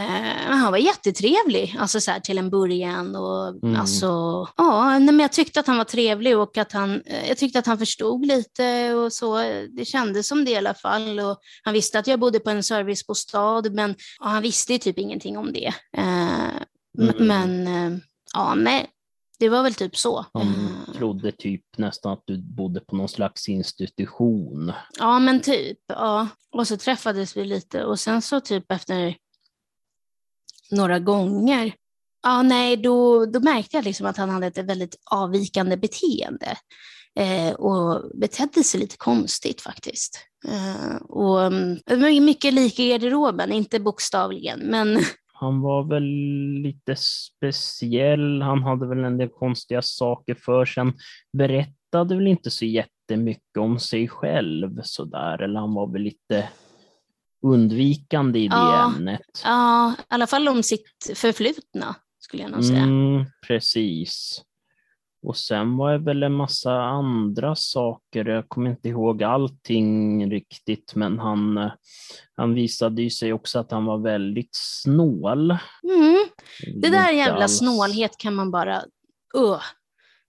Men 0.50 0.58
han 0.58 0.72
var 0.72 0.78
jättetrevlig, 0.78 1.76
alltså 1.80 2.00
så 2.00 2.12
här, 2.12 2.20
till 2.20 2.38
en 2.38 2.50
början. 2.50 3.16
Och, 3.16 3.64
Mm. 3.64 3.80
alltså, 3.82 4.08
ja, 4.58 5.00
men 5.00 5.20
jag 5.20 5.32
tyckte 5.32 5.60
att 5.60 5.68
han 5.68 5.78
var 5.78 5.84
trevlig 5.84 6.38
och 6.38 6.58
att 6.58 6.72
han, 6.72 7.02
jag 7.28 7.38
tyckte 7.38 7.60
att 7.60 7.66
han 7.66 7.78
förstod 7.78 8.26
lite 8.26 8.94
och 8.94 9.14
så. 9.14 9.38
Det 9.78 9.86
kändes 9.86 10.28
som 10.28 10.46
det 10.46 10.52
i 10.52 10.56
alla 10.56 10.74
fall. 10.74 11.20
Och 11.20 11.38
han 11.64 11.74
visste 11.74 12.00
att 12.00 12.08
jag 12.08 12.20
bodde 12.20 12.40
på 12.40 12.50
en 12.50 12.64
servicebostad, 12.68 13.74
men 13.74 13.96
ja, 14.20 14.26
han 14.26 14.42
visste 14.44 14.74
ju 14.74 14.80
typ 14.80 14.98
ingenting 14.98 15.38
om 15.38 15.54
det. 15.54 15.74
Eh, 15.98 16.62
Mm. 17.00 17.28
Men 17.28 17.68
eh, 17.68 18.00
ja, 18.34 18.56
nej, 18.56 18.90
det 19.40 19.50
var 19.50 19.64
väl 19.64 19.74
typ 19.74 19.98
så. 19.98 20.26
Han 20.34 20.48
Eh, 20.48 20.94
trodde 20.94 21.32
typ 21.32 21.64
nästan 21.78 22.14
att 22.14 22.24
du 22.26 22.38
bodde 22.38 22.80
på 22.80 22.96
någon 22.96 23.10
slags 23.10 23.50
institution. 23.50 24.74
Ja, 25.00 25.20
men 25.20 25.42
typ. 25.42 25.80
Ja. 25.88 26.28
Och 26.52 26.68
så 26.68 26.78
träffades 26.78 27.38
vi 27.38 27.46
lite 27.46 27.84
och 27.86 28.00
sen 28.00 28.22
så 28.22 28.40
typ 28.40 28.72
efter 28.72 29.16
några 30.72 31.00
gånger, 31.00 31.74
ja 32.24 32.42
nej, 32.42 32.78
då, 32.78 33.26
då 33.26 33.40
märkte 33.40 33.78
jag 33.78 33.86
liksom 33.86 34.06
att 34.06 34.18
han 34.18 34.30
hade 34.30 34.48
ett 34.48 34.58
väldigt 34.58 34.96
avvikande 35.06 35.78
beteende 35.78 36.58
eh, 37.18 37.54
och 37.54 38.18
betedde 38.20 38.64
sig 38.64 38.80
lite 38.80 38.98
konstigt 38.98 39.62
faktiskt. 39.62 40.20
Eh, 40.48 40.96
och 41.02 41.44
mm, 41.46 41.80
mycket 42.26 42.54
lik 42.54 42.80
i 42.80 42.90
garderoben, 42.90 43.52
inte 43.52 43.80
bokstavligen, 43.80 44.60
men 44.60 45.00
Han 45.40 45.62
var 45.62 45.84
väl 45.84 46.04
lite 46.64 46.96
speciell. 46.96 48.42
Han 48.42 48.64
hade 48.64 48.88
väl 48.88 49.04
en 49.04 49.18
del 49.18 49.30
konstiga 49.30 49.82
saker 49.82 50.36
för 50.36 50.66
sig. 50.66 50.84
Han 50.84 50.94
berättade 51.34 52.16
väl 52.16 52.28
inte 52.28 52.52
så 52.52 52.66
jättemycket 52.66 53.58
om 53.60 53.80
sig 53.80 54.08
själv 54.08 54.82
sådär. 54.84 55.42
Eller 55.42 55.60
han 55.60 55.74
var 55.74 55.92
väl 55.94 56.02
lite 56.02 56.50
undvikande 57.44 58.40
i 58.40 58.48
det 58.48 58.56
Ja. 58.56 58.86
ämnet. 58.96 59.22
ja, 59.44 59.94
i 60.00 60.04
alla 60.08 60.28
fall 60.28 60.48
om 60.48 60.64
sitt 60.64 61.12
förflutna 61.16 61.96
skulle 62.20 62.44
jag 62.44 62.52
nog 62.52 62.64
säga. 62.66 62.84
Mm, 62.84 63.26
precis. 63.48 64.42
Och 65.24 65.38
sen 65.38 65.78
var 65.78 65.92
det 65.92 65.98
väl 65.98 66.24
en 66.24 66.34
massa 66.34 66.72
andra 66.74 67.56
saker. 67.56 68.26
Jag 68.26 68.50
kommer 68.50 68.70
inte 68.70 68.90
ihåg 68.90 69.24
allting 69.24 70.32
riktigt, 70.32 70.96
men 70.96 71.20
han, 71.20 71.58
eh, 71.58 71.72
han 72.36 72.54
visade 72.54 73.02
ju 73.02 73.10
sig 73.10 73.34
också 73.34 73.60
att 73.60 73.72
han 73.72 73.86
var 73.86 73.98
väldigt 73.98 74.50
snål. 74.52 75.52
Mm. 75.84 76.28
Det 76.82 76.90
där 76.90 77.12
jävla 77.12 77.44
alls- 77.44 77.58
snålhet 77.58 78.18
kan 78.18 78.36
man 78.36 78.52
bara... 78.52 78.82
Uh. 79.38 79.62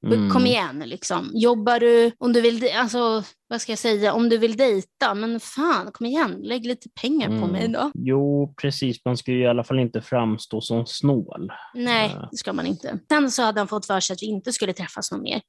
Mm. 0.06 0.30
Kom 0.30 0.46
igen, 0.46 0.82
liksom. 0.86 1.30
Jobbar 1.34 1.80
du, 1.80 2.12
om 2.18 2.32
du 2.32 2.40
vill, 2.40 2.68
alltså, 2.76 3.22
vad 3.48 3.60
ska 3.60 3.72
jag 3.72 3.78
säga, 3.78 4.12
om 4.12 4.28
du 4.28 4.38
vill 4.38 4.56
dejta, 4.56 5.14
men 5.14 5.40
fan, 5.40 5.92
kom 5.92 6.06
igen, 6.06 6.36
lägg 6.42 6.66
lite 6.66 6.88
pengar 7.00 7.26
på 7.28 7.32
Mm. 7.34 7.50
mig 7.50 7.68
då. 7.68 7.90
Jo, 7.94 8.54
precis. 8.62 9.04
Man 9.04 9.16
ska 9.16 9.32
ju 9.32 9.42
i 9.42 9.46
alla 9.46 9.64
fall 9.64 9.78
inte 9.78 10.00
framstå 10.02 10.60
som 10.60 10.86
snål. 10.86 11.52
Nej, 11.74 12.10
Ja. 12.14 12.28
det 12.30 12.36
ska 12.36 12.52
man 12.52 12.66
inte. 12.66 12.98
Sen 13.10 13.30
så 13.30 13.42
hade 13.42 13.60
han 13.60 13.68
fått 13.68 13.86
för 13.86 14.00
sig 14.00 14.14
att 14.14 14.22
vi 14.22 14.26
inte 14.26 14.52
skulle 14.52 14.72
träffas 14.72 15.12
någon 15.12 15.22
mer. 15.22 15.40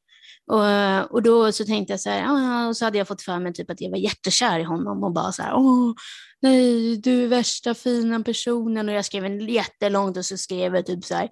Och, 0.51 1.11
och 1.11 1.23
då 1.23 1.51
så 1.51 1.65
tänkte 1.65 1.93
jag 1.93 1.99
så 1.99 2.09
här, 2.09 2.25
"Ah", 2.27 2.67
och 2.67 2.77
så 2.77 2.85
hade 2.85 2.97
jag 2.97 3.07
fått 3.07 3.21
för 3.21 3.39
mig 3.39 3.53
typ 3.53 3.71
att 3.71 3.81
jag 3.81 3.89
var 3.91 3.97
jättekär 3.97 4.59
i 4.59 4.63
honom 4.63 5.03
och 5.03 5.11
bara 5.13 5.31
så 5.31 5.41
här, 5.43 5.53
åh, 5.55 5.93
nej, 6.41 6.97
du 6.97 7.23
är 7.23 7.27
värsta 7.27 7.73
fina 7.73 8.19
personen. 8.23 8.89
Och 8.89 8.95
jag 8.95 9.05
skrev 9.05 9.25
en 9.25 9.39
jättelångt 9.47 10.17
och 10.17 10.25
så 10.25 10.37
skrev 10.37 10.75
jag 10.75 10.85
typ 10.85 11.03
så 11.05 11.15
här, 11.15 11.29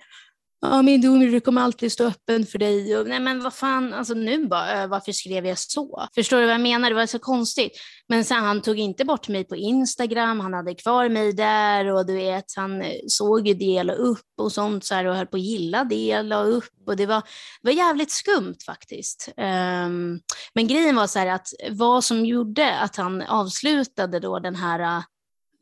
ja, 0.61 0.81
min 0.81 1.01
dom 1.01 1.41
kommer 1.41 1.61
alltid 1.61 1.91
stå 1.91 2.05
öppen 2.05 2.45
för 2.45 2.59
dig. 2.59 2.97
Och, 2.97 3.07
nej, 3.07 3.19
men 3.19 3.43
vad 3.43 3.53
fan, 3.53 3.93
alltså 3.93 4.13
nu 4.13 4.47
bara, 4.47 4.81
eh, 4.81 4.87
varför 4.87 5.11
skrev 5.11 5.45
jag 5.45 5.59
så? 5.59 6.07
Förstår 6.15 6.37
du 6.39 6.45
vad 6.45 6.53
jag 6.53 6.61
menar? 6.61 6.89
Det 6.89 6.95
var 6.95 7.05
så 7.05 7.19
konstigt. 7.19 7.71
Men 8.09 8.25
sen 8.25 8.43
han 8.43 8.61
tog 8.61 8.79
inte 8.79 9.05
bort 9.05 9.27
mig 9.27 9.43
på 9.43 9.55
Instagram, 9.55 10.39
han 10.39 10.53
hade 10.53 10.75
kvar 10.75 11.09
mig 11.09 11.33
där 11.33 11.93
och 11.93 12.05
du 12.05 12.15
vet, 12.15 12.45
han 12.55 12.81
eh, 12.81 12.91
såg 13.07 13.47
ju 13.47 13.53
det, 13.53 13.83
la 13.83 13.93
upp 13.93 14.25
och 14.37 14.51
sånt 14.51 14.85
så 14.85 14.95
här 14.95 15.05
och 15.05 15.15
höll 15.15 15.27
på 15.27 15.37
att 15.37 15.43
gilla 15.43 15.83
det, 15.83 16.21
la 16.21 16.43
upp 16.43 16.87
och 16.87 16.95
det 16.95 17.05
var, 17.05 17.21
det 17.61 17.69
var 17.69 17.71
jävligt 17.71 18.11
skumt 18.11 18.57
faktiskt. 18.65 19.29
Um, 19.37 20.19
men 20.53 20.67
grejen 20.67 20.95
var 20.95 21.07
så 21.07 21.19
här 21.19 21.27
att 21.27 21.47
vad 21.71 22.03
som 22.03 22.25
gjorde 22.25 22.79
att 22.79 22.95
han 22.95 23.21
avslutade 23.21 24.19
då 24.19 24.39
den 24.39 24.55
här 24.55 24.79
eh, 24.79 25.03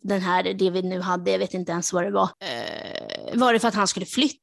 den 0.08 0.22
här, 0.22 0.44
det 0.54 0.70
vi 0.70 0.82
nu 0.82 1.02
hade, 1.02 1.32
jag 1.32 1.40
vet 1.40 1.54
inte 1.54 1.72
ens 1.72 1.94
vad 1.94 2.04
det 2.04 2.12
var, 2.12 2.24
eh, 2.40 3.40
var 3.40 3.54
det 3.54 3.60
för 3.60 3.68
att 3.68 3.76
han 3.76 3.88
skulle 3.88 4.06
flytta 4.06 4.42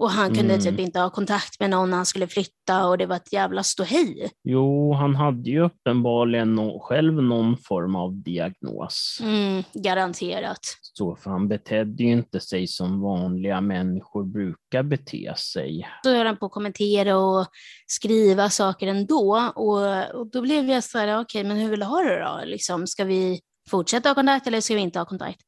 och 0.00 0.10
han 0.10 0.34
kunde 0.34 0.54
Mm. 0.54 0.64
typ 0.66 0.78
inte 0.78 1.00
ha 1.00 1.10
kontakt 1.10 1.60
med 1.60 1.70
någon 1.70 1.90
när 1.90 1.96
han 1.96 2.06
skulle 2.06 2.26
flytta 2.26 2.86
och 2.86 2.98
det 2.98 3.06
var 3.06 3.16
ett 3.16 3.32
jävla 3.32 3.62
ståhej. 3.62 4.30
Jo, 4.44 4.92
han 4.94 5.14
hade 5.14 5.50
ju 5.50 5.60
uppenbarligen 5.64 6.54
nå- 6.54 6.80
själv 6.80 7.22
någon 7.22 7.56
form 7.56 7.96
av 7.96 8.22
diagnos. 8.22 9.18
Mm, 9.22 9.62
garanterat. 9.74 10.58
Så, 10.82 11.16
för 11.16 11.30
han 11.30 11.48
betedde 11.48 12.02
ju 12.04 12.12
inte 12.12 12.40
sig 12.40 12.66
som 12.66 13.00
vanliga 13.00 13.60
människor 13.60 14.24
brukar 14.24 14.82
bete 14.82 15.34
sig. 15.36 15.88
Så 16.04 16.14
höll 16.14 16.26
han 16.26 16.36
på 16.36 16.46
att 16.46 16.52
kommentera 16.52 17.16
och 17.18 17.46
skriva 17.86 18.50
saker 18.50 18.86
ändå. 18.86 19.52
Och, 19.54 20.14
och 20.20 20.26
då 20.30 20.42
blev 20.42 20.70
jag 20.70 20.84
så 20.84 20.98
här, 20.98 21.20
okej, 21.20 21.44
men 21.44 21.56
hur 21.56 21.70
vill 21.70 21.80
du 21.80 21.86
ha 21.86 22.02
det 22.02 22.20
då? 22.20 22.40
Liksom, 22.44 22.86
ska 22.86 23.04
vi 23.04 23.40
fortsätta 23.70 24.08
ha 24.08 24.14
kontakt 24.14 24.46
eller 24.46 24.60
ska 24.60 24.74
vi 24.74 24.80
inte 24.80 24.98
ha 24.98 25.06
kontakt? 25.06 25.40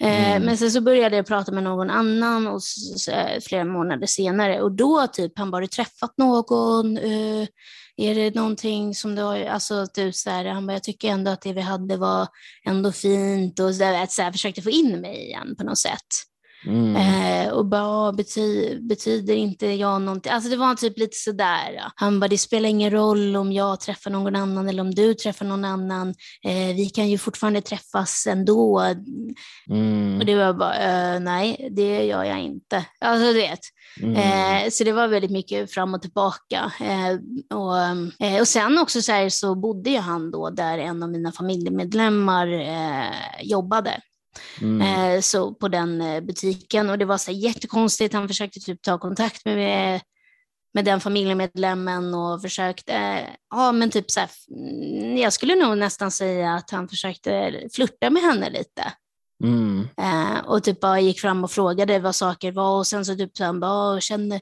Eh, 0.00 0.30
Mm. 0.30 0.42
Men 0.42 0.58
sen 0.58 0.70
så 0.70 0.80
började 0.80 1.16
jag 1.16 1.26
prata 1.26 1.52
med 1.52 1.62
någon 1.62 1.90
annan 1.90 2.46
och 2.46 2.60
eh, 3.10 3.40
flera 3.40 3.64
månader 3.64 4.06
senare 4.06 4.62
och 4.62 4.72
då 4.72 5.06
typ, 5.06 5.38
han 5.38 5.50
bara, 5.50 5.56
har 5.56 5.62
du 5.62 5.66
träffat 5.66 6.18
någon? 6.18 6.96
Eh, 6.96 7.46
är 7.96 8.14
det 8.14 8.34
någonting 8.34 8.94
som 8.94 9.14
du 9.14 9.22
har, 9.22 9.44
alltså 9.44 9.86
typ 9.86 10.14
så 10.14 10.30
här, 10.30 10.44
han 10.44 10.66
bara, 10.66 10.72
jag 10.72 10.82
tycker 10.82 11.08
ändå 11.08 11.30
att 11.30 11.40
det 11.40 11.52
vi 11.52 11.60
hade 11.60 11.96
var 11.96 12.28
ändå 12.66 12.92
fint 12.92 13.60
och 13.60 13.74
så 13.74 13.78
där, 13.78 14.06
så 14.06 14.22
här, 14.22 14.32
försökte 14.32 14.62
få 14.62 14.70
in 14.70 15.00
mig 15.00 15.16
igen 15.16 15.54
på 15.58 15.64
något 15.64 15.78
sätt. 15.78 16.06
Mm. 16.66 16.96
Eh, 16.96 17.52
och 17.52 17.66
bara, 17.66 17.82
"Ah, 17.84 18.12
bety, 18.12 18.78
betyder 18.80 19.34
inte 19.34 19.66
jag 19.66 20.02
någonting? 20.02 20.32
Alltså 20.32 20.50
det 20.50 20.56
var 20.56 20.74
typ 20.74 20.98
lite 20.98 21.16
sådär. 21.16 21.72
ja. 21.76 21.92
Han 21.94 22.20
bara, 22.20 22.28
det 22.28 22.38
spelar 22.38 22.68
ingen 22.68 22.90
roll 22.90 23.36
om 23.36 23.52
jag 23.52 23.80
träffar 23.80 24.10
någon 24.10 24.36
annan 24.36 24.68
eller 24.68 24.82
om 24.82 24.94
du 24.94 25.14
träffar 25.14 25.44
någon 25.46 25.64
annan. 25.64 26.08
Eh, 26.44 26.76
vi 26.76 26.90
kan 26.94 27.08
ju 27.08 27.18
fortfarande 27.18 27.60
träffas 27.60 28.26
ändå. 28.26 28.80
Mm. 29.70 30.18
Och 30.18 30.26
det 30.26 30.34
var 30.34 30.52
bara, 30.52 30.76
eh, 31.14 31.20
nej, 31.20 31.68
det 31.70 32.04
gör 32.04 32.24
jag 32.24 32.40
inte. 32.40 32.84
Alltså 33.00 33.26
du 33.26 33.32
vet. 33.32 33.60
Mm. 34.02 34.16
Eh, 34.16 34.70
så 34.70 34.84
det 34.84 34.92
var 34.92 35.08
väldigt 35.08 35.30
mycket 35.30 35.72
fram 35.72 35.94
och 35.94 36.02
tillbaka. 36.02 36.72
Eh, 36.80 37.18
och, 37.58 37.78
eh, 38.26 38.40
och 38.40 38.48
sen 38.48 38.78
också 38.78 39.02
så, 39.02 39.12
här, 39.12 39.28
så 39.28 39.54
bodde 39.54 39.90
ju 39.90 39.98
han 39.98 40.30
då 40.30 40.50
där 40.50 40.78
en 40.78 41.02
av 41.02 41.10
mina 41.10 41.32
familjemedlemmar 41.32 42.48
jobbade. 43.42 44.00
Mm. 44.60 44.80
Eh, 44.80 45.20
så 45.20 45.54
på 45.54 45.68
den 45.68 46.00
eh, 46.00 46.20
butiken 46.20 46.90
och 46.90 46.98
det 46.98 47.04
var 47.04 47.18
så 47.18 47.30
här 47.30 47.38
jättekonstigt. 47.38 48.14
Han 48.14 48.28
försökte 48.28 48.60
typ 48.60 48.82
ta 48.82 48.98
kontakt 48.98 49.44
med, 49.44 50.00
med 50.74 50.84
den 50.84 51.00
familjemedlemmen 51.00 52.14
och 52.14 52.42
försökte, 52.42 52.92
eh, 52.92 53.28
ja 53.50 53.72
men 53.72 53.90
typ 53.90 54.10
så 54.10 54.20
här, 54.20 54.30
mm, 54.50 55.16
jag 55.16 55.32
skulle 55.32 55.54
nog 55.54 55.78
nästan 55.78 56.10
säga 56.10 56.54
att 56.54 56.70
han 56.70 56.88
försökte 56.88 57.62
flirta 57.72 58.10
med 58.10 58.22
henne 58.22 58.50
lite. 58.50 58.92
Mm. 59.44 59.88
Och 60.44 60.64
typ 60.64 60.80
bara 60.80 61.00
gick 61.00 61.20
fram 61.20 61.44
och 61.44 61.50
frågade 61.50 61.98
vad 61.98 62.14
saker 62.14 62.52
var 62.52 62.78
och 62.78 62.86
sen 62.86 63.04
så 63.04 63.16
typ 63.16 63.36
så 63.36 63.44
han 63.44 63.60
bara, 63.60 63.94
"Åh, 63.94 63.98
känner, 63.98 64.40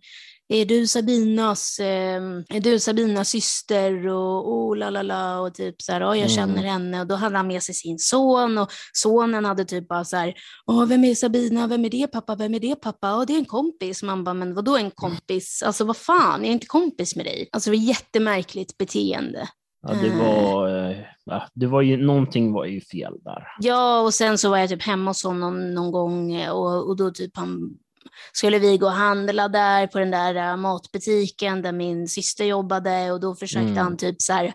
är 0.53 0.65
du 0.65 0.87
Sabinas, 0.87 1.79
eh, 1.79 2.23
är 2.49 2.61
du 2.61 2.79
Sabinas 2.79 3.29
syster 3.29 4.07
och 4.09 4.53
oh, 4.53 4.77
la 4.77 4.91
la 4.91 5.03
la 5.03 5.41
och 5.41 5.55
typ 5.55 5.83
så 5.83 5.93
här, 5.93 6.01
ja 6.01 6.17
jag 6.17 6.31
känner 6.31 6.53
Mm. 6.59 6.65
henne 6.65 7.01
och 7.01 7.07
då 7.07 7.15
hade 7.15 7.37
han 7.37 7.47
med 7.47 7.63
sig 7.63 7.75
sin 7.75 7.99
son 7.99 8.59
och 8.59 8.71
sonen 8.93 9.45
hade 9.45 9.65
typ 9.65 9.89
bara 9.89 10.05
så 10.05 10.17
här, 10.17 10.35
Åh, 10.67 10.87
vem 10.87 11.05
är 11.05 11.15
Sabina, 11.15 11.67
vem 11.67 11.85
är 11.85 11.91
det 11.91 12.07
pappa, 12.07 12.35
vem 12.35 12.55
är 12.55 12.61
det 12.61 12.77
pappa, 12.77 13.09
ja 13.09 13.25
det 13.27 13.33
är 13.35 13.39
en 13.39 13.45
kompis. 13.45 14.03
Man 14.03 14.25
bara, 14.25 14.35
men 14.35 14.55
vadå 14.55 14.77
en 14.77 14.91
kompis, 14.91 15.63
alltså 15.67 15.85
vad 15.85 15.97
fan, 15.97 16.41
jag 16.41 16.49
är 16.49 16.53
inte 16.53 16.67
kompis 16.67 17.17
med 17.17 17.25
dig. 17.27 17.49
Alltså 17.53 17.71
det 17.71 17.77
var 17.77 17.85
jättemärkligt 17.85 18.79
beteende. 18.79 19.49
Ja, 19.87 19.95
det 19.95 20.11
var, 20.11 20.69
eh, 20.91 20.97
ja, 21.25 21.47
det 21.55 21.67
var 21.67 21.83
ju, 21.83 21.97
någonting 21.97 22.53
var 22.53 22.65
ju 22.65 22.81
fel 22.81 23.13
där. 23.25 23.47
Ja, 23.61 24.01
och 24.01 24.15
sen 24.15 24.39
så 24.39 24.51
var 24.51 24.59
jag 24.59 24.69
typ 24.69 24.83
hemma 24.83 25.11
hos 25.11 25.25
honom 25.25 25.75
någon 25.75 25.93
gång 25.93 26.35
eh, 26.35 26.51
och, 26.51 26.89
och 26.89 26.97
då 26.97 27.11
typ 27.11 27.37
han 27.37 27.71
skulle 28.33 28.59
vi 28.59 28.79
gå 28.79 28.87
och 28.87 28.93
handla 28.93 29.49
där 29.49 29.87
på 29.87 29.99
den 29.99 30.11
där 30.11 30.35
eh, 30.35 30.57
matbutiken 30.57 31.63
där 31.63 31.73
min 31.73 32.09
syster 32.09 32.45
jobbade 32.45 33.13
och 33.13 33.21
då 33.21 33.35
försökte 33.35 33.63
Mm. 33.71 33.77
han 33.85 33.97
typ 33.97 34.23
så 34.23 34.33
här 34.33 34.53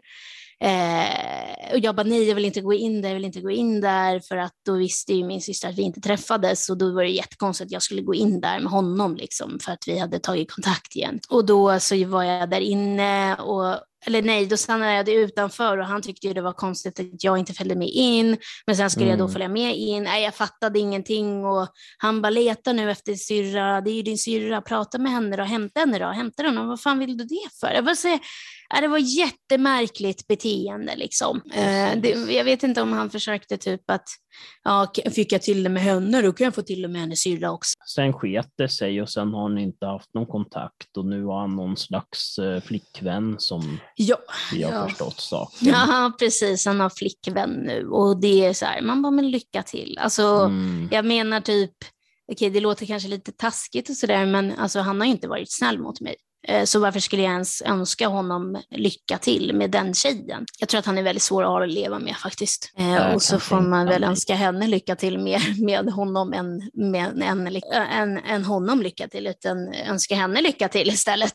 Eh, 0.64 1.74
och 1.74 1.80
jag 1.80 1.96
bara 1.96 2.04
nej, 2.04 2.24
jag 2.28 2.36
vill 2.36 2.46
inte 2.46 2.62
gå 2.62 2.74
in 2.74 3.02
där, 3.02 3.10
jag 3.10 3.16
vill 3.16 3.26
inte 3.26 3.42
gå 3.42 3.52
in 3.52 3.82
där 3.82 4.20
för 4.20 4.38
att 4.38 4.54
då 4.66 4.74
visste 4.74 5.14
ju 5.14 5.24
min 5.26 5.42
syster 5.42 5.70
att 5.70 5.78
vi 5.78 5.82
inte 5.82 6.02
träffades 6.02 6.70
och 6.70 6.78
då 6.78 6.92
var 6.94 7.04
det 7.04 7.10
jättekonstigt 7.10 7.68
att 7.68 7.72
jag 7.72 7.82
skulle 7.82 8.02
gå 8.02 8.14
in 8.16 8.42
där 8.42 8.60
med 8.60 8.72
honom 8.72 9.16
liksom 9.16 9.60
för 9.60 9.72
att 9.72 9.88
vi 9.88 10.00
hade 10.00 10.20
tagit 10.20 10.52
kontakt 10.52 10.96
igen. 10.96 11.20
Och 11.30 11.46
då 11.46 11.80
så 11.80 12.06
var 12.06 12.24
jag 12.24 12.50
där 12.50 12.60
inne 12.60 13.36
och 13.36 13.80
eller 14.06 14.22
nej, 14.22 14.46
då 14.46 14.58
stannade 14.58 14.94
jag 14.94 15.10
utanför 15.10 15.78
och 15.78 15.86
han 15.86 16.02
tyckte 16.02 16.28
ju 16.28 16.34
det 16.34 16.42
var 16.42 16.54
konstigt 16.54 17.00
att 17.00 17.24
jag 17.24 17.38
inte 17.38 17.54
följde 17.54 17.76
med 17.76 17.88
in. 17.88 18.38
Men 18.68 18.76
sen 18.76 18.90
skulle 18.90 19.10
jag 19.10 19.18
då 19.18 19.24
Mm. 19.24 19.34
följa 19.34 19.50
med 19.50 19.76
in. 19.76 20.04
Nej, 20.04 20.24
jag 20.24 20.36
fattade 20.36 20.80
ingenting 20.80 21.46
och 21.46 21.68
han 21.98 22.22
bara 22.22 22.30
letar 22.30 22.74
nu 22.74 22.92
efter 22.92 23.16
syrra. 23.16 23.82
Det 23.82 23.90
är 23.90 23.94
ju 23.94 24.02
din 24.02 24.18
syrra. 24.18 24.62
Prata 24.62 24.98
med 24.98 25.12
henne 25.12 25.36
då. 25.36 25.44
Hämta 25.44 25.80
henne 25.80 26.00
då. 26.00 26.06
Hämta 26.06 26.44
den. 26.44 26.68
Vad 26.68 26.82
fan 26.82 27.00
vill 27.00 27.18
du 27.18 27.24
det 27.24 27.50
för? 27.60 27.72
Jag 27.74 27.86
bara 27.86 27.96
säger, 27.96 28.20
ja, 28.70 28.82
det 28.82 28.88
var 28.88 28.98
jättemärkligt 28.98 30.28
beteende 30.28 30.96
liksom. 30.96 31.42
Eh, 31.54 32.00
det, 32.02 32.10
jag 32.34 32.44
vet 32.44 32.64
inte 32.64 32.82
om 32.82 32.94
han 32.94 33.10
försökte 33.10 33.58
typ 33.58 33.90
att, 33.92 34.04
ja, 34.64 34.92
fick 35.16 35.32
jag 35.32 35.42
till 35.42 35.64
det 35.64 35.70
med 35.70 35.84
henne 35.84 36.22
då 36.22 36.34
kan 36.34 36.46
jag 36.46 36.56
få 36.56 36.62
till 36.62 36.82
det 36.82 36.88
med 36.88 37.02
hennes 37.02 37.20
syrra 37.24 37.52
också. 37.52 37.74
Sen 37.96 38.14
sket 38.14 38.48
det 38.58 38.70
sig 38.70 39.02
och 39.02 39.10
sen 39.10 39.34
har 39.34 39.42
han 39.42 39.58
inte 39.58 39.86
haft 39.86 40.14
någon 40.14 40.26
kontakt 40.28 40.98
och 40.98 41.06
nu 41.06 41.24
har 41.26 41.40
han 41.40 41.56
någon 41.56 41.78
slags 41.78 42.38
eh, 42.38 42.62
flickvän 42.62 43.36
som 43.40 43.80
Ja, 43.96 44.18
vi 44.54 44.64
har 44.64 44.72
Ja. 44.74 44.88
förstått 44.88 45.20
saken. 45.20 45.68
ja 45.68 46.12
precis. 46.20 46.66
Han 46.66 46.80
har 46.80 46.90
flickvän 46.90 47.50
nu 47.50 47.88
och 47.90 48.22
det 48.22 48.46
är 48.46 48.54
så 48.54 48.66
här, 48.66 48.82
man 48.82 49.02
bara, 49.02 49.12
men 49.12 49.32
lycka 49.32 49.64
till. 49.64 49.98
Alltså, 50.02 50.24
Mm. 50.28 50.90
Jag 50.92 51.06
menar 51.06 51.42
typ, 51.42 51.72
okej 52.32 52.50
det 52.50 52.60
låter 52.60 52.86
kanske 52.86 53.10
lite 53.10 53.32
taskigt 53.32 53.90
och 53.90 53.96
sådär, 53.96 54.26
men 54.26 54.52
alltså, 54.60 54.80
han 54.80 55.00
har 55.00 55.06
ju 55.06 55.12
inte 55.12 55.28
varit 55.28 55.52
snäll 55.54 55.80
mot 55.80 56.02
mig. 56.02 56.16
Eh, 56.48 56.64
Så 56.64 56.80
varför 56.80 57.00
skulle 57.00 57.22
jag 57.24 57.32
ens 57.32 57.62
önska 57.62 58.08
honom 58.08 58.62
lycka 58.72 59.18
till 59.18 59.54
med 59.56 59.72
den 59.72 59.94
tjejen? 59.94 60.46
Jag 60.60 60.70
tror 60.70 60.80
att 60.80 60.86
han 60.86 60.98
är 60.98 61.04
väldigt 61.04 61.22
svår 61.24 61.64
att 61.64 61.72
leva 61.72 62.00
med 62.00 62.16
faktiskt. 62.16 62.74
Eh, 62.78 62.94
Jag 62.94 63.16
och 63.16 63.22
så 63.22 63.40
får 63.40 63.62
man 63.62 63.86
väl 63.86 64.04
önska 64.04 64.36
henne 64.36 64.68
lycka 64.68 64.96
till 64.96 65.20
mer 65.20 65.42
med 65.66 65.90
honom 65.94 66.34
än, 66.34 66.70
med, 66.92 67.22
än, 67.22 67.48
än, 67.92 68.18
än 68.18 68.46
honom 68.46 68.82
lycka 68.82 69.08
till, 69.08 69.28
utan 69.28 69.74
önska 69.90 70.16
henne 70.16 70.42
lycka 70.42 70.68
till 70.68 70.88
istället. 70.88 71.34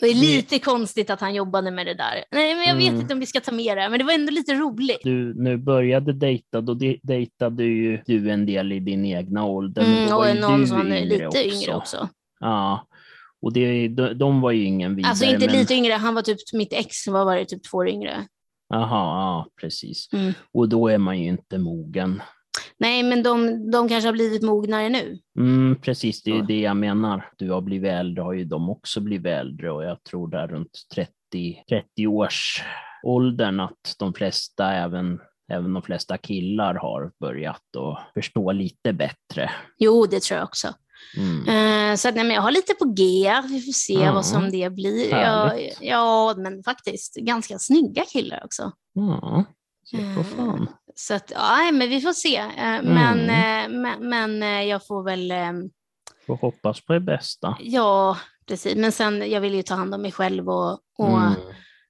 Det 0.00 0.06
är 0.06 0.14
lite 0.14 0.58
konstigt 0.58 1.10
att 1.10 1.20
han 1.20 1.34
jobbade 1.34 1.70
med 1.70 1.86
det 1.86 1.94
där. 1.94 2.24
Nej, 2.32 2.54
men 2.54 2.64
jag 2.64 2.74
vet 2.74 2.88
Mm. 2.88 3.00
inte 3.00 3.14
om 3.14 3.20
vi 3.20 3.26
ska 3.26 3.40
ta 3.40 3.52
med 3.52 3.76
det, 3.78 3.88
men 3.88 3.98
det 3.98 4.04
var 4.04 4.12
ändå 4.12 4.32
lite 4.32 4.54
roligt. 4.54 5.00
Du 5.02 5.34
nu 5.42 5.56
började 5.56 6.12
dejta, 6.12 6.60
då 6.60 6.74
de- 6.74 7.00
dejtade 7.02 7.64
ju 7.64 8.02
du 8.06 8.30
en 8.30 8.46
del 8.46 8.72
i 8.72 8.80
din 8.80 9.04
egna 9.06 9.44
ålder. 9.44 9.82
Mm, 9.82 10.14
och 10.16 10.36
någon 10.50 10.66
som 10.66 10.92
är 10.92 11.04
lite 11.04 11.48
yngre 11.48 11.74
också. 11.74 12.08
Ja, 12.40 12.86
och 13.42 13.52
det, 13.52 13.88
de, 13.88 14.18
de 14.18 14.40
var 14.40 14.50
ju 14.50 14.64
ingen 14.64 14.96
vidare. 14.96 15.10
Alltså 15.10 15.24
inte 15.24 15.46
men... 15.46 15.56
lite 15.56 15.74
yngre, 15.74 15.92
han 15.92 16.14
var 16.14 16.22
typ 16.22 16.38
mitt 16.52 16.72
ex, 16.72 17.06
var 17.06 17.36
det, 17.36 17.44
typ 17.44 17.70
två 17.70 17.78
år 17.78 17.88
yngre. 17.88 18.26
Jaha, 18.68 18.88
ja, 18.90 19.46
precis. 19.60 20.08
Mm. 20.12 20.32
Och 20.52 20.68
då 20.68 20.88
är 20.88 20.98
man 20.98 21.18
ju 21.18 21.28
inte 21.28 21.58
mogen. 21.58 22.22
Nej, 22.78 23.02
men 23.02 23.22
de, 23.22 23.70
de 23.70 23.88
kanske 23.88 24.08
har 24.08 24.12
blivit 24.12 24.42
mognare 24.42 24.88
nu. 24.88 25.18
Mm, 25.38 25.76
precis, 25.80 26.22
det 26.22 26.30
är 26.30 26.36
Ja. 26.36 26.44
det 26.48 26.60
jag 26.60 26.76
menar. 26.76 27.30
Du 27.36 27.50
har 27.50 27.60
blivit 27.60 27.90
äldre, 27.90 28.22
har 28.22 28.32
ju 28.32 28.44
de 28.44 28.70
också 28.70 29.00
blivit 29.00 29.32
äldre 29.32 29.70
och 29.70 29.84
jag 29.84 30.02
tror 30.02 30.28
där 30.28 30.48
runt 30.48 30.78
30, 30.94 31.64
30 31.68 32.06
års 32.06 32.62
åldern 33.02 33.60
att 33.60 33.96
de 33.98 34.14
flesta, 34.14 34.72
även, 34.72 35.20
även 35.52 35.72
de 35.72 35.82
flesta 35.82 36.18
killar 36.18 36.74
har 36.74 37.12
börjat 37.20 37.76
att 37.76 38.12
förstå 38.14 38.52
lite 38.52 38.92
bättre. 38.92 39.50
Jo, 39.78 40.06
det 40.06 40.22
tror 40.22 40.38
jag 40.38 40.44
också. 40.44 40.68
Mm. 41.16 41.48
Eh, 41.90 41.96
så 41.96 42.08
att, 42.08 42.14
nej, 42.14 42.24
men 42.24 42.34
jag 42.34 42.42
har 42.42 42.50
lite 42.50 42.74
på 42.74 42.84
G, 42.84 43.32
vi 43.48 43.60
får 43.60 43.72
se 43.72 43.92
Ja. 43.94 44.12
vad 44.12 44.26
som 44.26 44.50
det 44.50 44.70
blir. 44.70 45.10
Ja, 45.10 45.54
ja, 45.80 46.34
men 46.36 46.62
faktiskt 46.62 47.14
ganska 47.16 47.58
snygga 47.58 48.04
killar 48.04 48.42
också. 48.44 48.72
Ja, 48.92 49.44
på 49.90 49.98
Mm. 49.98 50.24
fan. 50.24 50.66
Så 50.94 51.14
att, 51.14 51.30
ja, 51.34 51.70
men 51.72 51.88
vi 51.88 52.00
får 52.00 52.12
se. 52.12 52.36
Eh, 52.36 52.82
men, 52.82 53.20
eh, 53.20 53.68
men, 53.80 54.08
men 54.08 54.42
eh, 54.42 54.62
jag 54.62 54.86
får 54.86 55.02
väl, 55.02 55.30
eh, 55.30 55.52
Får 56.26 56.36
hoppas 56.36 56.80
på 56.80 56.92
det 56.92 57.00
bästa. 57.00 57.56
ja, 57.60 58.16
precis. 58.46 58.74
Men 58.76 58.92
sen, 58.92 59.30
jag 59.30 59.40
vill 59.40 59.54
ju 59.54 59.62
ta 59.62 59.74
hand 59.74 59.94
om 59.94 60.02
mig 60.02 60.12
själv 60.12 60.48
och, 60.48 60.72
och 60.98 61.08
Mm. 61.18 61.34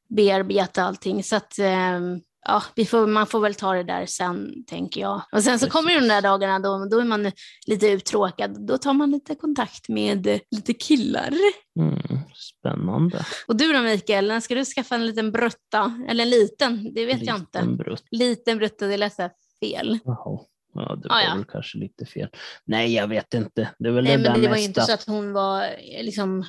bearbeta 0.08 0.82
allting. 0.84 1.24
Så 1.24 1.36
att, 1.36 1.58
eh, 1.58 2.00
ja, 2.46 2.62
vi 2.74 2.86
får, 2.86 3.06
man 3.06 3.26
får 3.26 3.40
väl 3.40 3.54
ta 3.54 3.72
det 3.72 3.82
där 3.82 4.06
sen, 4.06 4.64
tänker 4.66 5.00
jag. 5.00 5.22
Och 5.32 5.42
sen 5.42 5.58
så 5.58 5.70
kommer 5.70 5.90
ju 5.90 6.00
de 6.00 6.08
där 6.08 6.22
dagarna 6.22 6.58
då, 6.58 6.88
då 6.90 7.00
är 7.00 7.04
man 7.04 7.32
lite 7.66 7.86
uttråkad. 7.86 8.66
Då 8.66 8.78
tar 8.78 8.92
man 8.92 9.10
lite 9.10 9.34
kontakt 9.34 9.88
med 9.88 10.40
lite 10.50 10.74
killar. 10.74 11.30
Mm. 11.78 11.98
Spännande. 12.34 13.24
Och 13.48 13.56
du 13.56 13.72
då 13.72 13.82
Mikael, 13.82 14.28
när 14.28 14.40
ska 14.40 14.54
du 14.54 14.64
skaffa 14.64 14.94
en 14.94 15.06
liten 15.06 15.32
brutta? 15.32 16.04
Eller 16.08 16.24
en 16.24 16.30
liten, 16.30 16.94
det 16.94 17.06
vet 17.06 17.22
jag 17.22 17.36
inte. 17.36 17.60
Liten 17.60 17.76
brutt. 17.76 18.04
Liten 18.10 18.58
brutta, 18.58 18.86
det 18.86 18.96
lät 18.96 19.16
fel. 19.60 19.98
Jaha. 20.04 20.38
Ja, 20.74 20.96
det 21.02 21.08
Ah, 21.10 21.14
var 21.14 21.20
ja. 21.20 21.34
väl 21.34 21.44
kanske 21.44 21.78
lite 21.78 22.06
fel. 22.06 22.28
Nej, 22.64 22.94
jag 22.94 23.08
vet 23.08 23.34
inte. 23.34 23.70
Det 23.78 23.88
är 23.88 23.92
väl 23.92 24.04
Nej, 24.04 24.16
det 24.16 24.22
där 24.22 24.30
men 24.32 24.40
det 24.42 24.48
var 24.48 24.56
ju 24.56 24.64
inte 24.64 24.80
så 24.80 24.92
att 24.92 25.06
hon 25.06 25.32
var 25.32 25.66
liksom 26.02 26.44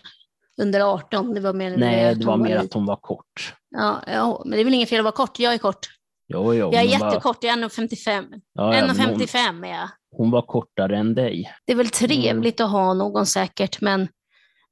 under 0.61 0.81
18. 0.93 1.33
Det 1.33 1.39
var 1.39 1.53
mer 1.53 1.77
Nej, 1.77 2.15
det 2.15 2.25
hon 2.25 2.25
var 2.25 2.37
mer 2.49 2.57
att 2.57 2.73
hon 2.73 2.85
var 2.85 2.95
kort. 2.95 3.53
Ja, 3.75 4.01
ja, 4.07 4.41
men 4.45 4.51
det 4.51 4.59
är 4.59 4.65
väl 4.65 4.73
inget 4.73 4.89
fel 4.89 4.99
att 4.99 5.03
vara 5.03 5.11
kort. 5.15 5.39
Jag 5.39 5.53
är 5.53 5.57
kort. 5.57 5.87
Jo, 6.27 6.53
jo, 6.53 6.69
Jag 6.73 6.83
är 6.83 6.89
men 6.89 6.99
bara- 6.99 7.09
jättekort, 7.09 7.37
jag 7.41 7.53
är 7.53 7.57
1,55. 7.57 8.25
Ja, 8.53 8.75
ja, 8.75 8.85
men 8.85 8.89
hon, 8.89 9.15
1,55 9.21 9.63
är 9.65 9.69
jag. 9.69 9.89
hon 10.17 10.31
var 10.31 10.41
kortare 10.41 10.97
än 10.97 11.15
dig. 11.15 11.51
Det 11.65 11.73
är 11.73 11.77
väl 11.77 11.89
trevligt 11.89 12.61
att 12.61 12.71
ha 12.71 12.93
någon 12.93 13.25
säkert, 13.25 13.81
men 13.81 14.01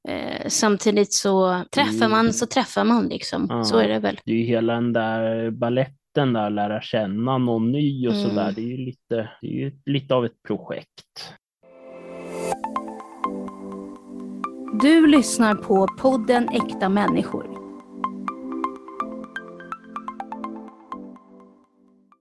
eh, 0.08 0.48
samtidigt 0.48 1.12
så 1.12 1.62
träffar 1.74 2.08
man 2.08 2.20
Mm. 2.20 2.32
så 2.32 2.46
träffar 2.46 2.84
man 2.84 3.08
liksom. 3.08 3.46
Ja. 3.50 3.64
Så 3.64 3.78
är 3.78 3.88
det 3.88 3.98
väl. 3.98 4.20
Det 4.24 4.32
är 4.32 4.36
ju 4.36 4.44
hela 4.44 4.74
den 4.74 4.92
där 4.92 5.50
balletten 5.50 6.32
där, 6.32 6.50
lära 6.50 6.82
känna 6.82 7.38
någon 7.38 7.72
ny 7.72 8.08
och 8.08 8.14
Mm. 8.14 8.28
sådär. 8.28 8.52
Det 8.56 8.60
är 8.62 8.66
ju 8.66 8.76
lite, 8.76 9.28
det 9.40 9.46
är 9.46 9.52
ju 9.64 9.72
lite 9.86 10.14
av 10.14 10.24
ett 10.24 10.42
projekt. 10.46 11.32
Du 14.80 15.06
lyssnar 15.06 15.54
på 15.54 15.86
podden 15.98 16.48
Äkta 16.48 16.88
människor. 16.88 17.58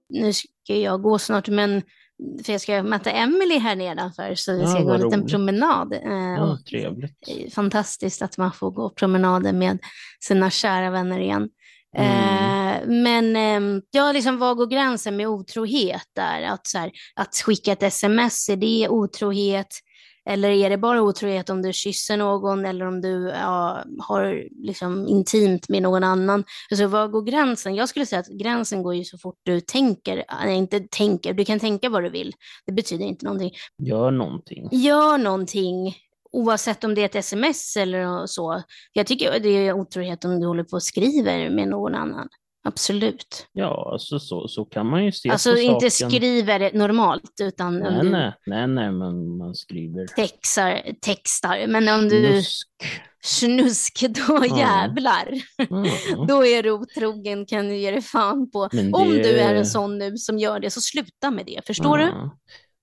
Nu 0.09 0.33
ska 0.33 0.75
jag 0.75 1.01
gå 1.01 1.19
snart, 1.19 1.47
men 1.47 1.81
för 2.45 2.51
jag 2.51 2.61
ska 2.61 2.83
möta 2.83 3.11
Emily 3.11 3.57
här 3.59 3.75
nedanför, 3.75 4.35
så 4.35 4.53
vi 4.53 4.61
Ja, 4.61 4.67
ska 4.67 4.73
gå 4.79 4.79
en 4.79 4.87
vad 4.87 5.03
liten 5.03 5.19
roligt. 5.19 5.31
promenad. 5.31 5.93
Eh, 5.93 6.33
Ja, 6.37 6.57
trevligt. 6.69 7.53
fantastiskt 7.53 8.21
att 8.21 8.37
man 8.37 8.51
får 8.51 8.71
gå 8.71 8.89
promenader 8.89 9.53
med 9.53 9.77
sina 10.19 10.49
kära 10.49 10.89
vänner 10.89 11.19
igen. 11.19 11.49
Mm. 11.97 12.11
Eh, 12.11 12.87
men 12.87 13.35
eh, 13.75 13.81
ja, 13.91 14.11
liksom, 14.11 14.37
var 14.37 14.55
går 14.55 14.67
gränsen 14.67 15.15
med 15.17 15.27
otrohet 15.27 16.07
där? 16.15 16.41
Att, 16.41 16.67
så 16.67 16.77
här, 16.77 16.91
att 17.15 17.35
skicka 17.35 17.71
ett 17.71 17.83
sms, 17.83 18.49
är 18.49 18.55
det 18.55 18.87
otrohet? 18.89 19.67
Eller 20.29 20.49
är 20.49 20.69
det 20.69 20.77
bara 20.77 21.01
otrohet 21.01 21.49
om 21.49 21.61
du 21.61 21.73
kysser 21.73 22.17
någon 22.17 22.65
eller 22.65 22.85
om 22.85 23.01
du 23.01 23.29
ja, 23.29 23.83
har 23.99 24.47
liksom, 24.65 25.07
intimt 25.07 25.69
med 25.69 25.81
någon 25.81 26.03
annan? 26.03 26.43
Alltså, 26.71 26.87
var 26.87 27.07
går 27.07 27.21
gränsen? 27.21 27.75
Jag 27.75 27.89
skulle 27.89 28.05
säga 28.05 28.19
att 28.19 28.27
gränsen 28.27 28.83
går 28.83 28.95
ju 28.95 29.03
så 29.03 29.17
fort 29.17 29.39
du 29.43 29.61
tänker, 29.61 30.23
nej, 30.45 30.57
inte 30.57 30.79
tänker, 30.79 31.33
du 31.33 31.45
kan 31.45 31.59
tänka 31.59 31.89
vad 31.89 32.03
du 32.03 32.09
vill. 32.09 32.33
Det 32.65 32.71
betyder 32.71 33.05
inte 33.05 33.25
någonting. 33.25 33.51
Gör 33.77 34.11
någonting. 34.11 34.69
Gör 34.71 35.17
någonting, 35.17 35.95
oavsett 36.31 36.83
om 36.83 36.95
det 36.95 37.01
är 37.01 37.05
ett 37.05 37.15
sms 37.15 37.77
eller 37.77 38.25
så. 38.25 38.63
Jag 38.93 39.07
tycker 39.07 39.39
det 39.39 39.49
är 39.49 39.73
otrohet 39.73 40.25
om 40.25 40.39
du 40.39 40.47
håller 40.47 40.63
på 40.63 40.75
och 40.75 40.83
skriver 40.83 41.49
med 41.49 41.67
någon 41.67 41.95
annan. 41.95 42.27
Absolut. 42.63 43.47
Ja, 43.51 43.89
alltså 43.93 44.19
så, 44.19 44.47
så 44.47 44.65
kan 44.65 44.85
man 44.89 45.05
ju 45.05 45.11
se 45.11 45.29
Alltså 45.29 45.51
på 45.53 45.59
inte 45.59 45.89
saken. 45.91 46.11
skriver 46.11 46.71
normalt, 46.73 47.31
utan 47.41 47.67
om 47.67 47.79
Nej, 47.93 48.01
du 48.03 48.09
nej, 48.09 48.33
nej, 48.45 48.67
nej, 48.67 48.91
men 48.91 49.37
man 49.37 49.55
skriver 49.55 50.07
textar, 50.07 50.81
textar. 51.01 51.67
Men 51.67 51.87
om 51.87 52.09
du 52.09 52.21
nusk. 52.21 52.67
snusk, 53.23 54.01
då 54.09 54.45
Ja. 54.49 54.57
jävlar. 54.59 55.27
Mm. 55.69 55.87
Då 56.27 56.45
är 56.45 56.63
du 56.63 56.71
otrogen, 56.71 57.45
kan 57.45 57.67
du 57.67 57.75
ge 57.77 57.91
dig 57.91 58.01
fan 58.01 58.51
på. 58.51 58.69
Men 58.73 58.93
Om 58.93 59.09
det- 59.09 59.23
du 59.23 59.29
är 59.37 59.55
en 59.55 59.65
sån 59.65 59.97
nu 59.97 60.17
som 60.17 60.39
gör 60.39 60.59
det, 60.59 60.69
så 60.69 60.81
sluta 60.81 61.31
med 61.31 61.45
det. 61.45 61.61
Förstår 61.67 61.97
du? 61.97 62.03
Ja. 62.03 62.37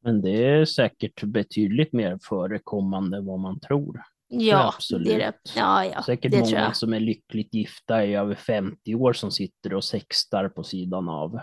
Men 0.04 0.20
det 0.22 0.44
är 0.44 0.64
säkert 0.64 1.22
betydligt 1.24 1.92
mer 1.92 2.18
förekommande 2.28 3.16
än 3.16 3.26
vad 3.26 3.38
man 3.40 3.60
tror. 3.60 4.00
Ja, 4.28 4.72
absolut. 4.76 5.06
det 5.06 5.14
är 5.14 5.18
det. 5.18 5.32
Ja, 5.56 5.84
ja, 5.84 6.02
Säkert 6.02 6.32
det 6.32 6.40
många 6.40 6.74
som 6.74 6.92
är 6.92 7.00
lyckligt 7.00 7.54
gifta 7.54 8.04
i 8.04 8.14
över 8.14 8.34
50 8.34 8.94
år 8.94 9.12
som 9.12 9.30
sitter 9.30 9.74
och 9.74 9.84
sextar 9.84 10.48
på 10.48 10.64
sidan 10.64 11.08
av. 11.08 11.34
Äh, 11.34 11.40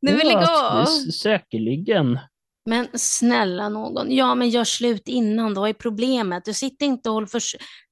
nu 0.00 0.16
vill 0.16 0.28
Ja, 0.28 0.72
jag 0.74 0.80
är 0.80 1.10
Säkerligen. 1.10 2.18
Men 2.64 2.88
snälla 2.94 3.68
någon, 3.68 4.10
ja 4.10 4.34
men 4.34 4.50
gör 4.50 4.64
slut 4.64 5.08
innan, 5.08 5.54
då 5.54 5.60
vad 5.60 5.70
är 5.70 5.74
problemet? 5.74 6.44
Du 6.44 6.54
sitter 6.54 6.86
inte 6.86 7.10
och 7.10 7.30
för... 7.30 7.40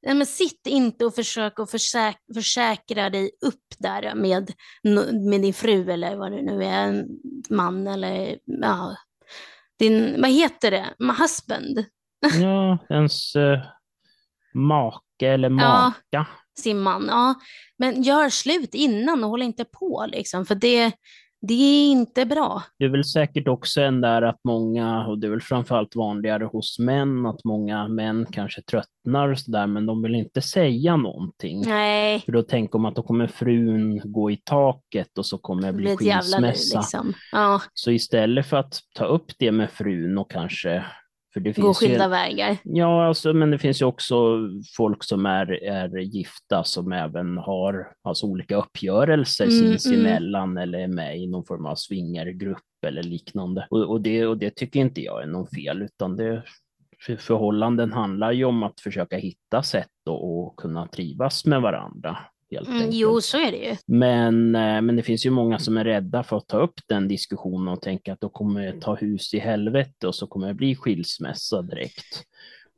Nej, 0.06 0.14
men 0.14 0.26
sitt 0.26 0.66
inte 0.66 1.04
och 1.04 1.14
försök 1.14 1.58
att 1.58 1.70
försäk... 1.70 2.16
försäkra 2.34 3.10
dig 3.10 3.30
upp 3.46 3.64
där 3.78 4.14
med, 4.14 4.52
med 5.30 5.40
din 5.40 5.54
fru 5.54 5.90
eller 5.90 6.16
vad 6.16 6.32
det 6.32 6.42
nu 6.42 6.64
är, 6.64 6.88
en 6.88 7.06
man 7.50 7.86
eller 7.86 8.38
ja, 8.44 8.96
din, 9.78 10.20
vad 10.20 10.30
heter 10.30 10.70
det, 10.70 10.86
husband, 11.18 11.84
Ja, 12.42 12.78
ens 12.94 13.36
eh, 13.36 13.60
make 14.54 15.26
eller 15.26 15.48
maka. 15.48 16.26
sin 16.58 16.80
man. 16.80 17.06
Ja, 17.08 17.34
men 17.78 18.02
gör 18.02 18.28
slut 18.28 18.74
innan 18.74 19.24
och 19.24 19.30
håll 19.30 19.42
inte 19.42 19.64
på 19.64 20.06
liksom, 20.08 20.46
för 20.46 20.54
det, 20.54 20.92
det 21.42 21.54
är 21.54 21.90
inte 21.90 22.26
bra. 22.26 22.62
Det 22.78 22.84
är 22.84 22.88
väl 22.88 23.04
säkert 23.04 23.48
också 23.48 23.80
en 23.80 24.00
där 24.00 24.22
att 24.22 24.40
många, 24.44 25.06
och 25.06 25.18
det 25.18 25.26
är 25.26 25.30
väl 25.30 25.40
framförallt 25.40 25.96
vanligare 25.96 26.44
hos 26.44 26.78
män, 26.78 27.26
att 27.26 27.44
många 27.44 27.88
män 27.88 28.26
kanske 28.32 28.62
tröttnar 28.62 29.28
och 29.28 29.38
sådär, 29.38 29.66
men 29.66 29.86
de 29.86 30.02
vill 30.02 30.14
inte 30.14 30.42
säga 30.42 30.96
någonting. 30.96 31.62
Nej, 31.66 32.20
För 32.20 32.32
då 32.32 32.42
tänker 32.42 32.72
de 32.72 32.84
att 32.84 32.94
då 32.96 33.02
kommer 33.02 33.26
frun 33.26 34.00
gå 34.04 34.30
i 34.30 34.36
taket 34.44 35.18
och 35.18 35.26
så 35.26 35.38
kommer 35.38 35.62
det 35.62 35.68
det 35.68 35.72
bli 35.72 35.86
liv 35.86 35.96
skilsmässa. 35.96 36.78
liksom. 36.78 37.14
Ja, 37.32 37.60
Så 37.74 37.90
istället 37.90 38.46
för 38.46 38.56
att 38.56 38.78
ta 38.94 39.04
upp 39.04 39.32
det 39.38 39.52
med 39.52 39.70
frun 39.70 40.18
och 40.18 40.30
kanske, 40.30 40.84
för 41.32 41.40
det 41.40 41.56
gå 41.56 41.62
finns 41.62 41.78
skilda 41.78 42.04
ju, 42.04 42.10
vägar. 42.10 42.56
ja, 42.64 43.06
alltså, 43.06 43.32
men 43.32 43.50
det 43.50 43.58
finns 43.58 43.82
ju 43.82 43.86
också 43.86 44.38
folk 44.76 45.04
som 45.04 45.26
är, 45.26 45.64
är 45.64 45.98
gifta 45.98 46.64
som 46.64 46.92
även 46.92 47.38
har 47.38 47.92
alltså, 48.02 48.26
olika 48.26 48.56
uppgörelser 48.56 49.44
Mm, 49.44 49.78
sinsemellan 49.78 50.58
eller 50.58 50.78
är 50.78 50.88
med 50.88 51.18
i 51.18 51.26
någon 51.26 51.44
form 51.44 51.66
av 51.66 51.74
swingergrupp 51.74 52.84
eller 52.86 53.02
liknande. 53.02 53.66
Och, 53.70 53.90
och, 53.90 54.00
det, 54.00 54.26
och 54.26 54.38
det 54.38 54.50
tycker 54.50 54.80
inte 54.80 55.00
jag 55.00 55.22
är 55.22 55.26
något 55.26 55.54
fel, 55.54 55.82
utan 55.82 56.16
det 56.16 56.42
för 57.06 57.16
förhållanden 57.16 57.92
handlar 57.92 58.32
ju 58.32 58.44
om 58.44 58.62
att 58.62 58.80
försöka 58.80 59.16
hitta 59.16 59.62
sätt 59.62 59.88
och, 60.06 60.38
och 60.38 60.56
kunna 60.56 60.86
trivas 60.86 61.46
med 61.46 61.62
varandra. 61.62 62.18
Helt 62.50 62.68
Mm, 62.68 62.80
enkelt. 62.82 62.96
jo, 63.00 63.20
så 63.20 63.36
är 63.38 63.50
det 63.52 63.56
ju. 63.58 63.76
Men, 63.86 64.54
eh, 64.54 64.82
men 64.82 64.96
det 64.96 65.02
finns 65.02 65.26
ju 65.26 65.30
många 65.30 65.58
som 65.58 65.76
är 65.76 65.84
rädda 65.84 66.22
för 66.22 66.36
att 66.36 66.46
ta 66.48 66.58
upp 66.58 66.74
den 66.88 67.08
diskussionen 67.08 67.68
och 67.68 67.82
tänka 67.82 68.12
att 68.12 68.20
då 68.20 68.28
kommer 68.28 68.60
det 68.66 68.80
ta 68.80 68.94
hus 68.94 69.34
i 69.34 69.38
helvete 69.38 70.06
och 70.08 70.14
så 70.14 70.26
kommer 70.26 70.48
det 70.48 70.54
bli 70.54 70.74
skilsmässa 70.76 71.62
direkt. 71.62 72.22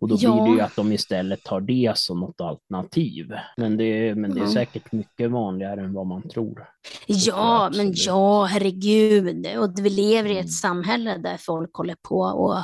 Och 0.03 0.09
då 0.09 0.17
Ja. 0.19 0.33
blir 0.33 0.43
det 0.53 0.57
ju 0.57 0.61
att 0.61 0.77
de 0.77 0.93
istället 0.93 1.45
tar 1.45 1.61
det 1.61 1.93
som 1.95 2.21
något 2.21 2.41
alternativ. 2.41 3.33
Men 3.57 3.77
det, 3.77 3.85
är- 4.09 4.15
men 4.15 4.35
det 4.35 4.41
är 4.41 4.45
Ja. 4.45 4.53
säkert 4.53 4.93
mycket 4.93 5.31
vanligare 5.31 5.81
än 5.81 5.93
vad 5.95 6.07
man 6.07 6.29
tror. 6.29 6.65
Ja, 7.07 7.71
men 7.77 7.93
ja, 7.97 8.45
herregud. 8.45 9.47
Och 9.59 9.73
vi 9.79 9.91
lever 9.91 10.29
i 10.29 10.33
Mm. 10.33 10.45
ett 10.45 10.53
samhälle 10.53 11.17
där 11.17 11.37
folk 11.37 11.75
håller 11.75 11.97
på 12.09 12.19
och 12.21 12.57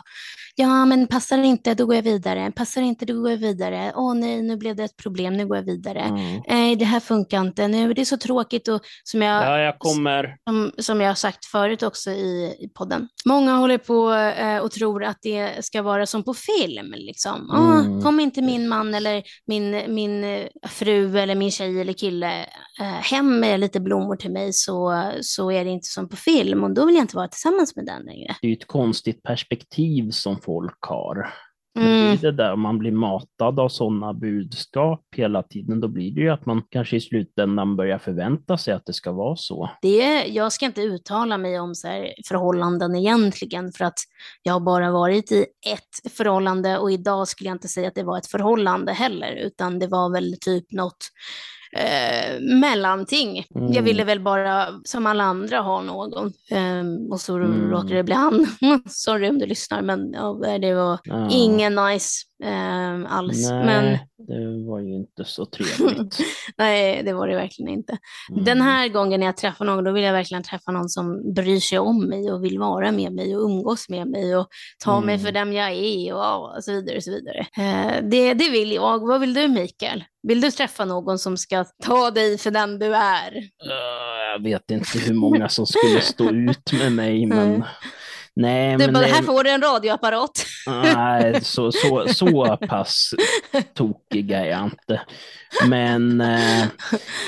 ja, 0.57 0.85
men 0.85 1.07
passar 1.07 1.39
det 1.39 1.47
inte, 1.47 1.75
då 1.75 1.87
går 1.87 1.95
jag 1.95 2.03
vidare. 2.03 2.53
Passar 2.57 2.83
inte, 2.83 3.05
då 3.07 3.21
går 3.21 3.31
jag 3.31 3.39
vidare. 3.39 3.93
Åh 3.97 4.15
nej, 4.15 4.43
nu 4.43 4.57
blev 4.57 4.77
det 4.77 4.85
ett 4.85 4.97
problem, 4.97 5.37
nu 5.37 5.47
går 5.47 5.57
jag 5.57 5.65
vidare. 5.65 6.01
Mm. 6.01 6.43
Nej, 6.49 6.77
det 6.77 6.85
här 6.85 7.01
funkar 7.01 7.41
inte. 7.41 7.69
Nu, 7.69 7.93
det 7.95 8.01
är 8.01 8.05
så 8.05 8.17
tråkigt 8.17 8.69
och 8.69 8.81
som 9.05 9.23
jag, 9.23 9.45
Ja, 9.45 9.59
jag 9.59 9.79
kommer. 9.79 10.37
som, 10.49 10.73
som 10.79 11.01
jag 11.01 11.09
har 11.09 11.15
sagt 11.15 11.45
förut 11.45 11.83
också 11.83 12.11
i, 12.11 12.57
i 12.61 12.69
podden. 12.75 13.09
Många 13.27 13.57
håller 13.57 13.79
på 13.79 14.13
eh, 14.13 14.59
och 14.59 14.71
tror 14.71 15.05
att 15.05 15.19
det 15.23 15.65
ska 15.65 15.83
vara 15.83 16.07
som 16.07 16.23
på 16.25 16.35
film. 16.35 16.95
Liksom. 16.97 17.28
Ah, 17.29 17.79
Mm. 17.81 18.03
Kom 18.03 18.21
inte 18.21 18.43
min 18.43 18.69
man 18.69 18.95
eller 18.95 19.23
min, 19.47 19.95
min 19.95 20.25
eh, 20.25 20.47
fru 20.69 21.19
eller 21.19 21.35
min 21.35 21.51
tjej 21.51 21.81
eller 21.81 21.93
kille 21.93 22.41
eh, 22.81 22.87
hem 22.87 23.41
med 23.41 23.61
lite 23.61 23.81
blommor 23.81 24.17
till 24.17 24.33
mig 24.33 24.51
så, 24.53 25.13
så 25.21 25.51
är 25.53 25.65
det 25.65 25.71
inte 25.71 25.87
som 25.89 26.09
på 26.09 26.17
film 26.17 26.65
och 26.65 26.75
då 26.75 26.87
vill 26.87 26.95
jag 26.95 27.03
inte 27.05 27.17
vara 27.17 27.29
tillsammans 27.29 27.77
med 27.77 27.87
den 27.87 28.03
längre. 28.03 28.37
Det 28.43 28.49
är 28.49 28.53
ett 28.53 28.67
konstigt 28.67 29.23
perspektiv 29.23 30.11
som 30.11 30.41
folk 30.41 30.79
har. 30.81 31.35
Mm. 31.81 32.17
Det, 32.17 32.31
det 32.31 32.33
där, 32.33 32.53
om 32.53 32.61
man 32.61 32.79
blir 32.79 32.93
matad 32.93 33.61
av 33.61 33.69
sådana 33.69 34.15
budskap 34.15 35.05
hela 35.17 35.43
tiden, 35.43 35.81
då 35.81 35.89
blir 35.89 36.11
det 36.11 36.21
ju 36.21 36.29
att 36.29 36.47
man 36.47 36.63
kanske 36.71 36.97
i 36.97 37.01
slutändan 37.01 37.77
börjar 37.77 37.99
förvänta 37.99 38.59
sig 38.59 38.75
att 38.75 38.87
det 38.87 38.93
ska 38.93 39.13
vara 39.13 39.37
så. 39.37 39.71
Det, 39.83 40.27
jag 40.27 40.53
ska 40.53 40.67
inte 40.67 40.83
uttala 40.83 41.39
mig 41.39 41.61
om 41.61 41.75
så 41.75 41.89
förhållanden 42.29 42.97
egentligen, 42.97 43.73
för 43.73 43.85
att 43.85 43.99
jag 44.43 44.53
har 44.53 44.61
bara 44.61 44.91
varit 44.91 45.33
i 45.33 45.47
ett 45.73 46.13
förhållande 46.13 46.79
och 46.79 46.93
idag 46.93 47.29
skulle 47.29 47.49
jag 47.49 47.55
inte 47.55 47.69
säga 47.69 47.89
att 47.89 47.95
det 47.95 48.03
var 48.03 48.19
ett 48.19 48.27
förhållande 48.27 48.93
heller, 48.93 49.33
utan 49.33 49.79
det 49.79 49.87
var 49.87 50.13
väl 50.13 50.35
typ 50.41 50.73
något 50.73 51.11
eh, 51.73 52.41
mellanting. 52.41 53.45
Mm. 53.55 53.73
Jag 53.73 53.83
ville 53.83 54.05
väl 54.05 54.21
bara, 54.21 54.67
som 54.85 55.07
alla 55.07 55.25
andra, 55.25 55.61
ha 55.61 55.83
någon. 55.83 56.33
Eh, 56.51 57.11
och 57.11 57.21
så 57.21 57.37
mm. 57.37 57.71
råkade 57.71 57.95
det 57.95 58.05
bli 58.05 58.15
han. 58.15 58.47
Sorry 58.87 59.29
om 59.29 59.39
du 59.39 59.47
lyssnar, 59.47 59.83
men 59.83 60.13
ja, 60.13 60.59
det 60.61 60.75
var 60.75 60.99
ja. 61.05 61.29
ingen 61.31 61.75
nice 61.75 62.25
eh, 62.45 63.13
alls. 63.13 63.51
Nej, 63.51 63.67
men... 63.67 63.99
det 64.19 64.69
var 64.69 64.81
ju 64.81 64.95
inte 64.95 65.25
så 65.25 65.47
trevligt. 65.47 66.19
Nej, 66.57 67.03
det 67.03 67.13
var 67.13 67.29
det 67.29 67.35
verkligen 67.35 67.73
inte. 67.73 67.99
Mm. 68.31 68.45
Den 68.45 68.61
här 68.61 68.89
gången 68.89 69.21
när 69.21 69.27
jag 69.27 69.37
träffar 69.37 69.65
någon, 69.65 69.85
då 69.85 69.93
vill 69.93 70.05
jag 70.05 70.13
verkligen 70.13 70.43
träffa 70.43 70.73
någon 70.73 70.89
som 70.89 71.35
bryr 71.35 71.61
sig 71.61 71.79
om 71.79 72.09
mig 72.09 72.33
och 72.33 72.45
vill 72.45 72.59
vara 72.59 72.93
med 72.93 73.13
mig 73.13 73.37
och 73.37 73.43
umgås 73.43 73.89
med 73.89 74.07
mig 74.07 74.37
och 74.37 74.49
ta 74.85 74.93
mm. 74.93 75.07
mig 75.07 75.19
för 75.19 75.33
den 75.33 75.53
jag 75.53 75.73
är 75.73 76.15
och, 76.15 76.65
så 76.65 76.73
vidare. 76.73 76.97
Och 76.97 77.03
så 77.03 77.11
vidare. 77.11 77.47
Eh, 77.57 78.03
det, 78.03 78.35
det 78.35 78.51
vill 78.51 78.73
jag. 78.73 79.07
Vad 79.07 79.21
vill 79.21 79.35
du, 79.35 79.49
Mikael? 79.49 80.05
Vill 80.23 80.41
du 80.41 80.51
träffa 80.51 80.85
någon 80.85 81.19
som 81.19 81.37
ska 81.37 81.65
ta 81.85 82.11
dig 82.11 82.39
för 82.39 82.51
den 82.51 82.79
du 82.79 82.95
är? 82.95 83.37
Uh, 83.37 84.33
jag 84.33 84.43
vet 84.43 84.71
inte 84.71 84.99
hur 84.99 85.15
många 85.15 85.49
som 85.49 85.67
skulle 85.67 86.01
stå 86.01 86.31
ut 86.31 86.73
med 86.73 86.93
mig, 86.93 87.27
men 87.27 87.65
Nej, 88.41 88.73
du 88.73 88.85
men 88.85 88.95
bara, 88.95 89.05
här 89.05 89.23
får 89.23 89.45
du 89.45 89.51
en 89.51 89.63
radioapparat. 89.63 90.47
Nej, 90.67 91.45
så, 91.45 91.73
så, 91.73 92.07
så 92.09 92.57
pass 92.69 93.11
tokiga 93.75 94.45
är 94.45 94.51
jag 94.51 94.65
inte. 94.65 95.01
Men, 95.69 96.21
eh, 96.21 96.67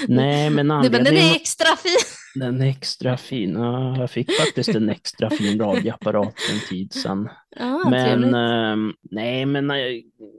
nej, 0.08 0.50
men 0.50 0.70
anledningen... 0.70 1.04
Du 1.04 1.10
bara, 1.10 1.22
den 1.22 1.30
är 1.30 1.36
extra 1.36 1.76
fin. 1.76 1.96
Den 2.34 2.60
är 2.60 2.66
extra 2.66 3.16
fin. 3.16 3.52
Ja, 3.52 3.96
jag 3.96 4.10
fick 4.10 4.32
faktiskt 4.32 4.68
en 4.68 4.88
extra 4.88 5.30
fin 5.30 5.60
radioapparat 5.60 6.34
en 6.52 6.68
tid 6.68 6.92
sedan. 6.92 7.28
Ah, 7.56 7.90
men 7.90 8.34
eh, 8.34 8.92
nej, 9.10 9.46
men 9.46 9.72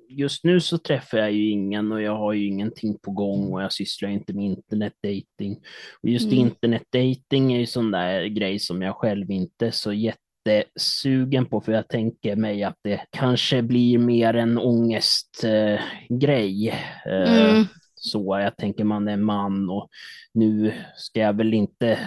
just 0.09 0.43
nu 0.43 0.59
så 0.59 0.77
träffar 0.77 1.17
jag 1.17 1.31
ju 1.31 1.49
ingen 1.49 1.91
och 1.91 2.01
jag 2.01 2.17
har 2.17 2.33
ju 2.33 2.47
ingenting 2.47 2.97
på 2.97 3.11
gång 3.11 3.53
och 3.53 3.61
jag 3.61 3.73
sysslar 3.73 4.09
inte 4.09 4.33
med 4.33 4.45
internetdating. 4.45 5.59
Och 6.03 6.09
just 6.09 6.25
mm. 6.25 6.37
internetdating 6.37 7.53
är 7.53 7.59
ju 7.59 7.65
sån 7.65 7.91
där 7.91 8.25
grej 8.25 8.59
som 8.59 8.81
jag 8.81 8.95
själv 8.95 9.31
inte 9.31 9.67
är 9.67 9.71
så 9.71 9.93
jätte 9.93 10.20
jättesugen 10.45 11.45
på, 11.45 11.61
för 11.61 11.71
jag 11.71 11.87
tänker 11.87 12.35
mig 12.35 12.63
att 12.63 12.77
det 12.81 13.05
kanske 13.09 13.61
blir 13.61 13.97
mer 13.97 14.33
en 14.33 14.57
ångestgrej. 14.57 16.69
Eh, 17.05 17.49
mm. 17.49 17.65
Så 17.95 18.39
jag 18.43 18.57
tänker 18.57 18.83
man 18.83 19.07
är 19.07 19.17
man 19.17 19.69
och 19.69 19.89
nu 20.33 20.73
ska 20.95 21.19
jag 21.19 21.37
väl 21.37 21.53
inte 21.53 21.99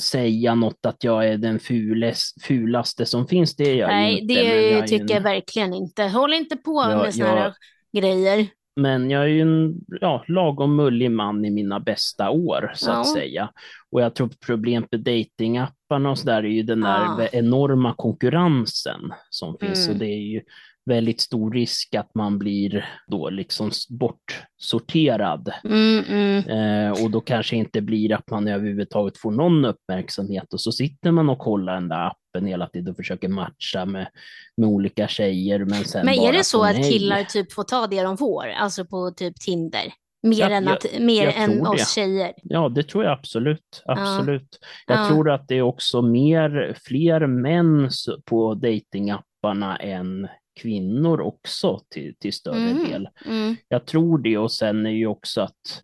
säga 0.00 0.54
något 0.54 0.86
att 0.86 1.04
jag 1.04 1.28
är 1.28 1.38
den 1.38 1.58
fules, 1.58 2.34
fulaste 2.42 3.06
som 3.06 3.26
finns, 3.26 3.56
det 3.56 3.70
är 3.70 3.74
jag 3.74 3.88
Nej, 3.88 4.18
inte. 4.18 4.34
Det 4.34 4.86
tycker 4.86 5.14
jag 5.14 5.20
verkligen 5.20 5.74
inte. 5.74 6.02
Håll 6.02 6.34
inte 6.34 6.56
på 6.56 6.86
jag, 6.90 6.98
med 6.98 7.14
sådana 7.14 7.40
här 7.40 7.54
grejer. 7.92 8.46
Men 8.76 9.10
jag 9.10 9.22
är 9.22 9.26
ju 9.26 9.40
en 9.40 9.74
ja, 10.00 10.24
lagom 10.28 10.76
mullig 10.76 11.10
man 11.10 11.44
i 11.44 11.50
mina 11.50 11.80
bästa 11.80 12.30
år, 12.30 12.72
så 12.74 12.90
ja. 12.90 13.00
att 13.00 13.12
säga. 13.12 13.50
Och 13.90 14.00
jag 14.00 14.14
tror 14.14 14.30
problemet 14.46 14.92
med 14.92 15.00
datingapparna 15.00 16.10
och 16.10 16.18
så 16.18 16.26
där 16.26 16.42
är 16.42 16.48
ju 16.48 16.62
den 16.62 16.80
där 16.80 17.04
ja. 17.18 17.28
enorma 17.32 17.94
konkurrensen 17.94 19.00
som 19.30 19.56
finns. 19.60 19.86
Mm. 19.86 19.94
Och 19.94 20.00
det 20.00 20.06
är 20.06 20.32
ju 20.32 20.42
väldigt 20.86 21.20
stor 21.20 21.52
risk 21.52 21.94
att 21.94 22.14
man 22.14 22.38
blir 22.38 22.88
då 23.06 23.30
liksom 23.30 23.70
bortsorterad. 23.88 25.52
Mm, 25.64 26.04
mm. 26.08 26.48
Eh, 26.48 27.04
och 27.04 27.10
då 27.10 27.20
kanske 27.20 27.56
inte 27.56 27.80
blir 27.80 28.12
att 28.12 28.30
man 28.30 28.48
överhuvudtaget 28.48 29.18
får 29.18 29.30
någon 29.30 29.64
uppmärksamhet 29.64 30.52
och 30.52 30.60
så 30.60 30.72
sitter 30.72 31.10
man 31.10 31.30
och 31.30 31.38
kollar 31.38 31.74
den 31.74 31.88
där 31.88 32.06
appen 32.06 32.46
hela 32.46 32.66
tiden 32.66 32.90
och 32.90 32.96
försöker 32.96 33.28
matcha 33.28 33.84
med, 33.84 34.08
med 34.56 34.68
olika 34.68 35.08
tjejer. 35.08 35.58
Men, 35.58 35.84
sen 35.84 36.06
men 36.06 36.14
är 36.14 36.32
det 36.32 36.44
så 36.44 36.64
att 36.64 36.90
killar 36.90 37.24
typ 37.24 37.52
får 37.52 37.64
ta 37.64 37.86
det 37.86 38.02
de 38.02 38.18
får, 38.18 38.46
alltså 38.46 38.84
på 38.84 39.10
typ 39.10 39.40
Tinder? 39.40 39.92
Mer 40.22 40.50
ja, 40.50 40.50
än, 40.50 40.68
att, 40.68 40.86
mer 41.00 41.28
än 41.28 41.66
oss 41.66 41.94
tjejer. 41.94 42.32
Ja, 42.42 42.68
det 42.68 42.82
tror 42.82 43.04
jag 43.04 43.12
absolut. 43.12 43.82
absolut. 43.84 44.58
Ja. 44.60 44.94
Jag 44.94 45.04
ja. 45.04 45.08
tror 45.08 45.30
att 45.30 45.48
det 45.48 45.54
är 45.54 45.62
också 45.62 46.02
mer, 46.02 46.76
fler 46.84 47.26
män 47.26 47.90
på 48.24 48.54
datingapparna 48.54 49.76
än 49.76 50.28
kvinnor 50.56 51.20
också 51.20 51.80
till, 51.90 52.14
till 52.18 52.32
större 52.32 52.70
mm. 52.70 52.84
del. 52.84 53.08
Mm. 53.26 53.56
Jag 53.68 53.86
tror 53.86 54.18
det 54.18 54.38
och 54.38 54.52
sen 54.52 54.86
är 54.86 54.90
ju 54.90 55.06
också 55.06 55.40
att, 55.40 55.82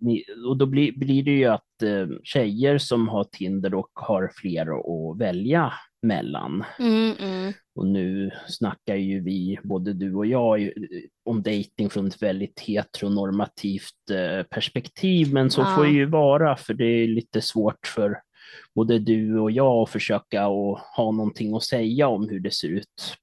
och 0.48 0.56
då 0.56 0.66
blir, 0.66 0.92
blir 0.92 1.22
det 1.22 1.30
ju 1.30 1.44
att 1.44 1.82
eh, 1.82 2.06
tjejer 2.22 2.78
som 2.78 3.08
har 3.08 3.24
Tinder 3.24 3.74
och 3.74 3.90
har 3.94 4.30
fler 4.34 4.66
att 4.66 5.18
välja 5.18 5.72
mellan. 6.02 6.64
Mm, 6.78 7.12
mm. 7.20 7.52
Och 7.74 7.86
nu 7.86 8.30
snackar 8.48 8.96
ju 8.96 9.20
vi, 9.20 9.58
både 9.62 9.92
du 9.92 10.14
och 10.14 10.26
jag, 10.26 10.72
om 11.24 11.42
dating 11.42 11.90
från 11.90 12.06
ett 12.06 12.22
väldigt 12.22 12.60
heteronormativt 12.60 14.10
eh, 14.10 14.46
perspektiv, 14.46 15.32
men 15.32 15.50
så 15.50 15.64
får 15.64 15.84
det 15.84 15.90
ju 15.90 16.06
vara, 16.06 16.56
för 16.56 16.74
det 16.74 16.84
är 16.84 17.08
lite 17.08 17.40
svårt 17.40 17.86
för 17.86 18.18
både 18.74 18.98
du 18.98 19.38
och 19.38 19.50
jag 19.50 19.82
att 19.82 19.90
försöka 19.90 20.48
och 20.48 20.78
ha 20.78 21.12
någonting 21.12 21.56
att 21.56 21.62
säga 21.62 22.08
om 22.08 22.28
hur 22.28 22.40
det 22.40 22.50
ser 22.50 22.68
ut 22.68 23.16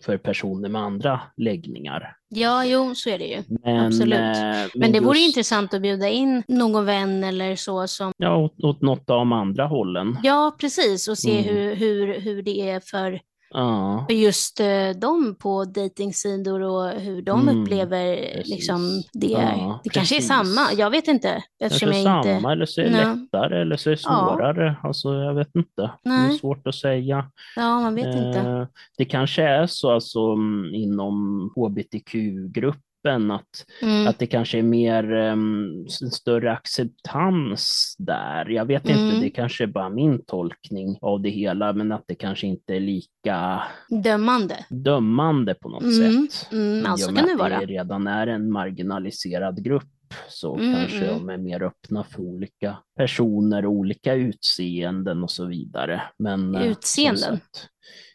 för 0.00 0.18
personer 0.18 0.68
med 0.68 0.82
andra 0.82 1.20
läggningar. 1.36 2.16
Ja, 2.28 2.64
jo, 2.64 2.94
så 2.94 3.10
är 3.10 3.18
det 3.18 3.24
ju. 3.24 3.42
Men, 3.64 3.86
Absolut. 3.86 4.18
Eh, 4.18 4.42
men, 4.42 4.70
men 4.74 4.92
det 4.92 4.98
just... 4.98 5.06
vore 5.06 5.18
intressant 5.18 5.74
att 5.74 5.82
bjuda 5.82 6.08
in 6.08 6.42
någon 6.48 6.84
vän 6.84 7.24
eller 7.24 7.56
så 7.56 7.86
som... 7.86 8.12
Ja, 8.16 8.36
åt, 8.36 8.64
åt 8.64 8.82
något 8.82 9.10
av 9.10 9.18
de 9.18 9.32
andra 9.32 9.66
hållen. 9.66 10.18
Ja, 10.22 10.56
precis, 10.60 11.08
och 11.08 11.18
se 11.18 11.38
mm. 11.38 11.44
hur, 11.44 11.74
hur, 11.74 12.20
hur 12.20 12.42
det 12.42 12.70
är 12.70 12.80
för 12.80 13.20
Ja. 13.54 14.06
Just 14.08 14.60
uh, 14.60 15.00
dem 15.00 15.36
på 15.38 15.64
dejtingsidor 15.64 16.60
och 16.60 16.90
hur 16.90 17.22
de 17.22 17.40
mm, 17.40 17.62
upplever 17.62 18.42
liksom, 18.44 19.02
det. 19.12 19.26
Ja, 19.26 19.80
det 19.84 19.90
kanske 19.90 20.16
är 20.16 20.20
samma, 20.20 20.60
jag 20.76 20.90
vet 20.90 21.08
inte. 21.08 21.44
Kanske 21.58 21.86
jag 21.86 22.02
samma 22.02 22.18
inte... 22.18 22.48
eller 22.52 22.66
så 22.66 22.80
är 22.80 22.84
det 22.84 22.90
lättare 22.90 23.60
eller 23.60 23.76
så 23.76 23.90
är 23.90 23.90
det 23.90 24.00
svårare. 24.00 24.76
Ja. 24.82 24.88
Alltså, 24.88 25.14
jag 25.14 25.34
vet 25.34 25.54
inte. 25.54 25.90
Nej. 26.04 26.28
Det 26.28 26.34
är 26.34 26.38
svårt 26.38 26.66
att 26.66 26.74
säga. 26.74 27.30
Ja, 27.56 27.80
man 27.80 27.94
vet 27.94 28.06
eh, 28.06 28.26
inte. 28.26 28.68
Det 28.98 29.04
kanske 29.04 29.42
är 29.42 29.66
så 29.66 29.90
alltså, 29.90 30.20
mm, 30.20 30.74
inom 30.74 31.50
hbtq-grupp 31.56 32.80
öppen, 33.04 33.30
att, 33.30 33.66
mm. 33.82 34.06
att 34.06 34.18
det 34.18 34.26
kanske 34.26 34.58
är 34.58 34.62
mer 34.62 35.12
um, 35.12 35.88
större 35.88 36.52
acceptans 36.52 37.94
där. 37.98 38.50
Jag 38.50 38.64
vet 38.64 38.88
mm. 38.88 39.06
inte, 39.06 39.20
det 39.20 39.30
kanske 39.30 39.64
är 39.64 39.68
bara 39.68 39.88
min 39.88 40.24
tolkning 40.24 40.98
av 41.00 41.22
det 41.22 41.30
hela, 41.30 41.72
men 41.72 41.92
att 41.92 42.04
det 42.06 42.14
kanske 42.14 42.46
inte 42.46 42.74
är 42.74 42.80
lika 42.80 43.62
dömande, 43.88 44.64
dömande 44.68 45.54
på 45.54 45.68
något 45.68 45.82
mm. 45.82 46.28
sätt. 46.28 46.52
Mm, 46.52 46.86
alltså 46.86 47.14
kan 47.14 47.26
det 47.26 47.36
vara. 47.36 47.60
det 47.60 47.66
redan 47.66 48.06
är 48.06 48.26
en 48.26 48.52
marginaliserad 48.52 49.64
grupp 49.64 49.84
så 50.28 50.56
mm, 50.56 50.74
kanske 50.74 51.04
mm. 51.04 51.18
de 51.18 51.28
är 51.28 51.38
mer 51.38 51.62
öppna 51.62 52.04
för 52.04 52.20
olika 52.20 52.76
personer, 52.96 53.66
olika 53.66 54.14
utseenden 54.14 55.22
och 55.22 55.30
så 55.30 55.46
vidare. 55.46 56.02
Men, 56.18 56.54
eh, 56.54 56.66
Utseenden? 56.66 57.18
Sagt, 57.18 57.68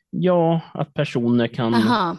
ja, 0.10 0.62
att 0.74 0.94
personer 0.94 1.48
kan 1.48 1.74
Aha. 1.74 2.18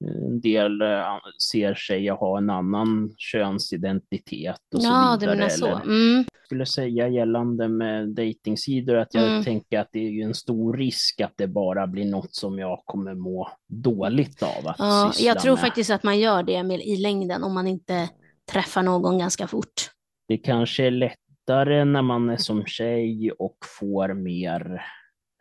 En 0.00 0.40
del 0.40 0.82
eh, 0.82 1.16
ser 1.50 1.74
sig 1.74 2.08
ha 2.08 2.38
en 2.38 2.50
annan 2.50 3.14
könsidentitet 3.16 4.60
och 4.74 4.82
så 4.82 4.88
ja, 4.88 5.16
vidare. 5.20 5.36
Menar 5.36 5.48
så. 5.48 5.66
Mm. 5.66 6.24
Jag 6.32 6.46
skulle 6.46 6.66
säga 6.66 7.08
gällande 7.08 7.68
med 7.68 8.08
dejtingsidor 8.08 8.96
att 8.96 9.14
jag 9.14 9.28
mm. 9.28 9.44
tänker 9.44 9.80
att 9.80 9.88
det 9.92 9.98
är 9.98 10.10
ju 10.10 10.22
en 10.22 10.34
stor 10.34 10.76
risk 10.76 11.20
att 11.20 11.32
det 11.36 11.46
bara 11.46 11.86
blir 11.86 12.04
något 12.04 12.34
som 12.34 12.58
jag 12.58 12.82
kommer 12.84 13.14
må 13.14 13.48
dåligt 13.68 14.42
av 14.42 14.68
att 14.68 14.76
ja, 14.78 15.10
syssla 15.14 15.28
Jag 15.28 15.40
tror 15.40 15.52
med. 15.52 15.60
faktiskt 15.60 15.90
att 15.90 16.02
man 16.02 16.18
gör 16.18 16.42
det 16.42 16.62
med, 16.62 16.80
i 16.80 16.96
längden 16.96 17.44
om 17.44 17.54
man 17.54 17.66
inte 17.66 18.08
träffar 18.52 18.82
någon 18.82 19.18
ganska 19.18 19.46
fort. 19.46 19.90
Det 20.28 20.38
kanske 20.38 20.86
är 20.86 20.90
lättare 20.90 21.84
när 21.84 22.02
man 22.02 22.30
är 22.30 22.36
som 22.36 22.66
tjej 22.66 23.30
och 23.38 23.56
får 23.78 24.14
mer 24.14 24.82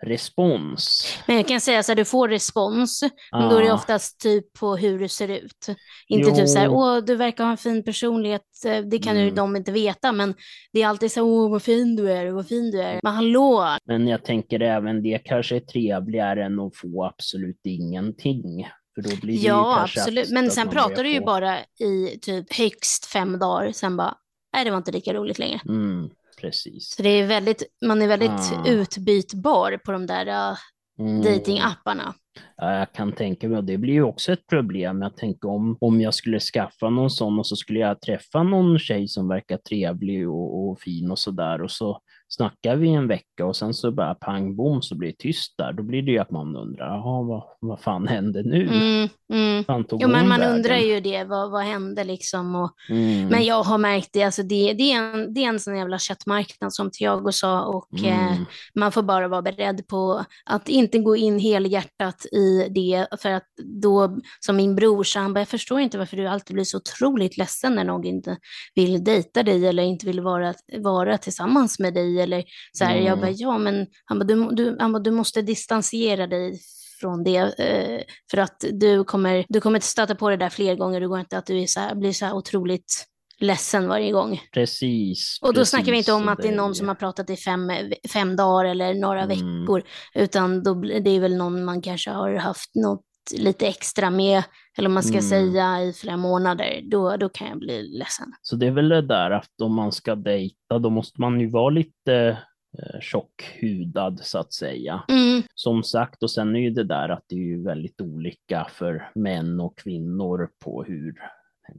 respons. 0.03 1.17
Men 1.27 1.35
jag 1.35 1.47
kan 1.47 1.61
säga 1.61 1.83
så 1.83 1.91
här, 1.91 1.95
du 1.95 2.05
får 2.05 2.29
respons, 2.29 3.03
ah. 3.31 3.39
men 3.39 3.49
då 3.49 3.57
är 3.57 3.63
det 3.63 3.73
oftast 3.73 4.19
typ 4.19 4.53
på 4.53 4.75
hur 4.75 4.99
du 4.99 5.07
ser 5.07 5.27
ut. 5.27 5.67
Inte 6.07 6.29
jo. 6.29 6.35
typ 6.35 6.49
så 6.49 6.59
här, 6.59 6.69
åh, 6.69 6.97
du 6.97 7.15
verkar 7.15 7.43
ha 7.43 7.51
en 7.51 7.57
fin 7.57 7.83
personlighet, 7.83 8.41
eh, 8.65 8.81
det 8.81 8.99
kan 8.99 9.15
mm. 9.15 9.25
ju 9.25 9.31
de 9.31 9.55
inte 9.55 9.71
veta, 9.71 10.11
men 10.11 10.33
det 10.73 10.81
är 10.81 10.87
alltid 10.87 11.11
så 11.11 11.19
här, 11.19 11.27
åh, 11.27 11.51
vad 11.51 11.63
fin 11.63 11.95
du 11.95 12.11
är, 12.11 12.31
vad 12.31 12.47
fin 12.47 12.71
du 12.71 12.81
är. 12.81 12.99
Men 13.03 13.13
hallå! 13.13 13.77
Men 13.85 14.07
jag 14.07 14.25
tänker 14.25 14.59
även 14.59 15.03
det 15.03 15.21
kanske 15.25 15.55
är 15.55 15.59
trevligare 15.59 16.45
än 16.45 16.59
att 16.59 16.75
få 16.75 17.05
absolut 17.05 17.61
ingenting. 17.63 18.67
För 18.95 19.01
då 19.01 19.15
blir 19.21 19.37
det 19.37 19.47
ja, 19.47 19.81
absolut. 19.83 20.31
Men 20.31 20.51
sen 20.51 20.69
pratar 20.69 21.03
du 21.03 21.09
ju 21.09 21.21
bara 21.21 21.59
i 21.59 22.19
typ 22.21 22.53
högst 22.53 23.05
fem 23.05 23.39
dagar, 23.39 23.71
sen 23.71 23.97
bara, 23.97 24.15
nej, 24.53 24.65
det 24.65 24.71
var 24.71 24.77
inte 24.77 24.91
lika 24.91 25.13
roligt 25.13 25.39
längre. 25.39 25.59
Mm 25.67 26.09
precis. 26.41 26.95
Så 26.95 27.03
det 27.03 27.09
är 27.09 27.27
väldigt, 27.27 27.63
man 27.85 28.01
är 28.01 28.07
väldigt 28.07 28.29
ah. 28.29 28.63
utbytbar 28.67 29.77
på 29.85 29.91
de 29.91 30.05
där 30.05 30.27
uh, 30.51 30.57
Mm. 30.99 31.21
datingapparna. 31.21 32.13
Ja, 32.57 32.79
jag 32.79 32.93
kan 32.93 33.11
tänka 33.11 33.49
mig, 33.49 33.57
och 33.57 33.63
det 33.63 33.77
blir 33.77 33.93
ju 33.93 34.03
också 34.03 34.31
ett 34.31 34.47
problem. 34.47 35.01
Jag 35.01 35.17
tänker 35.17 35.49
om, 35.49 35.77
om 35.81 36.01
jag 36.01 36.13
skulle 36.13 36.39
skaffa 36.39 36.89
någon 36.89 37.09
sån 37.09 37.39
och 37.39 37.47
så 37.47 37.55
skulle 37.55 37.79
jag 37.79 38.01
träffa 38.01 38.43
någon 38.43 38.79
tjej 38.79 39.07
som 39.07 39.27
verkar 39.27 39.57
trevlig 39.57 40.29
och, 40.29 40.69
och 40.69 40.79
fin 40.79 41.11
och 41.11 41.19
sådär 41.19 41.61
och 41.61 41.71
så 41.71 42.01
snackar 42.27 42.75
vi 42.75 42.89
en 42.89 43.07
vecka 43.07 43.45
och 43.45 43.55
sen 43.55 43.73
så 43.73 43.91
bara 43.91 44.15
pang 44.15 44.55
bom 44.55 44.81
så 44.81 44.95
blir 44.95 45.09
det 45.09 45.17
tyst 45.17 45.57
där. 45.57 45.73
Då 45.73 45.83
blir 45.83 46.01
det 46.01 46.11
ju 46.11 46.17
att 46.19 46.31
man 46.31 46.55
undrar, 46.55 46.85
jaha 46.87 47.21
vad, 47.23 47.43
vad 47.59 47.79
fan 47.79 48.07
hände 48.15 48.43
nu? 48.43 48.67
Mm, 48.67 49.09
mm. 49.33 49.63
Fan 49.63 49.85
Jo, 49.91 50.07
men 50.07 50.27
man 50.27 50.39
vägen? 50.39 50.55
undrar 50.55 50.77
ju 50.77 50.99
det, 50.99 51.23
vad, 51.23 51.51
vad 51.51 51.63
hände 51.63 52.03
liksom? 52.03 52.55
Och, 52.55 52.71
Mm. 52.89 53.27
Men 53.27 53.43
jag 53.45 53.63
har 53.63 53.77
märkt 53.77 54.09
det, 54.13 54.23
alltså 54.23 54.43
det, 54.43 54.73
det, 54.73 54.91
är 54.91 55.01
en, 55.01 55.33
det 55.33 55.43
är 55.43 55.49
en 55.49 55.59
sån 55.59 55.77
jävla 55.77 55.99
köttmarknad 55.99 56.73
som 56.73 56.91
Thiago 56.91 57.31
sa 57.31 57.61
och 57.65 57.99
eh, 58.05 58.31
Mm. 58.33 58.45
man 58.75 58.91
får 58.91 59.01
bara 59.03 59.27
vara 59.27 59.41
beredd 59.41 59.87
på 59.87 60.23
att 60.45 60.69
inte 60.69 60.97
gå 60.99 61.15
in 61.15 61.39
helhjärtat 61.39 62.25
i 62.25 62.67
det 62.69 63.07
för 63.21 63.29
att 63.29 63.47
då, 63.81 64.17
som 64.39 64.55
min 64.55 64.75
bror 64.75 65.03
sa, 65.03 65.19
han 65.19 65.33
bara, 65.33 65.39
jag 65.39 65.47
förstår 65.47 65.79
inte 65.79 65.97
varför 65.97 66.17
du 66.17 66.27
alltid 66.27 66.53
blir 66.53 66.63
så 66.63 66.77
otroligt 66.77 67.37
ledsen 67.37 67.75
när 67.75 67.83
någon 67.83 68.03
inte 68.05 68.37
vill 68.75 69.03
dejta 69.03 69.43
dig 69.43 69.67
eller 69.67 69.83
inte 69.83 70.05
vill 70.05 70.21
vara, 70.21 70.53
vara 70.77 71.17
tillsammans 71.17 71.79
med 71.79 71.93
dig 71.93 72.14
eller 72.19 72.43
så 72.73 72.83
här. 72.85 72.95
Jag 72.95 73.07
Mm. 73.07 73.19
bara, 73.19 73.31
ja 73.31 73.57
men, 73.57 73.87
han 74.05 74.19
bara, 74.19 74.25
du, 74.25 74.49
du, 74.51 74.77
han 74.79 74.91
bara, 74.91 74.99
du 75.03 75.11
måste 75.11 75.41
distansera 75.41 76.27
dig 76.27 76.59
från 76.99 77.23
det 77.23 77.37
eh, 77.59 78.01
för 78.31 78.37
att 78.37 78.65
du 78.71 79.03
kommer, 79.03 79.45
du 79.49 79.61
kommer 79.61 79.79
stöta 79.79 80.15
på 80.15 80.29
det 80.29 80.37
där 80.37 80.49
fler 80.49 80.75
gånger, 80.75 80.99
det 80.99 81.07
går 81.07 81.19
inte 81.19 81.37
att 81.37 81.45
du 81.45 81.67
så 81.67 81.79
här, 81.79 81.95
blir 81.95 82.13
så 82.13 82.25
här 82.25 82.33
otroligt 82.33 83.05
ledsen 83.39 83.87
varje 83.87 84.11
gång. 84.11 84.41
Precis. 84.53 85.39
Och 85.41 85.47
då 85.47 85.53
precis, 85.53 85.69
snackar 85.69 85.91
vi 85.91 85.97
inte 85.97 86.13
om 86.13 86.27
att 86.27 86.41
det 86.41 86.47
är 86.47 86.55
någon 86.55 86.75
som 86.75 86.87
har 86.87 86.95
pratat 86.95 87.29
i 87.29 87.35
fem, 87.35 87.71
fem 88.13 88.35
dagar 88.35 88.65
eller 88.65 88.93
några 88.93 89.21
Mm. 89.23 89.61
veckor, 89.61 89.83
utan 90.13 90.63
då, 90.63 90.73
det 90.73 91.09
är 91.09 91.19
väl 91.19 91.35
någon 91.37 91.65
man 91.65 91.81
kanske 91.81 92.09
har 92.11 92.33
haft 92.35 92.75
något 92.75 93.01
lite 93.37 93.67
extra 93.67 94.09
med, 94.09 94.43
eller 94.77 94.89
man 94.89 95.03
ska 95.03 95.17
Mm. 95.17 95.21
säga 95.29 95.81
i 95.83 95.93
flera 95.93 96.17
månader, 96.17 96.81
då, 96.91 97.17
då 97.17 97.29
kan 97.29 97.47
jag 97.47 97.59
bli 97.59 97.83
ledsen. 97.97 98.27
Så 98.41 98.55
det 98.55 98.67
är 98.67 98.71
väl 98.71 98.89
det 98.89 99.01
där 99.01 99.31
att 99.31 99.61
om 99.61 99.75
man 99.75 99.91
ska 99.91 100.15
dejta 100.15 100.79
då 100.79 100.89
måste 100.89 101.21
man 101.21 101.39
ju 101.39 101.49
vara 101.49 101.69
lite 101.69 102.37
eh, 102.77 102.99
tjockhudad 103.01 104.19
så 104.23 104.37
att 104.39 104.53
säga. 104.53 105.03
Mm, 105.07 105.43
Som 105.55 105.83
sagt, 105.83 106.23
och 106.23 106.31
sen 106.31 106.55
är 106.55 106.59
ju 106.59 106.69
det 106.69 106.83
där 106.83 107.09
att 107.09 107.23
det 107.27 107.35
är 107.35 107.39
ju 107.39 107.63
väldigt 107.63 108.01
olika 108.01 108.67
för 108.71 109.11
män 109.15 109.59
och 109.59 109.77
kvinnor 109.77 110.49
på 110.63 110.83
hur, 110.83 111.13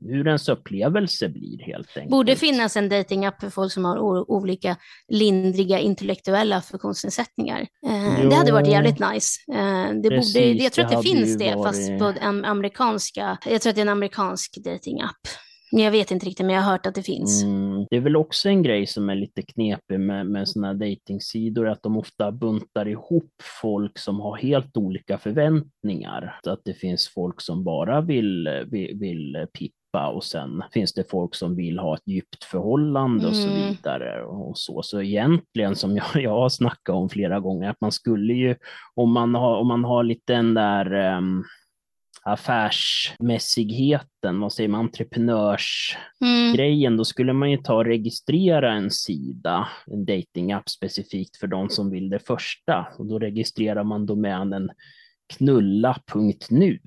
hur 0.00 0.26
ens 0.26 0.48
upplevelse 0.48 1.28
blir 1.28 1.62
helt 1.62 1.96
enkelt. 1.96 2.10
borde 2.10 2.36
finnas 2.36 2.76
en 2.76 2.88
datingapp 2.88 3.40
för 3.40 3.50
folk 3.50 3.72
som 3.72 3.84
har 3.84 4.30
olika 4.30 4.76
lindriga 5.08 5.78
intellektuella 5.78 6.62
funktionsnedsättningar. 6.62 7.60
Eh, 7.86 8.28
det 8.28 8.36
hade 8.36 8.52
varit 8.52 8.68
jävligt 8.68 8.98
nice. 8.98 9.52
Eh, 9.52 9.88
det 9.88 10.02
borde, 10.02 10.16
Precis, 10.16 10.62
jag 10.62 10.72
tror 10.72 10.84
det 10.84 10.86
att 10.86 10.90
det 10.90 10.96
hade 10.96 11.08
finns 11.08 11.38
det, 11.38 11.52
fast 11.52 11.98
på 11.98 12.12
den 12.12 12.44
amerikanska, 12.44 13.38
jag 13.50 13.62
tror 13.62 13.70
att 13.70 13.76
det 13.76 13.80
är 13.80 13.86
en 13.86 13.88
amerikansk 13.88 14.56
datingapp. 14.64 15.16
Men 15.76 15.84
jag 15.84 15.90
vet 15.92 16.10
inte 16.10 16.26
riktigt, 16.26 16.46
men 16.46 16.54
jag 16.54 16.62
har 16.62 16.72
hört 16.72 16.86
att 16.86 16.94
det 16.94 17.02
finns. 17.02 17.42
Mm, 17.42 17.86
det 17.90 17.96
är 17.96 18.00
väl 18.00 18.16
också 18.16 18.48
en 18.48 18.62
grej 18.62 18.86
som 18.86 19.10
är 19.10 19.14
lite 19.14 19.42
knepig 19.42 20.00
med, 20.00 20.26
med 20.26 20.48
sådana 20.48 20.66
här 20.66 20.74
dejtingsidor, 20.74 21.68
att 21.68 21.82
de 21.82 21.96
ofta 21.96 22.32
buntar 22.32 22.88
ihop 22.88 23.30
folk 23.62 23.98
som 23.98 24.20
har 24.20 24.36
helt 24.36 24.76
olika 24.76 25.18
förväntningar. 25.18 26.40
Att 26.46 26.60
det 26.64 26.74
finns 26.74 27.08
folk 27.08 27.40
som 27.40 27.64
bara 27.64 28.00
vill, 28.00 28.48
vill, 28.70 28.98
vill 28.98 29.46
pippa 29.58 30.08
och 30.08 30.24
sen 30.24 30.62
finns 30.72 30.94
det 30.94 31.10
folk 31.10 31.34
som 31.34 31.56
vill 31.56 31.78
ha 31.78 31.94
ett 31.94 32.06
djupt 32.06 32.44
förhållande 32.44 33.26
och 33.26 33.36
så 33.36 33.48
Mm. 33.50 33.68
vidare. 33.72 34.24
Och 34.24 34.58
så. 34.58 34.82
så 34.82 35.02
egentligen, 35.02 35.76
som 35.76 35.96
jag, 35.96 36.06
jag 36.22 36.30
har 36.30 36.48
snackat 36.48 36.94
om 36.94 37.08
flera 37.08 37.40
gånger, 37.40 37.70
att 37.70 37.80
man 37.80 37.92
skulle 37.92 38.32
ju, 38.34 38.56
om 38.94 39.12
man 39.12 39.34
har, 39.34 39.56
om 39.56 39.68
man 39.68 39.84
har 39.84 40.02
lite 40.04 40.32
den 40.32 40.54
där 40.54 40.90
ehm, 40.94 41.44
affärsmässigheten, 42.26 44.40
vad 44.40 44.52
säger 44.52 44.68
man, 44.68 44.80
entreprenörsgrejen, 44.80 46.92
Mm. 46.92 46.96
då 46.96 47.04
skulle 47.04 47.32
man 47.32 47.50
ju 47.50 47.56
ta 47.56 47.74
och 47.74 47.84
registrera 47.84 48.72
en 48.72 48.90
sida, 48.90 49.68
en 49.86 50.04
datingapp 50.04 50.68
specifikt 50.68 51.36
för 51.36 51.46
de 51.46 51.70
som 51.70 51.90
vill 51.90 52.08
det 52.08 52.18
första. 52.18 52.86
Och 52.98 53.06
då 53.06 53.18
registrerar 53.18 53.84
man 53.84 54.06
domänen 54.06 54.70
knulla.nu. 55.36 56.78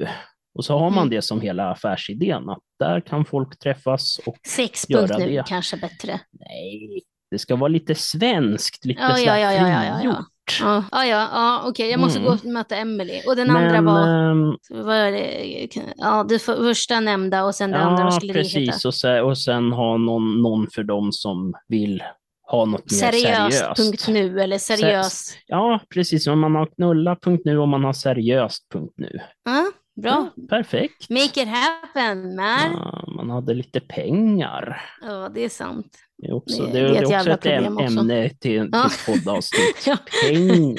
Och 0.54 0.66
så 0.66 0.80
har 0.80 0.90
man 0.90 1.00
Mm. 1.00 1.10
det 1.10 1.22
som 1.22 1.42
hela 1.42 1.72
affärsidén, 1.72 2.50
att 2.50 2.60
där 2.80 3.02
kan 3.02 3.26
folk 3.26 3.60
träffas 3.60 4.20
och 4.26 4.38
Sex 4.48 4.90
göra 4.90 5.18
nu 5.18 5.26
det. 5.26 5.44
kanske 5.48 5.78
bättre. 5.78 6.20
nej, 6.32 7.02
det 7.32 7.40
ska 7.40 7.56
vara 7.56 7.68
lite 7.68 7.96
svenskt, 7.96 8.86
lite 8.86 9.02
Ja, 9.02 9.16
så 9.16 9.24
ja, 9.26 9.40
ja, 9.40 9.54
ja, 9.54 9.68
ja, 9.86 10.02
ja. 10.04 10.26
Ja, 10.62 10.84
ja, 10.92 11.06
ja, 11.06 11.28
ja 11.34 11.62
okej, 11.66 11.90
jag 11.92 12.00
måste 12.00 12.20
Mm. 12.20 12.32
gå 12.32 12.38
och 12.38 12.46
möta 12.46 12.76
Emily. 12.76 13.22
Och 13.28 13.36
den 13.36 13.50
andra 13.50 13.82
Men, 13.82 13.86
var, 13.86 14.08
ehm, 14.32 14.58
vad 14.86 14.96
är 14.96 15.12
det? 15.12 15.68
Ja, 15.98 16.26
det 16.30 16.40
för- 16.40 16.56
första 16.56 17.00
nämnda 17.00 17.44
och 17.44 17.56
sen 17.56 17.72
det 17.72 17.78
andra, 17.78 18.04
vad 18.04 18.14
skulle 18.14 18.34
det 18.34 18.40
heta? 18.40 18.60
precis. 18.60 18.86
Och 18.86 18.94
sen, 18.96 19.24
och 19.24 19.38
sen 19.38 19.72
ha 19.72 19.98
någon, 19.98 20.42
någon 20.42 20.68
för 20.70 20.84
dem 20.84 21.12
som 21.12 21.54
vill 21.68 22.04
ha 22.52 22.66
något 22.66 22.92
mer 22.92 22.98
Seriöst, 22.98 23.58
seriöst. 23.58 23.76
punkt 23.84 24.06
nu, 24.08 24.42
eller 24.42 24.58
seriös. 24.58 25.34
Ja, 25.48 25.80
precis. 25.94 26.28
Om 26.28 26.40
man 26.40 26.56
har 26.56 26.66
knulla.nu 26.66 27.58
och 27.60 27.68
man 27.68 27.84
har 27.84 27.94
seriöst.nu. 27.94 29.20
Ja, 29.46 29.66
bra. 30.02 30.30
Ja, 30.36 30.44
perfekt. 30.50 31.10
Make 31.10 31.42
it 31.42 31.48
happen, 31.48 32.36
man. 32.36 32.72
Ja, 32.74 33.04
man 33.16 33.30
hade 33.30 33.54
lite 33.54 33.80
pengar. 33.80 34.82
Ja, 35.02 35.30
det 35.34 35.46
är 35.46 35.50
sant. 35.50 35.98
Det 36.22 36.28
är, 36.28 36.34
också, 36.34 36.64
Det- 36.64 36.72
det, 36.72 36.80
det 36.82 36.88
är 36.88 36.94
är 36.96 36.96
ett 36.96 37.04
också 37.06 37.30
ett 37.32 37.46
äm- 37.46 37.60
problem 37.60 37.78
också. 37.78 38.00
ämne 38.00 38.30
till, 38.30 38.38
till 38.40 38.70
Ja. 38.72 38.90
poddavsnitt. 39.06 39.76
Ja. 39.86 39.98
Pengar. 40.28 40.76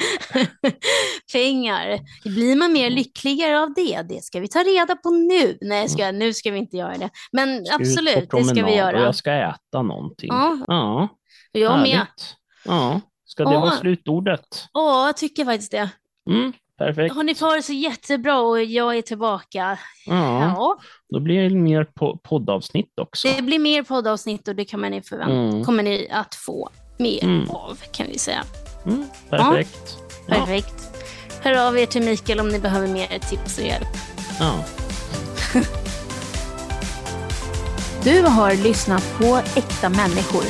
Pengar. 1.33 1.99
Blir 2.23 2.55
man 2.55 2.73
mer 2.73 2.89
lyckligare 2.89 3.59
av 3.59 3.73
det? 3.73 4.01
Det 4.09 4.23
ska 4.23 4.39
vi 4.39 4.47
ta 4.47 4.59
reda 4.59 4.95
på 4.95 5.09
nu. 5.09 5.57
Nej, 5.61 5.89
ska, 5.89 6.11
nu 6.11 6.33
ska 6.33 6.51
vi 6.51 6.57
inte 6.57 6.77
göra 6.77 6.97
det. 6.97 7.09
Men 7.31 7.65
Ska 7.65 7.75
absolut, 7.75 8.31
det 8.31 8.43
ska 8.43 8.65
vi 8.65 8.75
göra. 8.75 8.97
Och 8.99 9.05
jag 9.05 9.15
ska 9.15 9.31
äta 9.33 9.81
någonting. 9.81 10.29
Ja, 10.31 10.57
Ja, 10.67 11.09
jag 11.51 11.79
med. 11.79 11.87
härligt. 11.89 12.35
Ja, 12.65 13.01
ska 13.25 13.43
det 13.45 13.53
Ja. 13.53 13.59
vara 13.59 13.71
slutordet? 13.71 14.67
Ja, 14.73 15.05
jag 15.05 15.17
tycker 15.17 15.45
faktiskt 15.45 15.71
det. 15.71 15.89
Mm, 16.29 16.53
perfekt. 16.85 17.15
Har 17.15 17.23
ni 17.23 17.35
får 17.35 17.55
det 17.55 17.61
så 17.63 17.73
jättebra 17.73 18.39
och 18.39 18.63
jag 18.63 18.97
är 18.97 19.01
tillbaka. 19.01 19.77
Ja, 20.05 20.41
Ja, 20.55 20.77
då 21.09 21.19
blir 21.19 21.49
det 21.49 21.55
mer 21.55 21.83
po- 21.99 22.19
poddavsnitt 22.23 22.93
också. 23.01 23.27
det 23.35 23.41
blir 23.41 23.59
mer 23.59 23.83
poddavsnitt 23.83 24.47
och 24.47 24.55
det 24.55 24.65
kan 24.65 24.79
man 24.81 25.03
förvänta, 25.03 25.33
Mm. 25.33 25.63
kommer 25.63 25.83
ni 25.83 26.07
att 26.11 26.35
få 26.35 26.69
mer 26.99 27.23
Mm. 27.23 27.49
av, 27.49 27.77
kan 27.91 28.07
vi 28.07 28.17
säga. 28.17 28.43
Mm, 28.85 29.05
perfekt. 29.29 29.97
Ja, 30.27 30.35
Perfekt. 30.35 30.87
Hör 31.43 31.67
av 31.67 31.77
er 31.77 31.85
till 31.85 32.01
Mikael 32.03 32.39
om 32.39 32.47
ni 32.49 32.59
behöver 32.59 32.87
mer 32.87 33.19
tips 33.29 33.57
och 33.57 33.63
hjälp. 33.65 33.87
ja. 34.39 34.53
Du 38.03 38.21
har 38.21 38.63
lyssnat 38.63 39.13
på 39.17 39.41
Äkta 39.55 39.89
människor 39.89 40.43